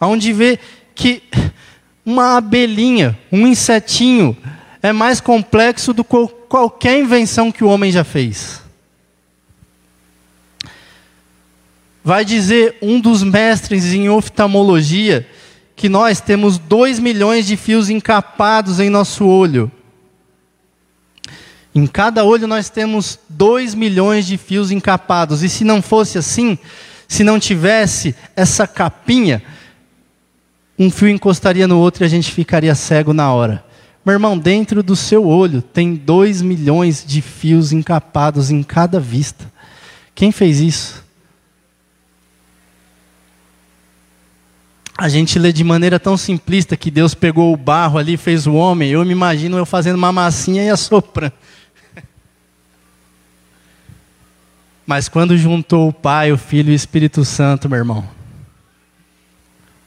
onde 0.00 0.32
vê 0.32 0.58
que 0.94 1.22
uma 2.06 2.36
abelhinha, 2.36 3.18
um 3.32 3.46
insetinho, 3.46 4.36
é 4.82 4.92
mais 4.92 5.20
complexo 5.20 5.92
do 5.92 6.04
que 6.04 6.28
qualquer 6.48 6.98
invenção 6.98 7.50
que 7.50 7.64
o 7.64 7.68
homem 7.68 7.90
já 7.90 8.04
fez. 8.04 8.62
Vai 12.02 12.24
dizer 12.24 12.76
um 12.82 13.00
dos 13.00 13.22
mestres 13.22 13.94
em 13.94 14.10
oftalmologia 14.10 15.26
que 15.84 15.88
nós 15.90 16.18
temos 16.18 16.56
dois 16.56 16.98
milhões 16.98 17.46
de 17.46 17.58
fios 17.58 17.90
encapados 17.90 18.80
em 18.80 18.88
nosso 18.88 19.26
olho. 19.26 19.70
Em 21.74 21.86
cada 21.86 22.24
olho 22.24 22.46
nós 22.46 22.70
temos 22.70 23.18
dois 23.28 23.74
milhões 23.74 24.24
de 24.24 24.38
fios 24.38 24.70
encapados. 24.70 25.42
E 25.42 25.48
se 25.50 25.62
não 25.62 25.82
fosse 25.82 26.16
assim, 26.16 26.56
Se 27.06 27.22
não 27.22 27.38
tivesse 27.38 28.14
essa 28.34 28.66
capinha, 28.66 29.42
um 30.78 30.90
fio 30.90 31.10
encostaria 31.10 31.68
no 31.68 31.78
outro 31.78 32.02
e 32.02 32.06
a 32.06 32.08
gente 32.08 32.32
ficaria 32.32 32.74
cego 32.74 33.12
na 33.12 33.30
hora. 33.30 33.62
Meu 34.06 34.14
irmão, 34.14 34.38
dentro 34.38 34.82
do 34.82 34.96
seu 34.96 35.26
olho 35.26 35.60
tem 35.60 35.94
dois 35.94 36.40
milhões 36.40 37.04
de 37.06 37.20
fios 37.20 37.72
encapados 37.72 38.50
em 38.50 38.62
cada 38.62 38.98
vista. 38.98 39.52
Quem 40.14 40.32
fez 40.32 40.60
isso? 40.60 41.03
A 44.96 45.08
gente 45.08 45.38
lê 45.38 45.52
de 45.52 45.64
maneira 45.64 45.98
tão 45.98 46.16
simplista 46.16 46.76
que 46.76 46.90
Deus 46.90 47.14
pegou 47.14 47.52
o 47.52 47.56
barro 47.56 47.98
ali, 47.98 48.16
fez 48.16 48.46
o 48.46 48.54
homem. 48.54 48.90
Eu 48.90 49.04
me 49.04 49.10
imagino 49.10 49.56
eu 49.56 49.66
fazendo 49.66 49.96
uma 49.96 50.12
massinha 50.12 50.62
e 50.62 50.70
assoprando. 50.70 51.32
Mas 54.86 55.08
quando 55.08 55.36
juntou 55.36 55.88
o 55.88 55.92
Pai, 55.92 56.30
o 56.30 56.38
Filho 56.38 56.70
e 56.70 56.72
o 56.72 56.76
Espírito 56.76 57.24
Santo, 57.24 57.68
meu 57.68 57.78
irmão, 57.78 58.08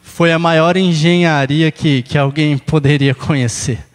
foi 0.03 0.33
a 0.33 0.39
maior 0.39 0.75
engenharia 0.75 1.71
que, 1.71 2.01
que 2.01 2.17
alguém 2.17 2.57
poderia 2.57 3.15
conhecer. 3.15 3.86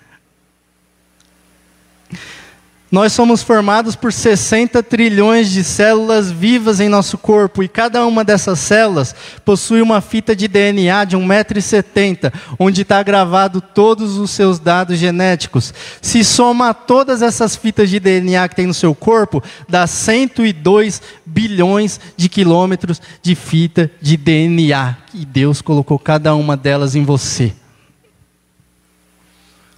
Nós 2.93 3.15
somos 3.15 3.43
formados 3.43 3.97
por 3.97 4.13
60 4.13 4.83
trilhões 4.83 5.51
de 5.51 5.65
células 5.65 6.31
vivas 6.31 6.79
em 6.79 6.91
nosso 6.91 7.17
corpo 7.17 7.63
e 7.63 7.69
cada 7.69 8.07
uma 8.07 8.23
dessas 8.23 8.59
células 8.59 9.15
possui 9.47 9.81
uma 9.81 10.03
fita 10.03 10.37
de 10.37 10.47
DNA 10.47 11.07
de 11.07 11.17
1,70m, 11.17 12.31
onde 12.59 12.83
está 12.83 13.03
gravado 13.03 13.63
todos 13.63 14.19
os 14.19 14.31
seus 14.31 14.59
dados 14.59 14.99
genéticos. 14.99 15.73
Se 16.03 16.23
soma 16.23 16.75
todas 16.75 17.23
essas 17.23 17.57
fitas 17.57 17.89
de 17.89 17.99
DNA 17.99 18.47
que 18.51 18.57
tem 18.57 18.67
no 18.67 18.75
seu 18.75 18.95
corpo, 18.95 19.43
dá 19.67 19.87
102 19.87 21.01
bilhões 21.25 21.99
de 22.15 22.29
quilômetros 22.29 23.01
de 23.23 23.35
fita 23.35 23.91
de 24.03 24.19
DNA. 24.19 24.99
E 25.15 25.25
Deus 25.25 25.63
colocou 25.63 25.99
cada 25.99 26.35
uma 26.35 26.59
delas 26.59 26.95
em 26.95 27.05
você. 27.07 27.55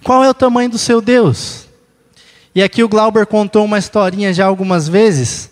Qual 0.03 0.21
é 0.21 0.29
o 0.29 0.33
tamanho 0.33 0.69
do 0.69 0.77
seu 0.77 0.99
Deus? 0.99 1.64
E 2.55 2.63
aqui 2.63 2.81
o 2.81 2.87
Glauber 2.87 3.25
contou 3.27 3.65
uma 3.65 3.77
historinha 3.77 4.33
já 4.33 4.45
algumas 4.45 4.87
vezes, 4.87 5.51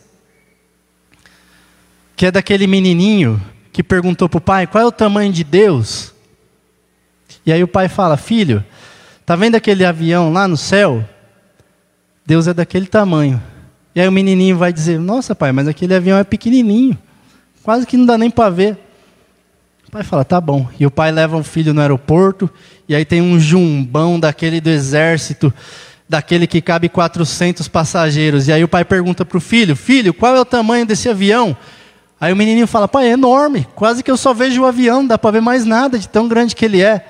que 2.16 2.26
é 2.26 2.32
daquele 2.32 2.66
menininho 2.66 3.42
que 3.74 3.84
perguntou 3.84 4.30
para 4.30 4.38
o 4.38 4.42
pai 4.42 4.66
qual 4.66 4.86
é 4.86 4.88
o 4.88 4.92
tamanho 4.92 5.34
de 5.34 5.44
Deus. 5.44 6.14
E 7.46 7.52
aí 7.52 7.62
o 7.62 7.68
pai 7.68 7.90
fala: 7.90 8.16
Filho, 8.16 8.64
tá 9.26 9.36
vendo 9.36 9.56
aquele 9.56 9.84
avião 9.84 10.32
lá 10.32 10.48
no 10.48 10.56
céu? 10.56 11.04
Deus 12.26 12.48
é 12.48 12.54
daquele 12.54 12.88
tamanho. 12.88 13.44
E 13.94 14.00
aí 14.00 14.08
o 14.08 14.12
menininho 14.12 14.56
vai 14.56 14.72
dizer: 14.72 14.98
Nossa, 14.98 15.36
pai, 15.36 15.52
mas 15.52 15.68
aquele 15.68 15.94
avião 15.94 16.18
é 16.18 16.24
pequenininho, 16.24 16.98
quase 17.64 17.86
que 17.86 17.98
não 17.98 18.06
dá 18.06 18.18
nem 18.18 18.32
para 18.32 18.50
ver. 18.50 18.78
O 19.86 19.92
pai 19.92 20.04
fala: 20.04 20.24
Tá 20.24 20.40
bom. 20.40 20.70
E 20.80 20.86
o 20.86 20.92
pai 20.92 21.12
leva 21.12 21.36
o 21.36 21.44
filho 21.44 21.74
no 21.74 21.82
aeroporto, 21.82 22.50
e 22.88 22.96
aí 22.96 23.04
tem 23.04 23.22
um 23.22 23.38
jumbão 23.38 24.18
daquele 24.18 24.62
do 24.62 24.70
exército 24.70 25.54
daquele 26.14 26.46
que 26.46 26.62
cabe 26.62 26.90
400 26.90 27.68
passageiros. 27.68 28.48
E 28.48 28.54
aí 28.54 28.64
o 28.64 28.68
pai 28.68 28.86
pergunta 28.86 29.26
para 29.26 29.38
o 29.38 29.42
filho: 29.42 29.76
Filho, 29.76 30.14
qual 30.14 30.36
é 30.36 30.40
o 30.40 30.46
tamanho 30.46 30.86
desse 30.86 31.10
avião? 31.10 31.58
Aí 32.22 32.32
o 32.32 32.36
menininho 32.36 32.68
fala: 32.68 32.88
Pai, 32.88 33.08
é 33.08 33.14
enorme, 33.14 33.68
quase 33.74 34.04
que 34.04 34.12
eu 34.12 34.18
só 34.18 34.32
vejo 34.32 34.62
o 34.62 34.66
avião, 34.66 35.02
não 35.02 35.08
dá 35.08 35.18
para 35.18 35.32
ver 35.32 35.42
mais 35.42 35.66
nada 35.66 35.98
de 35.98 36.08
tão 36.08 36.28
grande 36.28 36.56
que 36.56 36.64
ele 36.64 36.82
é. 36.84 37.04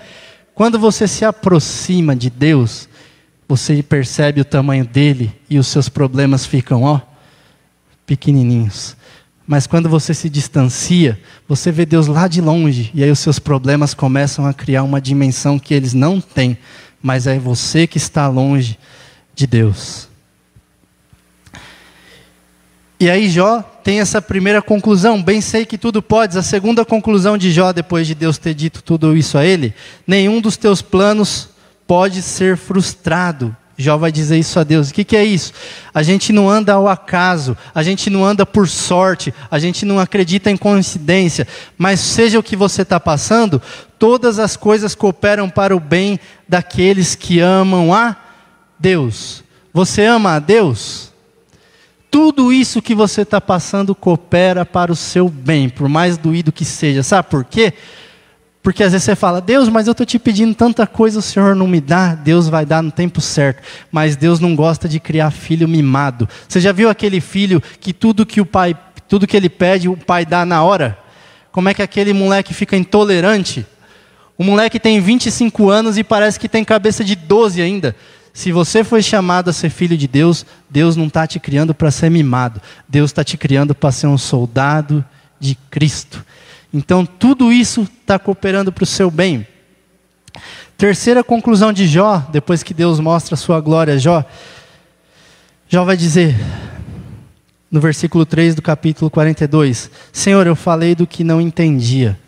Quando 0.55 0.79
você 0.79 1.05
se 1.05 1.25
aproxima 1.25 2.15
de 2.15 2.29
Deus, 2.29 2.87
você 3.45 3.83
percebe 3.83 4.39
o 4.39 4.45
tamanho 4.45 4.85
dele 4.85 5.33
e 5.49 5.59
os 5.59 5.67
seus 5.67 5.89
problemas 5.89 6.45
ficam, 6.45 6.83
ó, 6.83 7.01
pequenininhos. 8.05 8.95
Mas 9.45 9.67
quando 9.67 9.89
você 9.89 10.13
se 10.13 10.29
distancia, 10.29 11.19
você 11.45 11.73
vê 11.73 11.85
Deus 11.85 12.07
lá 12.07 12.29
de 12.29 12.39
longe 12.39 12.89
e 12.93 13.03
aí 13.03 13.11
os 13.11 13.19
seus 13.19 13.37
problemas 13.37 13.93
começam 13.93 14.45
a 14.45 14.53
criar 14.53 14.83
uma 14.83 15.01
dimensão 15.01 15.59
que 15.59 15.73
eles 15.73 15.93
não 15.93 16.21
têm 16.21 16.57
mas 17.03 17.27
é 17.27 17.37
você 17.37 17.85
que 17.85 17.97
está 17.97 18.29
longe 18.29 18.79
de 19.35 19.45
Deus. 19.45 20.07
E 22.97 23.09
aí 23.09 23.29
Jó 23.29 23.61
tem 23.83 23.99
essa 23.99 24.21
primeira 24.21 24.61
conclusão, 24.61 25.21
bem 25.21 25.41
sei 25.41 25.65
que 25.65 25.77
tudo 25.77 26.01
podes. 26.01 26.37
A 26.37 26.41
segunda 26.41 26.85
conclusão 26.85 27.37
de 27.37 27.51
Jó, 27.51 27.73
depois 27.73 28.07
de 28.07 28.15
Deus 28.15 28.37
ter 28.37 28.53
dito 28.53 28.81
tudo 28.81 29.17
isso 29.17 29.37
a 29.37 29.45
ele, 29.45 29.73
nenhum 30.07 30.39
dos 30.39 30.55
teus 30.55 30.81
planos 30.81 31.49
pode 31.85 32.21
ser 32.21 32.55
frustrado. 32.55 33.53
Jó 33.77 33.97
vai 33.97 34.11
dizer 34.11 34.37
isso 34.37 34.57
a 34.57 34.63
Deus. 34.63 34.89
O 34.89 34.93
que, 34.93 35.03
que, 35.03 35.17
é 35.17 35.25
isso? 35.25 35.51
A 35.93 36.01
gente 36.03 36.31
não 36.31 36.49
anda 36.49 36.73
ao 36.73 36.87
acaso, 36.87 37.57
a 37.73 37.83
gente 37.83 38.09
não 38.09 38.23
anda 38.23 38.45
por 38.45 38.69
sorte, 38.69 39.33
a 39.49 39.59
gente 39.59 39.83
não 39.83 39.99
acredita 39.99 40.49
em 40.49 40.55
coincidência, 40.55 41.45
mas 41.77 41.99
seja 41.99 42.39
o 42.39 42.43
que 42.43 42.55
você 42.55 42.83
está 42.83 42.99
passando, 42.99 43.61
todas 44.03 44.37
as 44.37 44.57
coisas 44.57 44.95
cooperam 44.95 45.49
para 45.49 45.73
o 45.73 45.79
bem 45.79 46.19
daqueles 46.45 47.15
que 47.15 47.39
amam 47.39 47.93
a 47.93 48.17
Deus. 48.77 49.45
Você 49.73 50.03
ama 50.03 50.33
a 50.33 50.39
Deus? 50.39 51.13
Tudo 52.11 52.51
isso 52.51 52.81
que 52.81 52.93
você 52.93 53.21
está 53.21 53.39
passando 53.39 53.95
coopera 53.95 54.65
para 54.65 54.91
o 54.91 54.95
seu 54.95 55.29
bem, 55.29 55.69
por 55.69 55.87
mais 55.87 56.17
doído 56.17 56.51
que 56.51 56.65
seja. 56.65 57.01
Sabe 57.01 57.29
por 57.29 57.45
quê? 57.45 57.71
Porque 58.61 58.83
às 58.83 58.91
vezes 58.91 59.05
você 59.05 59.15
fala, 59.15 59.39
Deus, 59.39 59.69
mas 59.69 59.87
eu 59.87 59.91
estou 59.91 60.05
te 60.05 60.19
pedindo 60.19 60.53
tanta 60.53 60.85
coisa, 60.85 61.19
o 61.19 61.21
Senhor 61.21 61.55
não 61.55 61.65
me 61.65 61.79
dá, 61.79 62.13
Deus 62.13 62.49
vai 62.49 62.65
dar 62.65 62.83
no 62.83 62.91
tempo 62.91 63.21
certo. 63.21 63.63
Mas 63.89 64.17
Deus 64.17 64.37
não 64.37 64.53
gosta 64.53 64.89
de 64.89 64.99
criar 64.99 65.31
filho 65.31 65.65
mimado. 65.65 66.27
Você 66.45 66.59
já 66.59 66.73
viu 66.73 66.89
aquele 66.89 67.21
filho 67.21 67.63
que 67.79 67.93
tudo 67.93 68.25
que 68.25 68.41
o 68.41 68.45
pai, 68.45 68.75
tudo 69.07 69.25
que 69.25 69.37
ele 69.37 69.47
pede, 69.47 69.87
o 69.87 69.95
pai 69.95 70.25
dá 70.25 70.45
na 70.45 70.61
hora? 70.61 70.99
Como 71.53 71.69
é 71.69 71.73
que 71.73 71.81
aquele 71.81 72.11
moleque 72.11 72.53
fica 72.53 72.75
intolerante? 72.75 73.65
O 74.37 74.43
moleque 74.43 74.79
tem 74.79 74.99
25 74.99 75.69
anos 75.69 75.97
e 75.97 76.03
parece 76.03 76.39
que 76.39 76.49
tem 76.49 76.63
cabeça 76.63 77.03
de 77.03 77.15
12 77.15 77.61
ainda. 77.61 77.95
Se 78.33 78.51
você 78.51 78.83
foi 78.83 79.03
chamado 79.03 79.49
a 79.49 79.53
ser 79.53 79.69
filho 79.69 79.95
de 79.95 80.07
Deus, 80.07 80.43
Deus 80.67 80.95
não 80.95 81.05
está 81.05 81.27
te 81.27 81.39
criando 81.39 81.73
para 81.73 81.91
ser 81.91 82.09
mimado. 82.09 82.59
Deus 82.89 83.11
está 83.11 83.23
te 83.23 83.37
criando 83.37 83.75
para 83.75 83.91
ser 83.91 84.07
um 84.07 84.17
soldado 84.17 85.05
de 85.39 85.55
Cristo. 85.69 86.25
Então, 86.73 87.05
tudo 87.05 87.51
isso 87.51 87.87
está 88.01 88.17
cooperando 88.17 88.71
para 88.71 88.83
o 88.83 88.87
seu 88.87 89.11
bem. 89.11 89.45
Terceira 90.75 91.23
conclusão 91.23 91.71
de 91.71 91.87
Jó, 91.87 92.27
depois 92.31 92.63
que 92.63 92.73
Deus 92.73 92.99
mostra 92.99 93.35
a 93.35 93.37
sua 93.37 93.61
glória 93.61 93.93
a 93.93 93.97
Jó, 93.97 94.25
Jó 95.69 95.85
vai 95.85 95.95
dizer, 95.95 96.35
no 97.69 97.79
versículo 97.79 98.25
3 98.25 98.55
do 98.55 98.61
capítulo 98.61 99.11
42, 99.11 99.91
Senhor, 100.11 100.47
eu 100.47 100.55
falei 100.55 100.95
do 100.95 101.05
que 101.05 101.23
não 101.23 101.39
entendia. 101.39 102.19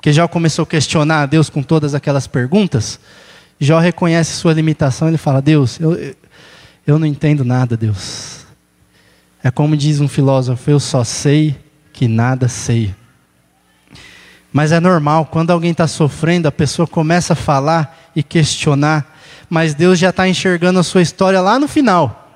Porque 0.00 0.14
Jó 0.14 0.26
começou 0.26 0.62
a 0.62 0.66
questionar 0.66 1.20
a 1.20 1.26
Deus 1.26 1.50
com 1.50 1.62
todas 1.62 1.94
aquelas 1.94 2.26
perguntas. 2.26 2.98
Jó 3.60 3.78
reconhece 3.78 4.32
sua 4.32 4.54
limitação, 4.54 5.08
ele 5.08 5.18
fala: 5.18 5.42
Deus, 5.42 5.78
eu, 5.78 6.14
eu 6.86 6.98
não 6.98 7.06
entendo 7.06 7.44
nada, 7.44 7.76
Deus. 7.76 8.46
É 9.44 9.50
como 9.50 9.76
diz 9.76 10.00
um 10.00 10.08
filósofo: 10.08 10.70
eu 10.70 10.80
só 10.80 11.04
sei 11.04 11.54
que 11.92 12.08
nada 12.08 12.48
sei. 12.48 12.94
Mas 14.50 14.72
é 14.72 14.80
normal, 14.80 15.26
quando 15.26 15.50
alguém 15.50 15.72
está 15.72 15.86
sofrendo, 15.86 16.48
a 16.48 16.52
pessoa 16.52 16.88
começa 16.88 17.34
a 17.34 17.36
falar 17.36 18.10
e 18.16 18.22
questionar, 18.22 19.18
mas 19.50 19.74
Deus 19.74 19.98
já 19.98 20.08
está 20.08 20.26
enxergando 20.26 20.80
a 20.80 20.82
sua 20.82 21.02
história 21.02 21.42
lá 21.42 21.58
no 21.58 21.68
final. 21.68 22.26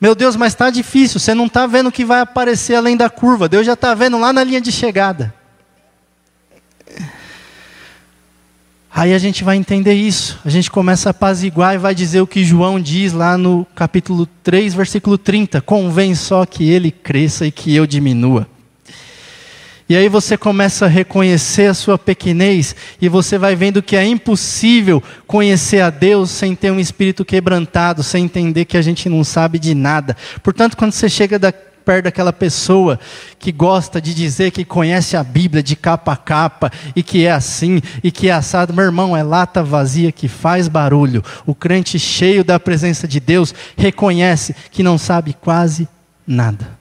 Meu 0.00 0.14
Deus, 0.14 0.34
mas 0.34 0.54
está 0.54 0.70
difícil, 0.70 1.20
você 1.20 1.34
não 1.34 1.44
está 1.44 1.66
vendo 1.66 1.88
o 1.88 1.92
que 1.92 2.06
vai 2.06 2.20
aparecer 2.20 2.74
além 2.74 2.96
da 2.96 3.10
curva, 3.10 3.50
Deus 3.50 3.66
já 3.66 3.74
está 3.74 3.92
vendo 3.92 4.18
lá 4.18 4.32
na 4.32 4.42
linha 4.42 4.62
de 4.62 4.72
chegada. 4.72 5.36
Aí 8.98 9.14
a 9.14 9.18
gente 9.18 9.44
vai 9.44 9.56
entender 9.56 9.94
isso, 9.94 10.40
a 10.44 10.50
gente 10.50 10.68
começa 10.68 11.08
a 11.08 11.12
apaziguar 11.12 11.72
e 11.72 11.78
vai 11.78 11.94
dizer 11.94 12.20
o 12.20 12.26
que 12.26 12.42
João 12.42 12.80
diz 12.80 13.12
lá 13.12 13.38
no 13.38 13.64
capítulo 13.72 14.26
3, 14.42 14.74
versículo 14.74 15.16
30: 15.16 15.60
Convém 15.60 16.16
só 16.16 16.44
que 16.44 16.68
ele 16.68 16.90
cresça 16.90 17.46
e 17.46 17.52
que 17.52 17.72
eu 17.76 17.86
diminua. 17.86 18.44
E 19.88 19.94
aí 19.94 20.08
você 20.08 20.36
começa 20.36 20.86
a 20.86 20.88
reconhecer 20.88 21.66
a 21.66 21.74
sua 21.74 21.96
pequenez 21.96 22.74
e 23.00 23.08
você 23.08 23.38
vai 23.38 23.54
vendo 23.54 23.80
que 23.80 23.94
é 23.94 24.04
impossível 24.04 25.00
conhecer 25.28 25.80
a 25.80 25.90
Deus 25.90 26.32
sem 26.32 26.56
ter 26.56 26.72
um 26.72 26.80
espírito 26.80 27.24
quebrantado, 27.24 28.02
sem 28.02 28.24
entender 28.24 28.64
que 28.64 28.76
a 28.76 28.82
gente 28.82 29.08
não 29.08 29.22
sabe 29.22 29.60
de 29.60 29.76
nada. 29.76 30.16
Portanto, 30.42 30.76
quando 30.76 30.90
você 30.90 31.08
chega 31.08 31.38
da, 31.38 31.54
perto 31.88 32.04
daquela 32.04 32.34
pessoa 32.34 33.00
que 33.38 33.50
gosta 33.50 33.98
de 33.98 34.12
dizer 34.12 34.50
que 34.50 34.62
conhece 34.62 35.16
a 35.16 35.24
Bíblia 35.24 35.62
de 35.62 35.74
capa 35.74 36.12
a 36.12 36.16
capa 36.18 36.70
e 36.94 37.02
que 37.02 37.24
é 37.24 37.32
assim 37.32 37.80
e 38.04 38.10
que 38.10 38.28
é 38.28 38.32
assado, 38.32 38.74
meu 38.74 38.84
irmão, 38.84 39.16
é 39.16 39.22
lata 39.22 39.62
vazia 39.62 40.12
que 40.12 40.28
faz 40.28 40.68
barulho. 40.68 41.24
O 41.46 41.54
crente 41.54 41.98
cheio 41.98 42.44
da 42.44 42.60
presença 42.60 43.08
de 43.08 43.18
Deus 43.18 43.54
reconhece 43.74 44.54
que 44.70 44.82
não 44.82 44.98
sabe 44.98 45.32
quase 45.32 45.88
nada. 46.26 46.76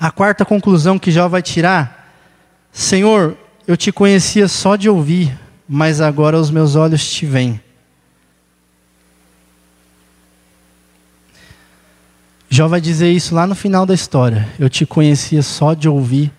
A 0.00 0.10
quarta 0.10 0.42
conclusão 0.42 0.98
que 0.98 1.10
Jó 1.10 1.28
vai 1.28 1.42
tirar: 1.42 2.16
Senhor, 2.72 3.36
eu 3.68 3.76
te 3.76 3.92
conhecia 3.92 4.48
só 4.48 4.74
de 4.74 4.88
ouvir, 4.88 5.38
mas 5.68 6.00
agora 6.00 6.38
os 6.38 6.50
meus 6.50 6.76
olhos 6.76 7.06
te 7.06 7.26
veem. 7.26 7.60
Jó 12.54 12.68
vai 12.68 12.82
dizer 12.82 13.10
isso 13.10 13.34
lá 13.34 13.46
no 13.46 13.54
final 13.54 13.86
da 13.86 13.94
história. 13.94 14.46
Eu 14.58 14.68
te 14.68 14.84
conhecia 14.84 15.40
só 15.40 15.72
de 15.72 15.88
ouvir, 15.88 16.30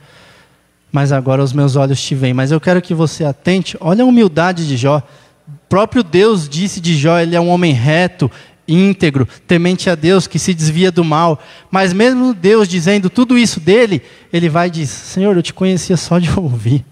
mas 0.91 1.11
agora 1.11 1.43
os 1.43 1.53
meus 1.53 1.75
olhos 1.75 1.99
te 1.99 2.13
veem. 2.13 2.35
Mas 2.35 2.51
eu 2.51 2.61
quero 2.61 2.83
que 2.83 2.93
você 2.93 3.25
atente, 3.25 3.75
olha 3.79 4.03
a 4.03 4.05
humildade 4.05 4.67
de 4.67 4.77
Jó. 4.77 5.01
O 5.47 5.51
próprio 5.67 6.03
Deus 6.03 6.47
disse 6.47 6.79
de 6.79 6.95
Jó, 6.95 7.17
ele 7.17 7.35
é 7.35 7.41
um 7.41 7.49
homem 7.49 7.73
reto, 7.73 8.29
íntegro, 8.67 9.27
temente 9.47 9.89
a 9.89 9.95
Deus, 9.95 10.27
que 10.27 10.37
se 10.37 10.53
desvia 10.53 10.91
do 10.91 11.03
mal. 11.03 11.41
Mas 11.71 11.93
mesmo 11.93 12.31
Deus 12.31 12.67
dizendo 12.67 13.09
tudo 13.09 13.35
isso 13.35 13.59
dele, 13.59 13.99
ele 14.31 14.49
vai 14.49 14.67
e 14.67 14.69
diz: 14.69 14.91
Senhor, 14.91 15.35
eu 15.35 15.41
te 15.41 15.51
conhecia 15.51 15.97
só 15.97 16.19
de 16.19 16.29
ouvir. 16.37 16.85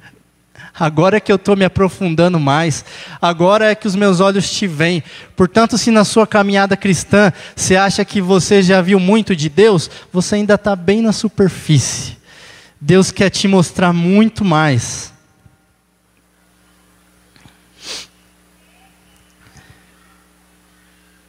Agora 0.77 1.17
é 1.17 1.19
que 1.19 1.31
eu 1.31 1.35
estou 1.35 1.55
me 1.55 1.65
aprofundando 1.65 2.39
mais. 2.39 2.85
Agora 3.21 3.71
é 3.71 3.75
que 3.75 3.87
os 3.87 3.95
meus 3.95 4.19
olhos 4.19 4.49
te 4.49 4.65
veem. 4.65 5.03
Portanto, 5.35 5.77
se 5.77 5.91
na 5.91 6.05
sua 6.05 6.25
caminhada 6.25 6.77
cristã 6.77 7.31
você 7.55 7.75
acha 7.75 8.05
que 8.05 8.21
você 8.21 8.61
já 8.61 8.81
viu 8.81 8.99
muito 8.99 9.35
de 9.35 9.49
Deus, 9.49 9.89
você 10.11 10.35
ainda 10.35 10.55
está 10.55 10.75
bem 10.75 11.01
na 11.01 11.11
superfície. 11.11 12.17
Deus 12.79 13.11
quer 13.11 13.29
te 13.29 13.47
mostrar 13.47 13.93
muito 13.93 14.45
mais. 14.45 15.13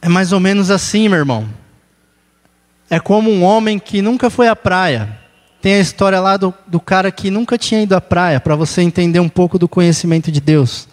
É 0.01 0.09
mais 0.09 0.31
ou 0.31 0.39
menos 0.39 0.69
assim, 0.69 1.07
meu 1.07 1.19
irmão. 1.19 1.49
É 2.89 2.99
como 2.99 3.29
um 3.31 3.43
homem 3.43 3.79
que 3.79 4.01
nunca 4.01 4.29
foi 4.29 4.47
à 4.47 4.55
praia 4.55 5.22
tem 5.63 5.75
a 5.75 5.79
história 5.79 6.19
lá 6.19 6.35
do, 6.35 6.53
do 6.67 6.77
cara 6.77 7.09
que 7.09 7.31
nunca 7.31 7.57
tinha 7.57 7.81
ido 7.81 7.95
à 7.95 8.01
praia, 8.01 8.37
para 8.37 8.53
você 8.53 8.81
entender 8.81 9.21
um 9.21 9.29
pouco 9.29 9.57
do 9.57 9.65
conhecimento 9.65 10.29
de 10.29 10.41
Deus. 10.41 10.89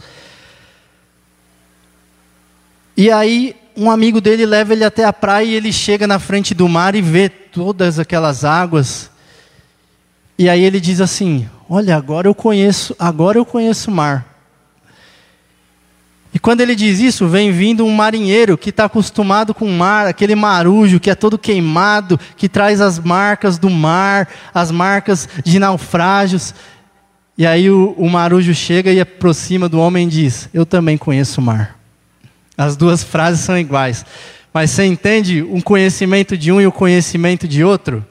E 2.96 3.10
aí, 3.10 3.56
um 3.76 3.90
amigo 3.90 4.20
dele 4.20 4.46
leva 4.46 4.72
ele 4.72 4.84
até 4.84 5.04
a 5.04 5.12
praia 5.12 5.44
e 5.44 5.54
ele 5.56 5.72
chega 5.72 6.06
na 6.06 6.20
frente 6.20 6.54
do 6.54 6.68
mar 6.68 6.94
e 6.94 7.02
vê 7.02 7.28
todas 7.28 7.98
aquelas 7.98 8.44
águas. 8.44 9.10
E 10.38 10.48
aí 10.48 10.62
ele 10.62 10.78
diz 10.78 11.00
assim: 11.00 11.50
Olha, 11.68 11.96
agora 11.96 12.28
eu 12.28 12.34
conheço, 12.34 12.94
agora 12.96 13.38
eu 13.38 13.44
conheço 13.44 13.90
o 13.90 13.94
mar. 13.94 14.29
E 16.32 16.38
quando 16.38 16.60
ele 16.60 16.76
diz 16.76 17.00
isso, 17.00 17.26
vem 17.26 17.50
vindo 17.50 17.84
um 17.84 17.92
marinheiro 17.92 18.56
que 18.56 18.70
está 18.70 18.84
acostumado 18.84 19.52
com 19.52 19.66
o 19.66 19.72
mar, 19.72 20.06
aquele 20.06 20.36
marujo 20.36 21.00
que 21.00 21.10
é 21.10 21.14
todo 21.14 21.36
queimado, 21.36 22.18
que 22.36 22.48
traz 22.48 22.80
as 22.80 22.98
marcas 22.98 23.58
do 23.58 23.68
mar, 23.68 24.28
as 24.54 24.70
marcas 24.70 25.28
de 25.44 25.58
naufrágios. 25.58 26.54
E 27.36 27.44
aí 27.44 27.68
o, 27.68 27.94
o 27.98 28.08
marujo 28.08 28.54
chega 28.54 28.92
e 28.92 29.00
aproxima 29.00 29.68
do 29.68 29.80
homem 29.80 30.06
e 30.06 30.10
diz: 30.10 30.48
Eu 30.54 30.64
também 30.64 30.96
conheço 30.96 31.40
o 31.40 31.44
mar. 31.44 31.76
As 32.56 32.76
duas 32.76 33.02
frases 33.02 33.40
são 33.40 33.58
iguais. 33.58 34.04
Mas 34.52 34.70
você 34.70 34.84
entende 34.84 35.42
um 35.42 35.60
conhecimento 35.60 36.36
de 36.36 36.52
um 36.52 36.60
e 36.60 36.66
o 36.66 36.72
conhecimento 36.72 37.48
de 37.48 37.64
outro? 37.64 38.04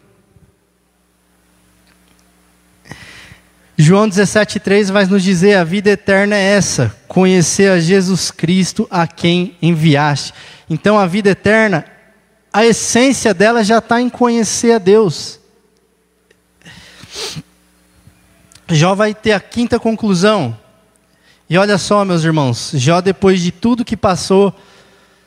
João 3.82 4.10
17,3 4.10 4.92
vai 4.92 5.06
nos 5.06 5.24
dizer: 5.24 5.56
a 5.56 5.64
vida 5.64 5.92
eterna 5.92 6.36
é 6.36 6.44
essa, 6.44 6.94
conhecer 7.08 7.72
a 7.72 7.80
Jesus 7.80 8.30
Cristo 8.30 8.86
a 8.92 9.08
quem 9.08 9.56
enviaste. 9.62 10.34
Então 10.70 11.00
a 11.00 11.08
vida 11.08 11.30
eterna, 11.30 11.86
a 12.52 12.66
essência 12.66 13.34
dela 13.34 13.64
já 13.64 13.78
está 13.78 14.02
em 14.02 14.10
conhecer 14.10 14.74
a 14.74 14.80
Deus. 14.80 15.40
Jó 18.68 18.94
vai 18.96 19.14
ter 19.14 19.32
a 19.32 19.40
quinta 19.40 19.80
conclusão. 19.80 20.58
E 21.50 21.58
olha 21.58 21.78
só, 21.78 22.04
meus 22.04 22.26
irmãos, 22.26 22.72
Jó, 22.74 23.00
depois 23.00 23.40
de 23.40 23.50
tudo 23.50 23.86
que 23.86 23.96
passou, 23.96 24.54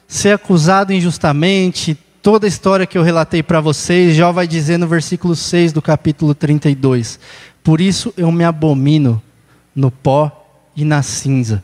ser 0.06 0.34
acusado 0.34 0.92
injustamente, 0.92 1.98
toda 2.22 2.46
a 2.46 2.48
história 2.48 2.86
que 2.86 2.98
eu 2.98 3.02
relatei 3.02 3.42
para 3.42 3.62
vocês, 3.62 4.14
Jó 4.14 4.30
vai 4.30 4.46
dizer 4.46 4.78
no 4.78 4.86
versículo 4.86 5.34
6 5.34 5.72
do 5.72 5.80
capítulo 5.80 6.34
32: 6.34 7.18
por 7.62 7.80
isso 7.80 8.12
eu 8.16 8.30
me 8.32 8.44
abomino 8.44 9.22
no 9.74 9.90
pó 9.90 10.44
e 10.74 10.84
na 10.84 11.02
cinza. 11.02 11.62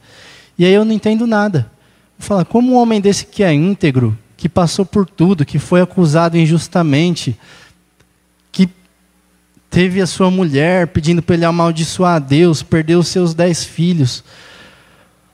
E 0.59 0.65
aí 0.65 0.73
eu 0.73 0.85
não 0.85 0.93
entendo 0.93 1.27
nada. 1.27 1.71
Fala, 2.19 2.45
como 2.45 2.73
um 2.73 2.77
homem 2.77 3.01
desse 3.01 3.27
que 3.27 3.43
é 3.43 3.53
íntegro, 3.53 4.17
que 4.37 4.49
passou 4.49 4.85
por 4.85 5.07
tudo, 5.07 5.45
que 5.45 5.59
foi 5.59 5.81
acusado 5.81 6.37
injustamente, 6.37 7.39
que 8.51 8.69
teve 9.71 10.01
a 10.01 10.07
sua 10.07 10.31
mulher 10.31 10.89
pedindo 10.89 11.23
para 11.23 11.37
ele 11.37 11.45
amaldiçoar 11.45 12.17
a 12.17 12.19
Deus, 12.19 12.63
perdeu 12.63 13.01
os 13.01 13.09
seus 13.09 13.35
dez 13.35 13.65
filhos. 13.65 14.25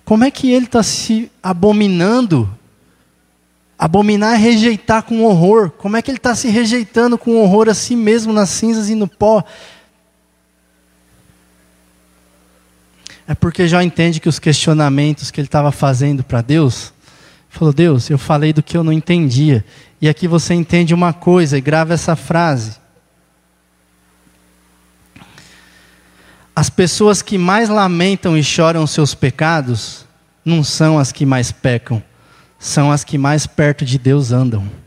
Como 0.05 0.25
é 0.25 0.31
que 0.31 0.51
ele 0.51 0.67
está 0.67 0.83
se 0.83 1.31
abominando? 1.43 2.49
Abominar 3.79 4.35
é 4.35 4.37
rejeitar 4.39 5.03
com 5.03 5.25
horror. 5.25 5.71
Como 5.71 5.97
é 5.97 6.03
que 6.03 6.11
ele 6.11 6.19
está 6.19 6.35
se 6.35 6.49
rejeitando 6.49 7.19
com 7.19 7.37
horror 7.43 7.69
a 7.69 7.75
si 7.75 7.97
mesmo 7.97 8.33
nas 8.33 8.51
cinzas 8.51 8.89
e 8.89 8.95
no 8.95 9.09
pó? 9.09 9.43
É 13.27 13.35
porque 13.35 13.67
já 13.67 13.83
entende 13.83 14.21
que 14.21 14.29
os 14.29 14.39
questionamentos 14.39 15.31
que 15.31 15.41
ele 15.41 15.49
estava 15.49 15.73
fazendo 15.73 16.23
para 16.23 16.43
Deus, 16.43 16.93
falou: 17.49 17.73
Deus, 17.73 18.11
eu 18.11 18.19
falei 18.19 18.53
do 18.53 18.63
que 18.63 18.77
eu 18.77 18.85
não 18.85 18.93
entendia. 18.93 19.65
E 20.01 20.09
aqui 20.09 20.29
você 20.29 20.53
entende 20.53 20.93
uma 20.93 21.13
coisa 21.13 21.57
e 21.57 21.61
grava 21.61 21.95
essa 21.95 22.15
frase. 22.15 22.77
As 26.55 26.71
pessoas 26.71 27.23
que 27.23 27.39
mais 27.39 27.69
lamentam 27.69 28.37
e 28.37 28.45
choram 28.45 28.87
seus 28.87 29.15
pecados 29.15 30.05
não 30.45 30.63
são 30.63 30.99
as 30.99 31.11
que 31.11 31.25
mais 31.25 31.51
pecam, 31.51 32.03
são 32.59 32.93
as 32.93 33.03
que 33.03 33.19
mais 33.19 33.47
perto 33.47 33.85
de 33.85 33.99
Deus 33.99 34.31
andam. 34.31 34.84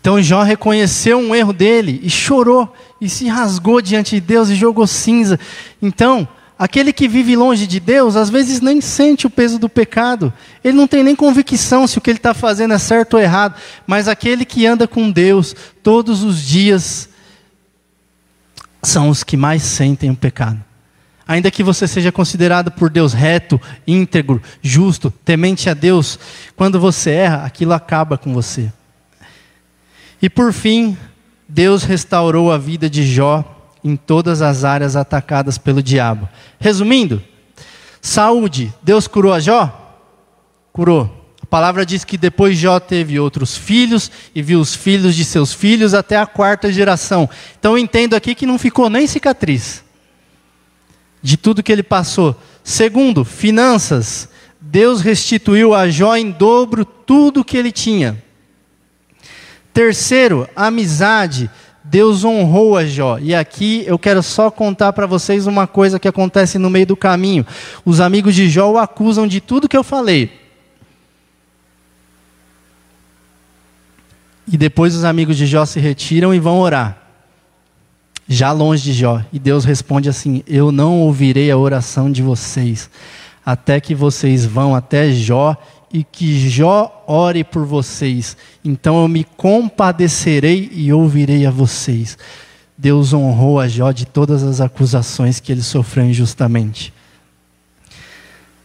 Então 0.00 0.22
Jó 0.22 0.44
reconheceu 0.44 1.18
um 1.18 1.34
erro 1.34 1.52
dele 1.52 2.00
e 2.04 2.08
chorou 2.08 2.72
e 3.00 3.08
se 3.08 3.26
rasgou 3.26 3.82
diante 3.82 4.14
de 4.14 4.20
Deus 4.20 4.48
e 4.48 4.54
jogou 4.54 4.86
cinza. 4.86 5.40
Então, 5.82 6.26
aquele 6.56 6.92
que 6.92 7.08
vive 7.08 7.34
longe 7.34 7.66
de 7.66 7.80
Deus, 7.80 8.14
às 8.14 8.30
vezes 8.30 8.60
nem 8.60 8.80
sente 8.80 9.26
o 9.26 9.30
peso 9.30 9.58
do 9.58 9.68
pecado. 9.68 10.32
Ele 10.62 10.76
não 10.76 10.86
tem 10.86 11.02
nem 11.02 11.16
convicção 11.16 11.84
se 11.84 11.98
o 11.98 12.00
que 12.00 12.10
ele 12.10 12.18
está 12.18 12.32
fazendo 12.32 12.74
é 12.74 12.78
certo 12.78 13.14
ou 13.14 13.20
errado. 13.20 13.56
Mas 13.88 14.06
aquele 14.06 14.44
que 14.44 14.64
anda 14.66 14.86
com 14.86 15.10
Deus 15.10 15.52
todos 15.82 16.22
os 16.22 16.46
dias 16.46 17.08
são 18.80 19.08
os 19.08 19.24
que 19.24 19.36
mais 19.36 19.64
sentem 19.64 20.10
o 20.10 20.16
pecado. 20.16 20.62
Ainda 21.26 21.50
que 21.50 21.64
você 21.64 21.88
seja 21.88 22.12
considerado 22.12 22.70
por 22.70 22.88
Deus 22.88 23.12
reto, 23.12 23.60
íntegro, 23.84 24.40
justo, 24.62 25.12
temente 25.24 25.68
a 25.68 25.74
Deus, 25.74 26.20
quando 26.54 26.78
você 26.78 27.10
erra, 27.10 27.44
aquilo 27.44 27.72
acaba 27.72 28.16
com 28.16 28.32
você. 28.32 28.70
E 30.20 30.28
por 30.28 30.52
fim, 30.52 30.96
Deus 31.48 31.82
restaurou 31.82 32.52
a 32.52 32.58
vida 32.58 32.90
de 32.90 33.06
Jó 33.06 33.44
em 33.84 33.96
todas 33.96 34.42
as 34.42 34.64
áreas 34.64 34.96
atacadas 34.96 35.56
pelo 35.56 35.82
diabo. 35.82 36.28
Resumindo, 36.58 37.22
saúde, 38.00 38.72
Deus 38.82 39.06
curou 39.06 39.32
a 39.32 39.40
Jó? 39.40 39.96
Curou. 40.72 41.14
A 41.42 41.46
palavra 41.46 41.86
diz 41.86 42.04
que 42.04 42.18
depois 42.18 42.58
Jó 42.58 42.78
teve 42.78 43.18
outros 43.18 43.56
filhos 43.56 44.10
e 44.34 44.42
viu 44.42 44.60
os 44.60 44.74
filhos 44.74 45.14
de 45.14 45.24
seus 45.24 45.52
filhos 45.52 45.94
até 45.94 46.16
a 46.16 46.26
quarta 46.26 46.70
geração. 46.70 47.28
Então 47.58 47.72
eu 47.72 47.78
entendo 47.78 48.14
aqui 48.14 48.34
que 48.34 48.44
não 48.44 48.58
ficou 48.58 48.90
nem 48.90 49.06
cicatriz 49.06 49.84
de 51.22 51.36
tudo 51.36 51.62
que 51.62 51.72
ele 51.72 51.82
passou. 51.82 52.36
Segundo, 52.62 53.24
finanças. 53.24 54.28
Deus 54.60 55.00
restituiu 55.00 55.74
a 55.74 55.88
Jó 55.88 56.16
em 56.16 56.30
dobro 56.30 56.84
tudo 56.84 57.44
que 57.44 57.56
ele 57.56 57.72
tinha. 57.72 58.22
Terceiro, 59.78 60.48
amizade. 60.56 61.48
Deus 61.84 62.24
honrou 62.24 62.76
a 62.76 62.84
Jó. 62.84 63.16
E 63.20 63.32
aqui 63.32 63.84
eu 63.86 63.96
quero 63.96 64.24
só 64.24 64.50
contar 64.50 64.92
para 64.92 65.06
vocês 65.06 65.46
uma 65.46 65.68
coisa 65.68 66.00
que 66.00 66.08
acontece 66.08 66.58
no 66.58 66.68
meio 66.68 66.84
do 66.84 66.96
caminho. 66.96 67.46
Os 67.84 68.00
amigos 68.00 68.34
de 68.34 68.48
Jó 68.48 68.72
o 68.72 68.76
acusam 68.76 69.24
de 69.24 69.40
tudo 69.40 69.68
que 69.68 69.76
eu 69.76 69.84
falei. 69.84 70.32
E 74.48 74.56
depois 74.56 74.96
os 74.96 75.04
amigos 75.04 75.36
de 75.36 75.46
Jó 75.46 75.64
se 75.64 75.78
retiram 75.78 76.34
e 76.34 76.40
vão 76.40 76.58
orar. 76.58 76.98
Já 78.26 78.50
longe 78.50 78.82
de 78.82 78.92
Jó. 78.92 79.22
E 79.32 79.38
Deus 79.38 79.64
responde 79.64 80.08
assim: 80.08 80.42
Eu 80.44 80.72
não 80.72 81.02
ouvirei 81.02 81.52
a 81.52 81.56
oração 81.56 82.10
de 82.10 82.20
vocês, 82.20 82.90
até 83.46 83.80
que 83.80 83.94
vocês 83.94 84.44
vão 84.44 84.74
até 84.74 85.12
Jó 85.12 85.56
e 85.92 86.04
que 86.04 86.48
Jó 86.48 87.04
ore 87.06 87.44
por 87.44 87.64
vocês. 87.64 88.36
Então 88.64 89.00
eu 89.00 89.08
me 89.08 89.24
compadecerei 89.24 90.70
e 90.72 90.92
ouvirei 90.92 91.46
a 91.46 91.50
vocês. 91.50 92.16
Deus 92.76 93.12
honrou 93.12 93.58
a 93.58 93.66
Jó 93.66 93.90
de 93.90 94.06
todas 94.06 94.42
as 94.42 94.60
acusações 94.60 95.40
que 95.40 95.50
ele 95.50 95.62
sofreu 95.62 96.04
injustamente. 96.04 96.92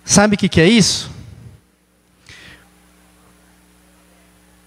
Sabe 0.06 0.36
o 0.36 0.38
que, 0.38 0.62
é 0.62 0.68
isso? 0.68 1.10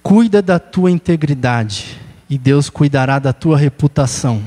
Cuida 0.02 0.40
da 0.40 0.58
tua 0.58 0.90
integridade 0.90 1.98
e 2.28 2.38
Deus 2.38 2.70
cuidará 2.70 3.18
da 3.18 3.32
tua 3.32 3.56
reputação. 3.56 4.42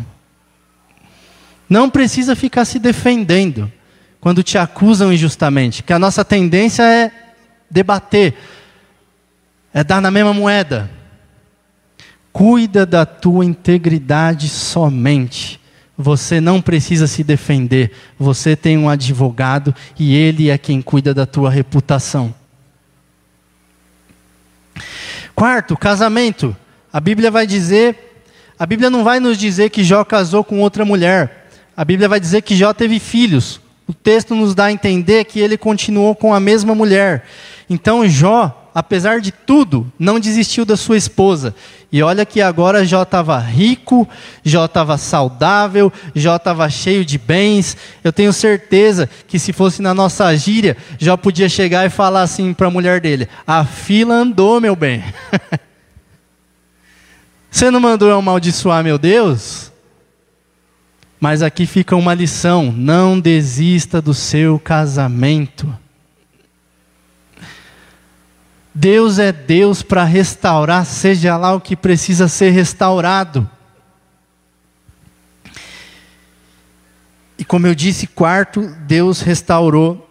Não 1.69 1.89
precisa 1.89 2.35
ficar 2.35 2.65
se 2.65 2.79
defendendo 2.79 3.71
quando 4.19 4.43
te 4.43 4.57
acusam 4.57 5.13
injustamente, 5.13 5.83
que 5.83 5.93
a 5.93 5.99
nossa 5.99 6.25
tendência 6.25 6.83
é 6.83 7.28
debater, 7.69 8.35
é 9.73 9.83
dar 9.83 10.01
na 10.01 10.09
mesma 10.09 10.33
moeda. 10.33 10.89
Cuida 12.31 12.85
da 12.85 13.05
tua 13.05 13.45
integridade 13.45 14.47
somente. 14.49 15.59
Você 15.97 16.39
não 16.39 16.61
precisa 16.61 17.07
se 17.07 17.23
defender. 17.23 17.91
Você 18.17 18.55
tem 18.55 18.77
um 18.77 18.89
advogado 18.89 19.75
e 19.99 20.15
ele 20.15 20.49
é 20.49 20.57
quem 20.57 20.81
cuida 20.81 21.13
da 21.13 21.25
tua 21.25 21.49
reputação. 21.49 22.33
Quarto, 25.35 25.77
casamento. 25.77 26.55
A 26.91 26.99
Bíblia 26.99 27.29
vai 27.29 27.45
dizer, 27.45 28.23
a 28.57 28.65
Bíblia 28.65 28.89
não 28.89 29.03
vai 29.03 29.19
nos 29.19 29.37
dizer 29.37 29.69
que 29.69 29.83
Jó 29.83 30.03
casou 30.03 30.43
com 30.43 30.61
outra 30.61 30.83
mulher. 30.83 31.47
A 31.75 31.85
Bíblia 31.85 32.09
vai 32.09 32.19
dizer 32.19 32.41
que 32.41 32.55
Jó 32.55 32.73
teve 32.73 32.99
filhos. 32.99 33.61
O 33.87 33.93
texto 33.93 34.35
nos 34.35 34.53
dá 34.53 34.65
a 34.65 34.71
entender 34.71 35.25
que 35.25 35.39
ele 35.39 35.57
continuou 35.57 36.13
com 36.13 36.33
a 36.33 36.39
mesma 36.39 36.75
mulher. 36.75 37.25
Então 37.69 38.07
Jó 38.07 38.59
apesar 38.73 39.19
de 39.19 39.31
tudo, 39.31 39.91
não 39.97 40.19
desistiu 40.19 40.63
da 40.63 40.77
sua 40.77 40.95
esposa. 40.95 41.53
E 41.91 42.01
olha 42.03 42.25
que 42.25 42.39
agora 42.39 42.85
Jó 42.85 43.03
estava 43.03 43.37
rico, 43.37 44.07
Jó 44.43 44.65
estava 44.65 44.97
saudável, 44.97 45.91
Jó 46.15 46.35
estava 46.35 46.69
cheio 46.69 47.03
de 47.03 47.17
bens. 47.17 47.75
Eu 48.03 48.13
tenho 48.13 48.31
certeza 48.31 49.09
que 49.27 49.39
se 49.39 49.51
fosse 49.51 49.81
na 49.81 49.93
nossa 49.93 50.33
gíria, 50.37 50.77
Jó 50.97 51.17
podia 51.17 51.49
chegar 51.49 51.85
e 51.85 51.89
falar 51.89 52.21
assim 52.21 52.53
para 52.53 52.67
a 52.67 52.71
mulher 52.71 53.01
dele: 53.01 53.27
A 53.45 53.65
fila 53.65 54.15
andou, 54.15 54.61
meu 54.61 54.75
bem. 54.75 55.03
Você 57.51 57.71
não 57.71 57.79
mandou 57.79 58.07
eu 58.07 58.17
amaldiçoar 58.17 58.83
meu 58.83 58.97
Deus? 58.99 59.71
Mas 61.19 61.41
aqui 61.41 61.65
fica 61.65 61.95
uma 61.95 62.13
lição: 62.13 62.71
não 62.71 63.19
desista 63.19 64.01
do 64.01 64.13
seu 64.13 64.59
casamento. 64.59 65.67
Deus 68.79 69.19
é 69.19 69.33
Deus 69.33 69.81
para 69.81 70.05
restaurar, 70.05 70.85
seja 70.85 71.35
lá 71.35 71.53
o 71.53 71.59
que 71.59 71.75
precisa 71.75 72.29
ser 72.29 72.51
restaurado. 72.51 73.49
E 77.37 77.43
como 77.43 77.67
eu 77.67 77.75
disse, 77.75 78.07
quarto, 78.07 78.73
Deus 78.87 79.19
restaurou 79.19 80.09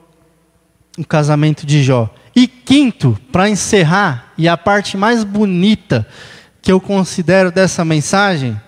o 0.99 1.05
casamento 1.05 1.65
de 1.65 1.83
Jó. 1.83 2.13
E 2.37 2.47
quinto, 2.47 3.19
para 3.33 3.49
encerrar, 3.49 4.35
e 4.37 4.47
a 4.47 4.57
parte 4.59 4.99
mais 4.99 5.25
bonita 5.25 6.07
que 6.61 6.71
eu 6.71 6.79
considero 6.79 7.51
dessa 7.51 7.87
mensagem, 7.87 8.61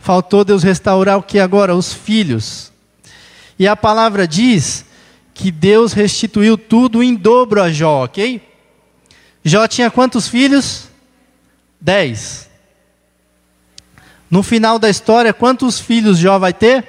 faltou 0.00 0.44
Deus 0.44 0.64
restaurar 0.64 1.16
o 1.16 1.22
que 1.22 1.38
agora? 1.38 1.76
Os 1.76 1.92
filhos. 1.92 2.72
E 3.56 3.68
a 3.68 3.76
palavra 3.76 4.26
diz 4.26 4.84
que 5.32 5.52
Deus 5.52 5.92
restituiu 5.92 6.58
tudo 6.58 7.04
em 7.04 7.14
dobro 7.14 7.62
a 7.62 7.70
Jó, 7.70 8.02
ok? 8.02 8.50
Jó 9.44 9.66
tinha 9.66 9.90
quantos 9.90 10.28
filhos? 10.28 10.88
Dez. 11.80 12.48
No 14.30 14.42
final 14.42 14.78
da 14.78 14.88
história, 14.88 15.32
quantos 15.34 15.78
filhos 15.78 16.18
Jó 16.18 16.38
vai 16.38 16.52
ter? 16.52 16.86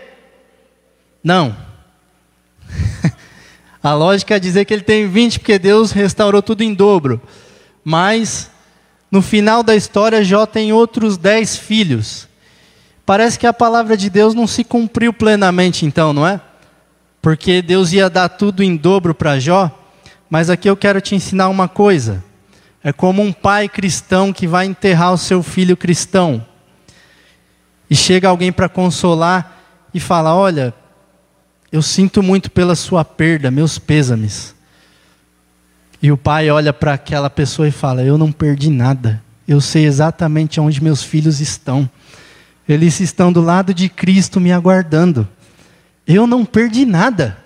Não. 1.24 1.56
A 3.84 3.94
lógica 3.94 4.36
é 4.36 4.40
dizer 4.40 4.64
que 4.66 4.74
ele 4.74 4.84
tem 4.84 5.08
20, 5.10 5.40
porque 5.40 5.60
Deus 5.60 5.92
restaurou 5.92 6.42
tudo 6.42 6.64
em 6.64 6.74
dobro. 6.74 7.22
Mas, 7.84 8.50
no 9.12 9.22
final 9.22 9.62
da 9.62 9.76
história, 9.76 10.24
Jó 10.24 10.46
tem 10.46 10.72
outros 10.72 11.18
10 11.18 11.58
filhos. 11.58 12.30
Parece 13.06 13.38
que 13.38 13.46
a 13.46 13.52
palavra 13.52 13.98
de 13.98 14.10
Deus 14.10 14.34
não 14.34 14.48
se 14.48 14.64
cumpriu 14.64 15.12
plenamente, 15.12 15.86
então, 15.86 16.14
não 16.14 16.26
é? 16.26 16.40
Porque 17.22 17.62
Deus 17.62 17.92
ia 17.92 18.10
dar 18.10 18.30
tudo 18.30 18.64
em 18.64 18.78
dobro 18.78 19.14
para 19.14 19.40
Jó. 19.40 19.70
Mas 20.30 20.50
aqui 20.50 20.70
eu 20.70 20.78
quero 20.78 21.02
te 21.02 21.14
ensinar 21.14 21.50
uma 21.50 21.68
coisa. 21.68 22.24
É 22.84 22.92
como 22.92 23.22
um 23.22 23.32
pai 23.32 23.70
cristão 23.70 24.34
que 24.34 24.46
vai 24.46 24.66
enterrar 24.66 25.14
o 25.14 25.18
seu 25.18 25.42
filho 25.42 25.78
cristão. 25.78 26.46
E 27.90 27.96
chega 27.96 28.28
alguém 28.28 28.52
para 28.52 28.68
consolar 28.68 29.62
e 29.94 30.00
fala: 30.00 30.36
Olha, 30.36 30.74
eu 31.72 31.82
sinto 31.82 32.22
muito 32.22 32.52
pela 32.52 32.76
sua 32.76 33.06
perda, 33.06 33.50
meus 33.50 33.80
pêsames. 33.80 34.54
E 36.02 36.12
o 36.12 36.18
pai 36.18 36.50
olha 36.50 36.74
para 36.74 36.94
aquela 36.94 37.30
pessoa 37.30 37.68
e 37.68 37.72
fala: 37.72 38.04
Eu 38.04 38.18
não 38.18 38.32
perdi 38.32 38.70
nada. 38.70 39.24
Eu 39.48 39.62
sei 39.62 39.86
exatamente 39.86 40.60
onde 40.60 40.84
meus 40.84 41.04
filhos 41.04 41.40
estão. 41.40 41.90
Eles 42.68 43.00
estão 43.00 43.32
do 43.32 43.42
lado 43.42 43.74
de 43.74 43.90
Cristo 43.90 44.40
me 44.40 44.52
aguardando. 44.52 45.28
Eu 46.06 46.28
não 46.28 46.44
perdi 46.46 46.86
nada. 46.86 47.43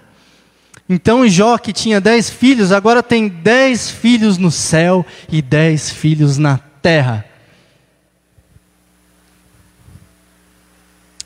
Então 0.89 1.27
Jó, 1.27 1.57
que 1.57 1.73
tinha 1.73 1.99
dez 1.99 2.29
filhos, 2.29 2.71
agora 2.71 3.03
tem 3.03 3.27
dez 3.27 3.89
filhos 3.89 4.37
no 4.37 4.49
céu 4.49 5.05
e 5.29 5.41
dez 5.41 5.89
filhos 5.89 6.37
na 6.37 6.57
terra. 6.81 7.25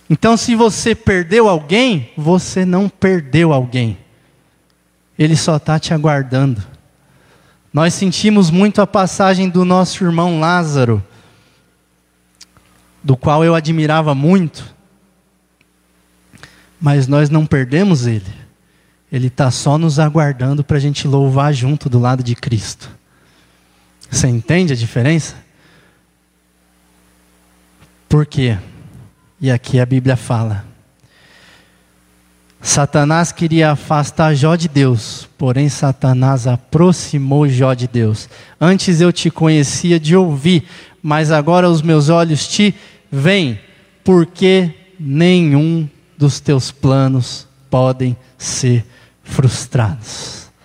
Então, 0.09 0.35
se 0.35 0.55
você 0.55 0.93
perdeu 0.93 1.47
alguém, 1.47 2.11
você 2.17 2.65
não 2.65 2.89
perdeu 2.89 3.53
alguém. 3.53 3.97
Ele 5.17 5.37
só 5.37 5.55
está 5.55 5.79
te 5.79 5.93
aguardando. 5.93 6.61
Nós 7.71 7.93
sentimos 7.93 8.51
muito 8.51 8.81
a 8.81 8.87
passagem 8.87 9.47
do 9.47 9.63
nosso 9.63 10.03
irmão 10.03 10.37
Lázaro, 10.37 11.01
do 13.01 13.15
qual 13.15 13.45
eu 13.45 13.55
admirava 13.55 14.13
muito, 14.13 14.75
mas 16.79 17.07
nós 17.07 17.29
não 17.29 17.45
perdemos 17.45 18.05
ele. 18.05 18.40
Ele 19.11 19.27
está 19.27 19.51
só 19.51 19.77
nos 19.77 19.99
aguardando 19.99 20.63
para 20.63 20.77
a 20.77 20.79
gente 20.79 21.07
louvar 21.07 21.53
junto 21.53 21.89
do 21.89 21.99
lado 21.99 22.23
de 22.23 22.33
Cristo. 22.35 22.89
Você 24.09 24.27
entende 24.27 24.73
a 24.73 24.75
diferença? 24.75 25.35
Por 28.07 28.25
quê? 28.25 28.57
E 29.39 29.49
aqui 29.49 29.79
a 29.79 29.85
Bíblia 29.85 30.15
fala. 30.15 30.65
Satanás 32.61 33.31
queria 33.31 33.71
afastar 33.71 34.35
Jó 34.35 34.55
de 34.55 34.67
Deus, 34.67 35.27
porém 35.37 35.67
Satanás 35.67 36.45
aproximou 36.45 37.49
Jó 37.49 37.73
de 37.73 37.87
Deus. 37.87 38.29
Antes 38.59 39.01
eu 39.01 39.11
te 39.11 39.31
conhecia 39.31 39.99
de 39.99 40.15
ouvir, 40.15 40.65
mas 41.01 41.31
agora 41.31 41.69
os 41.69 41.81
meus 41.81 42.07
olhos 42.07 42.47
te 42.47 42.75
veem, 43.11 43.59
porque 44.03 44.73
nenhum 44.99 45.89
dos 46.15 46.39
teus 46.39 46.69
planos 46.69 47.47
podem 47.69 48.15
ser 48.37 48.85
frustrados. 49.31 50.40